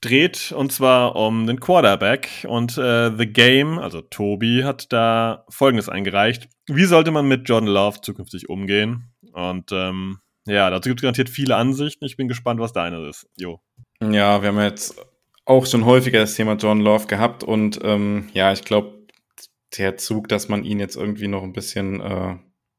[0.00, 2.46] dreht, und zwar um den Quarterback.
[2.48, 6.48] Und äh, The Game, also Tobi, hat da Folgendes eingereicht.
[6.66, 9.12] Wie sollte man mit John Love zukünftig umgehen?
[9.32, 12.04] Und ähm, ja, dazu gibt es garantiert viele Ansichten.
[12.04, 13.26] Ich bin gespannt, was deine ist.
[13.36, 13.60] Jo.
[14.00, 14.96] Ja, wir haben jetzt
[15.44, 18.95] auch schon häufiger das Thema John Love gehabt und ähm, ja, ich glaube,
[19.78, 22.36] der Zug, dass man ihn jetzt irgendwie noch ein bisschen äh,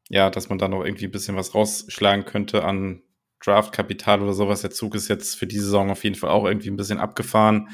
[0.10, 3.02] ja, dass man da noch irgendwie ein bisschen was rausschlagen könnte an
[3.44, 4.62] Draftkapital oder sowas.
[4.62, 7.70] Der Zug ist jetzt für die Saison auf jeden Fall auch irgendwie ein bisschen abgefahren.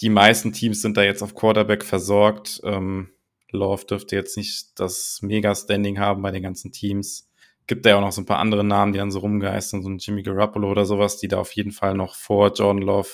[0.00, 2.60] Die meisten Teams sind da jetzt auf Quarterback versorgt.
[2.64, 3.10] Ähm,
[3.50, 7.30] Love dürfte jetzt nicht das Mega-Standing haben bei den ganzen Teams.
[7.66, 9.88] Gibt da ja auch noch so ein paar andere Namen, die dann so rumgeistern, so
[9.88, 13.08] ein Jimmy Garoppolo oder sowas, die da auf jeden Fall noch vor Jordan Love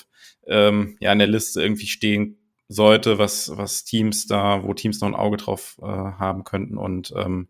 [0.46, 2.39] ähm, ja in der Liste irgendwie stehen
[2.72, 6.78] sollte, was, was Teams da, wo Teams noch ein Auge drauf äh, haben könnten.
[6.78, 7.48] Und ähm,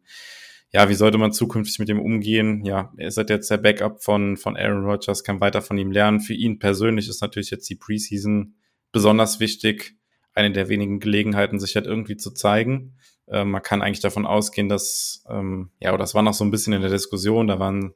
[0.73, 2.65] ja, wie sollte man zukünftig mit ihm umgehen?
[2.65, 5.93] Ja, er ist halt jetzt der Backup von, von Aaron Rodgers, kann weiter von ihm
[5.93, 6.21] lernen.
[6.21, 8.55] Für ihn persönlich ist natürlich jetzt die Preseason
[8.93, 9.95] besonders wichtig,
[10.33, 12.95] eine der wenigen Gelegenheiten, sich halt irgendwie zu zeigen.
[13.29, 16.73] Ähm, man kann eigentlich davon ausgehen, dass, ähm, ja, das war noch so ein bisschen
[16.73, 17.93] in der Diskussion, da waren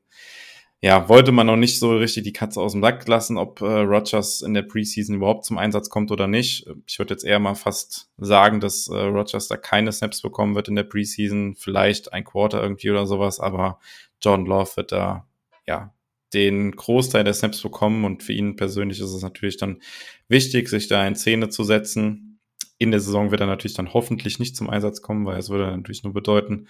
[0.83, 3.65] ja, wollte man noch nicht so richtig die Katze aus dem Sack lassen, ob äh,
[3.65, 6.67] Rogers in der Preseason überhaupt zum Einsatz kommt oder nicht.
[6.87, 10.69] Ich würde jetzt eher mal fast sagen, dass äh, Rogers da keine Snaps bekommen wird
[10.69, 13.79] in der Preseason, vielleicht ein Quarter irgendwie oder sowas, aber
[14.21, 15.27] John Love wird da
[15.67, 15.95] ja
[16.35, 19.81] den Großteil der Snaps bekommen und für ihn persönlich ist es natürlich dann
[20.29, 22.41] wichtig, sich da in Szene zu setzen.
[22.77, 25.67] In der Saison wird er natürlich dann hoffentlich nicht zum Einsatz kommen, weil es würde
[25.69, 26.69] natürlich nur bedeuten,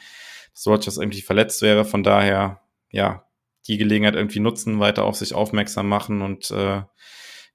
[0.53, 1.85] dass Rogers irgendwie verletzt wäre.
[1.85, 2.61] Von daher,
[2.91, 3.25] ja,
[3.66, 6.82] die Gelegenheit irgendwie nutzen, weiter auf sich aufmerksam machen und äh,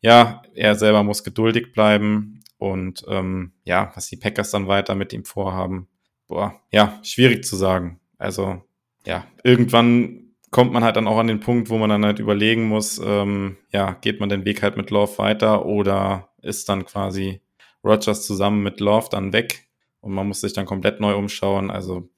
[0.02, 2.42] ja, er selber muss geduldig bleiben.
[2.58, 5.88] Und ähm, ja, was die Packers dann weiter mit ihm vorhaben,
[6.28, 8.00] boah, ja, schwierig zu sagen.
[8.18, 8.62] Also
[9.06, 12.68] ja, irgendwann kommt man halt dann auch an den Punkt, wo man dann halt überlegen
[12.68, 17.42] muss, ähm, ja, geht man den Weg halt mit Love weiter oder ist dann quasi
[17.84, 19.68] Rogers zusammen mit Love dann weg
[20.02, 21.72] und man muss sich dann komplett neu umschauen.
[21.72, 22.10] Also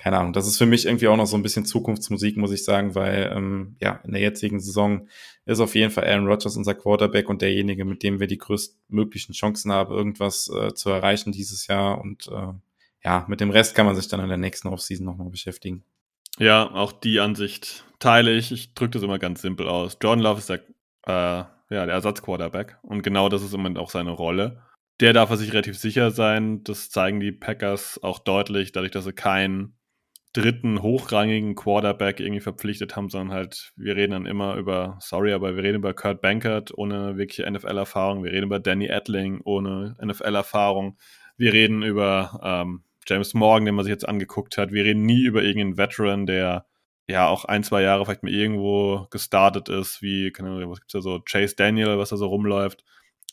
[0.00, 0.32] keine Ahnung.
[0.32, 3.30] Das ist für mich irgendwie auch noch so ein bisschen Zukunftsmusik, muss ich sagen, weil
[3.36, 5.06] ähm, ja, in der jetzigen Saison
[5.44, 9.34] ist auf jeden Fall Aaron Rodgers unser Quarterback und derjenige, mit dem wir die größtmöglichen
[9.34, 12.00] Chancen haben, irgendwas äh, zu erreichen dieses Jahr.
[12.00, 12.54] Und äh,
[13.04, 15.84] ja, mit dem Rest kann man sich dann in der nächsten Offseason nochmal beschäftigen.
[16.38, 18.52] Ja, auch die Ansicht teile ich.
[18.52, 19.98] Ich drücke das immer ganz simpel aus.
[20.02, 20.60] Jordan Love ist der,
[21.06, 21.44] äh,
[21.74, 24.62] ja, der Ersatzquarterback und genau das ist im Moment auch seine Rolle.
[25.00, 26.64] Der darf er sich relativ sicher sein.
[26.64, 29.76] Das zeigen die Packers auch deutlich, dadurch, dass sie keinen
[30.32, 35.56] dritten hochrangigen Quarterback irgendwie verpflichtet haben, sondern halt, wir reden dann immer über, sorry, aber
[35.56, 40.98] wir reden über Kurt Bankert ohne wirkliche NFL-Erfahrung, wir reden über Danny Edling ohne NFL-Erfahrung,
[41.36, 44.72] wir reden über ähm, James Morgan, den man sich jetzt angeguckt hat.
[44.72, 46.66] Wir reden nie über irgendeinen Veteran, der
[47.08, 50.92] ja auch ein, zwei Jahre vielleicht mal irgendwo gestartet ist, wie, keine Ahnung, was gibt's
[50.92, 52.84] da so, Chase Daniel, was da so rumläuft.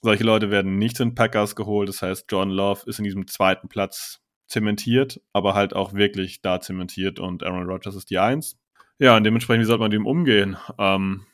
[0.01, 1.89] Solche Leute werden nicht in Packers geholt.
[1.89, 6.59] Das heißt, John Love ist in diesem zweiten Platz zementiert, aber halt auch wirklich da
[6.61, 8.57] zementiert und Aaron Rodgers ist die Eins.
[8.99, 10.57] Ja, und dementsprechend, wie sollte man mit ihm umgehen?
[10.77, 11.25] Ähm,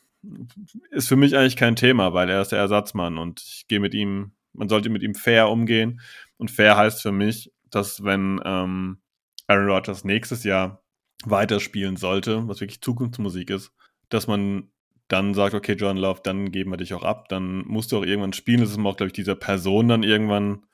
[0.91, 3.93] ist für mich eigentlich kein Thema, weil er ist der Ersatzmann und ich gehe mit
[3.93, 6.01] ihm, man sollte mit ihm fair umgehen.
[6.37, 8.99] Und fair heißt für mich, dass wenn ähm,
[9.47, 10.83] Aaron Rodgers nächstes Jahr
[11.25, 13.71] weiterspielen sollte, was wirklich Zukunftsmusik ist,
[14.09, 14.69] dass man
[15.07, 18.05] dann sagt, okay, John Love, dann geben wir dich auch ab, dann musst du auch
[18.05, 18.61] irgendwann spielen.
[18.61, 20.65] Das ist auch, glaube ich, dieser Person dann irgendwann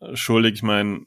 [0.00, 0.54] äh, schuldig.
[0.54, 1.06] Ich meine,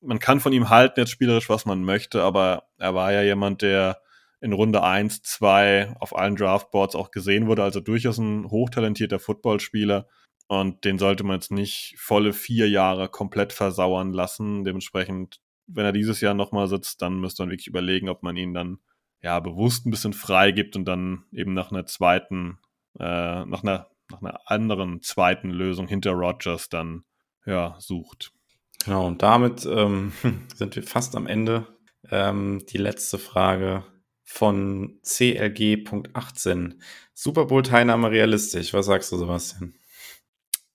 [0.00, 3.62] man kann von ihm halten, jetzt spielerisch, was man möchte, aber er war ja jemand,
[3.62, 4.00] der
[4.40, 10.06] in Runde 1, 2 auf allen Draftboards auch gesehen wurde, also durchaus ein hochtalentierter Footballspieler.
[10.46, 14.64] Und den sollte man jetzt nicht volle vier Jahre komplett versauern lassen.
[14.64, 18.54] Dementsprechend, wenn er dieses Jahr nochmal sitzt, dann müsste man wirklich überlegen, ob man ihn
[18.54, 18.78] dann
[19.20, 22.58] ja bewusst ein bisschen frei gibt und dann eben nach einer zweiten,
[22.98, 27.04] äh, nach einer, nach einer anderen zweiten Lösung hinter Rogers dann
[27.44, 28.32] ja sucht.
[28.84, 30.12] Genau, und damit ähm,
[30.54, 31.66] sind wir fast am Ende.
[32.10, 33.84] Ähm, die letzte Frage
[34.24, 36.74] von CLG.18.
[37.14, 38.72] Super Bowl-Teilnahme realistisch.
[38.72, 39.74] Was sagst du, Sebastian?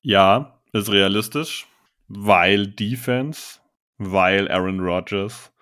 [0.01, 1.67] Ja, ist realistisch,
[2.07, 3.59] weil Defense,
[3.97, 5.53] weil Aaron Rodgers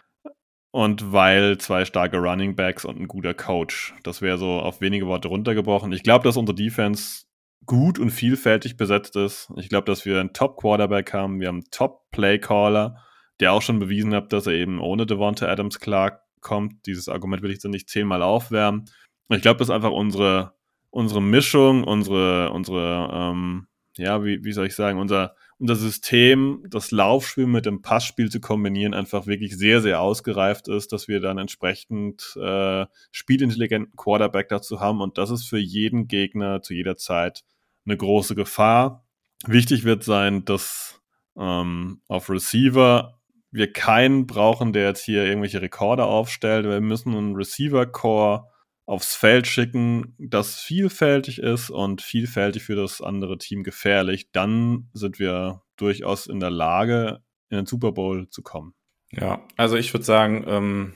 [0.71, 3.93] und weil zwei starke Running Backs und ein guter Coach.
[4.03, 5.91] Das wäre so auf wenige Worte runtergebrochen.
[5.91, 7.25] Ich glaube, dass unsere Defense
[7.71, 9.49] gut und vielfältig besetzt ist.
[9.55, 11.39] Ich glaube, dass wir einen Top-Quarterback haben.
[11.39, 12.97] Wir haben einen Top-Play-Caller,
[13.39, 16.85] der auch schon bewiesen hat, dass er eben ohne Devonta Adams klar kommt.
[16.85, 18.89] Dieses Argument will ich dann nicht zehnmal aufwärmen.
[19.29, 20.53] Ich glaube, dass einfach unsere,
[20.89, 26.91] unsere Mischung, unsere, unsere ähm, ja, wie, wie soll ich sagen, unser, unser System, das
[26.91, 31.37] Laufspiel mit dem Passspiel zu kombinieren, einfach wirklich sehr, sehr ausgereift ist, dass wir dann
[31.37, 34.99] entsprechend äh, spielintelligenten Quarterback dazu haben.
[34.99, 37.45] Und das ist für jeden Gegner zu jeder Zeit
[37.85, 39.05] eine große Gefahr.
[39.45, 41.01] Wichtig wird sein, dass
[41.37, 43.19] ähm, auf Receiver
[43.51, 46.65] wir keinen brauchen, der jetzt hier irgendwelche Rekorde aufstellt.
[46.65, 48.47] Wir müssen einen Receiver-Core
[48.85, 55.19] aufs Feld schicken, das vielfältig ist und vielfältig für das andere Team gefährlich, dann sind
[55.19, 58.73] wir durchaus in der Lage, in den Super Bowl zu kommen.
[59.11, 60.93] Ja, also ich würde sagen, ähm,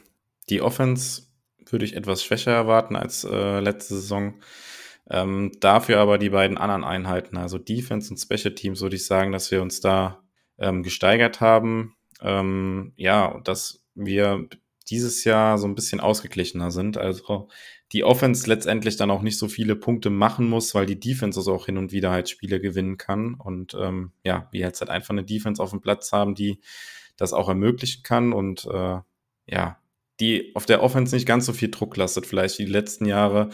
[0.49, 1.23] die Offense
[1.69, 4.35] würde ich etwas schwächer erwarten als äh, letzte Saison.
[5.09, 9.31] Ähm, dafür aber die beiden anderen Einheiten, also Defense und Special Teams, würde ich sagen,
[9.31, 10.23] dass wir uns da
[10.57, 11.95] ähm, gesteigert haben.
[12.21, 14.47] Ähm, ja, dass wir
[14.89, 16.97] dieses Jahr so ein bisschen ausgeglichener sind.
[16.97, 17.49] Also
[17.91, 21.53] die Offense letztendlich dann auch nicht so viele Punkte machen muss, weil die Defense also
[21.53, 23.35] auch hin und wieder halt Spiele gewinnen kann.
[23.35, 26.59] Und ähm, ja, wir jetzt halt einfach eine Defense auf dem Platz haben, die
[27.17, 28.99] das auch ermöglichen kann und äh,
[29.47, 29.79] ja,
[30.19, 33.49] die auf der Offense nicht ganz so viel Druck lastet, vielleicht wie die letzten Jahre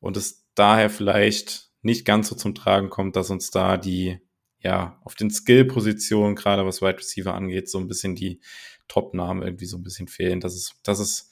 [0.00, 4.18] und es daher vielleicht nicht ganz so zum Tragen kommt, dass uns da die,
[4.60, 8.40] ja, auf den Skill-Positionen, gerade was Wide Receiver angeht, so ein bisschen die
[8.88, 10.40] Top-Namen irgendwie so ein bisschen fehlen.
[10.40, 11.30] Das ist, das ist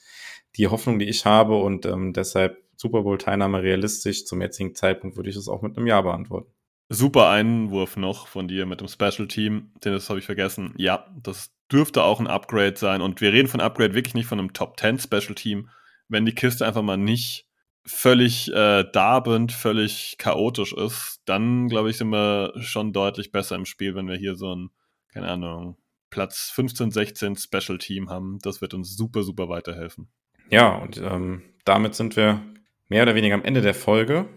[0.56, 4.24] die Hoffnung, die ich habe und ähm, deshalb Super Bowl-Teilnahme realistisch.
[4.24, 6.50] Zum jetzigen Zeitpunkt würde ich es auch mit einem Ja beantworten.
[6.88, 10.74] Super Einwurf noch von dir mit dem Special Team, den das habe ich vergessen.
[10.76, 14.40] Ja, das dürfte auch ein Upgrade sein und wir reden von Upgrade wirklich nicht von
[14.40, 15.68] einem Top 10 Special Team.
[16.08, 17.46] Wenn die Kiste einfach mal nicht
[17.84, 23.66] völlig äh, darbend, völlig chaotisch ist, dann glaube ich, sind wir schon deutlich besser im
[23.66, 24.70] Spiel, wenn wir hier so ein,
[25.12, 25.76] keine Ahnung,
[26.10, 28.38] Platz 15, 16 Special Team haben.
[28.42, 30.08] Das wird uns super, super weiterhelfen.
[30.50, 32.42] Ja, und ähm, damit sind wir
[32.88, 34.28] mehr oder weniger am Ende der Folge.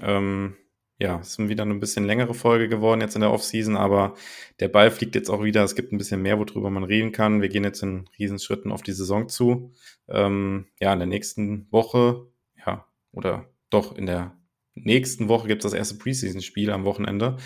[0.00, 0.56] Ähm,
[0.98, 4.14] ja, es ist wieder eine bisschen längere Folge geworden jetzt in der Offseason, aber
[4.60, 5.64] der Ball fliegt jetzt auch wieder.
[5.64, 7.40] Es gibt ein bisschen mehr, worüber man reden kann.
[7.40, 9.72] Wir gehen jetzt in Riesenschritten auf die Saison zu.
[10.08, 12.26] Ähm, ja, in der nächsten Woche,
[13.12, 14.36] oder doch in der
[14.74, 17.36] nächsten Woche gibt es das erste Preseason-Spiel am Wochenende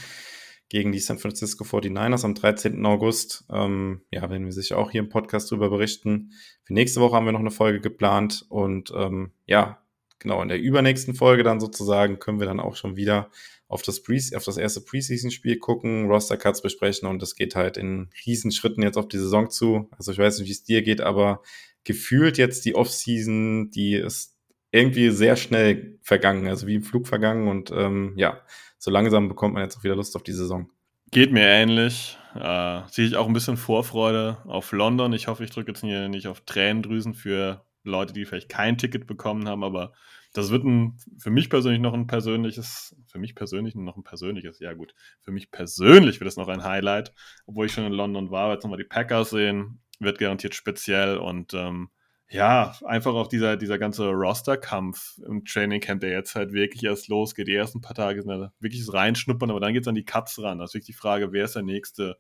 [0.69, 2.85] gegen die San Francisco 49ers am 13.
[2.87, 3.45] August.
[3.51, 6.33] Ähm, ja, werden wir sicher auch hier im Podcast drüber berichten.
[6.65, 9.83] Für nächste Woche haben wir noch eine Folge geplant und ähm, ja,
[10.19, 13.31] genau, in der übernächsten Folge dann sozusagen können wir dann auch schon wieder
[13.69, 18.11] auf das, Pre auf das erste Preseason-Spiel gucken, Roster-Cuts besprechen und es geht halt in
[18.27, 19.89] Riesenschritten jetzt auf die Saison zu.
[19.97, 21.43] Also ich weiß nicht, wie es dir geht, aber
[21.85, 24.34] gefühlt jetzt die Offseason, die ist
[24.75, 28.41] irgendwie sehr schnell vergangen, also wie im Flug vergangen und ähm, ja,
[28.77, 30.69] so langsam bekommt man jetzt auch wieder Lust auf die Saison.
[31.13, 32.19] Geht mir ähnlich.
[32.35, 35.13] Äh, sehe ich auch ein bisschen Vorfreude auf London.
[35.13, 39.07] Ich hoffe, ich drücke jetzt hier nicht auf Tränendrüsen für Leute, die vielleicht kein Ticket
[39.07, 39.93] bekommen haben, aber
[40.33, 44.59] das wird ein, für mich persönlich noch ein persönliches, für mich persönlich noch ein persönliches,
[44.59, 47.15] ja gut, für mich persönlich wird es noch ein Highlight,
[47.47, 51.55] obwohl ich schon in London war, jetzt nochmal die Packers sehen, wird garantiert speziell und
[51.55, 51.91] ähm,
[52.35, 57.47] ja, einfach auch dieser, dieser ganze Roster-Kampf im Trainingcamp, der jetzt halt wirklich erst losgeht.
[57.47, 60.43] Die ersten paar Tage sind ja wirklich reinschnuppern, aber dann geht es an die Cuts
[60.43, 60.59] ran.
[60.59, 62.17] Das ist wirklich die Frage, wer ist der Nächste,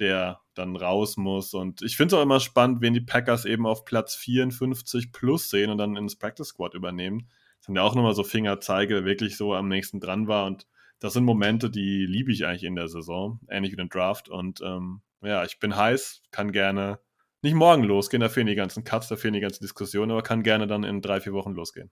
[0.00, 1.54] der dann raus muss.
[1.54, 5.48] Und ich finde es auch immer spannend, wen die Packers eben auf Platz 54 plus
[5.48, 7.30] sehen und dann ins Practice Squad übernehmen.
[7.56, 10.44] Das sind ja auch nochmal so Fingerzeige, der wirklich so am nächsten dran war.
[10.44, 10.66] Und
[10.98, 14.28] das sind Momente, die liebe ich eigentlich in der Saison, ähnlich wie den Draft.
[14.28, 16.98] Und ähm, ja, ich bin heiß, kann gerne
[17.42, 20.42] nicht morgen losgehen, da fehlen die ganzen Cuts, da fehlen die ganzen Diskussionen, aber kann
[20.42, 21.90] gerne dann in drei, vier Wochen losgehen.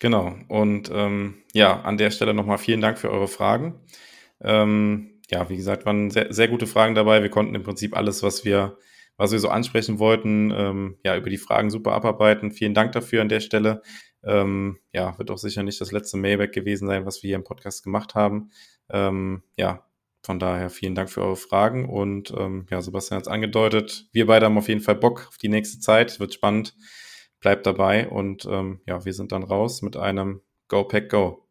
[0.00, 0.34] Genau.
[0.48, 3.80] Und ähm, ja, an der Stelle nochmal vielen Dank für eure Fragen.
[4.40, 7.22] Ähm, ja, wie gesagt, waren sehr, sehr gute Fragen dabei.
[7.22, 8.78] Wir konnten im Prinzip alles, was wir,
[9.16, 12.52] was wir so ansprechen wollten, ähm, ja, über die Fragen super abarbeiten.
[12.52, 13.82] Vielen Dank dafür an der Stelle.
[14.22, 17.44] Ähm, ja, wird auch sicher nicht das letzte Mailback gewesen sein, was wir hier im
[17.44, 18.50] Podcast gemacht haben.
[18.90, 19.85] Ähm, ja,
[20.26, 24.08] von daher vielen Dank für eure Fragen und ähm, ja, Sebastian hat es angedeutet.
[24.12, 26.18] Wir beide haben auf jeden Fall Bock auf die nächste Zeit.
[26.18, 26.74] Wird spannend.
[27.38, 31.46] Bleibt dabei und ähm, ja, wir sind dann raus mit einem Go Pack Go.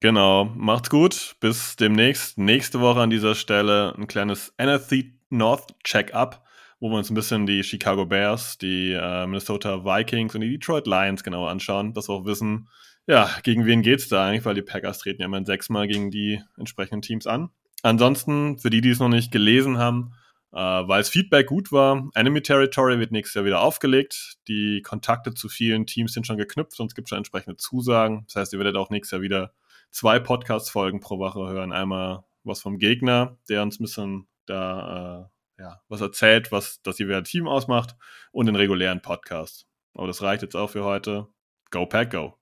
[0.00, 1.36] Genau, macht's gut.
[1.38, 2.36] Bis demnächst.
[2.36, 6.44] Nächste Woche an dieser Stelle ein kleines NFC North Check-up,
[6.80, 10.88] wo wir uns ein bisschen die Chicago Bears, die äh, Minnesota Vikings und die Detroit
[10.88, 12.68] Lions genau anschauen, dass wir auch wissen,
[13.06, 16.40] ja, gegen wen geht's da eigentlich, weil die Packers treten ja immer sechsmal gegen die
[16.56, 17.50] entsprechenden Teams an.
[17.82, 20.12] Ansonsten, für die, die es noch nicht gelesen haben,
[20.52, 24.36] äh, weil es Feedback gut war, Enemy Territory wird nächstes Jahr wieder aufgelegt.
[24.48, 28.24] Die Kontakte zu vielen Teams sind schon geknüpft, sonst gibt es schon entsprechende Zusagen.
[28.26, 29.52] Das heißt, ihr werdet auch nächstes Jahr wieder
[29.90, 31.72] zwei Podcast-Folgen pro Woche hören.
[31.72, 36.98] Einmal was vom Gegner, der uns ein bisschen da äh, ja, was erzählt, was das
[36.98, 37.94] jeweilige Team ausmacht,
[38.32, 39.66] und den regulären Podcast.
[39.94, 41.28] Aber das reicht jetzt auch für heute.
[41.70, 42.39] Go Pack Go!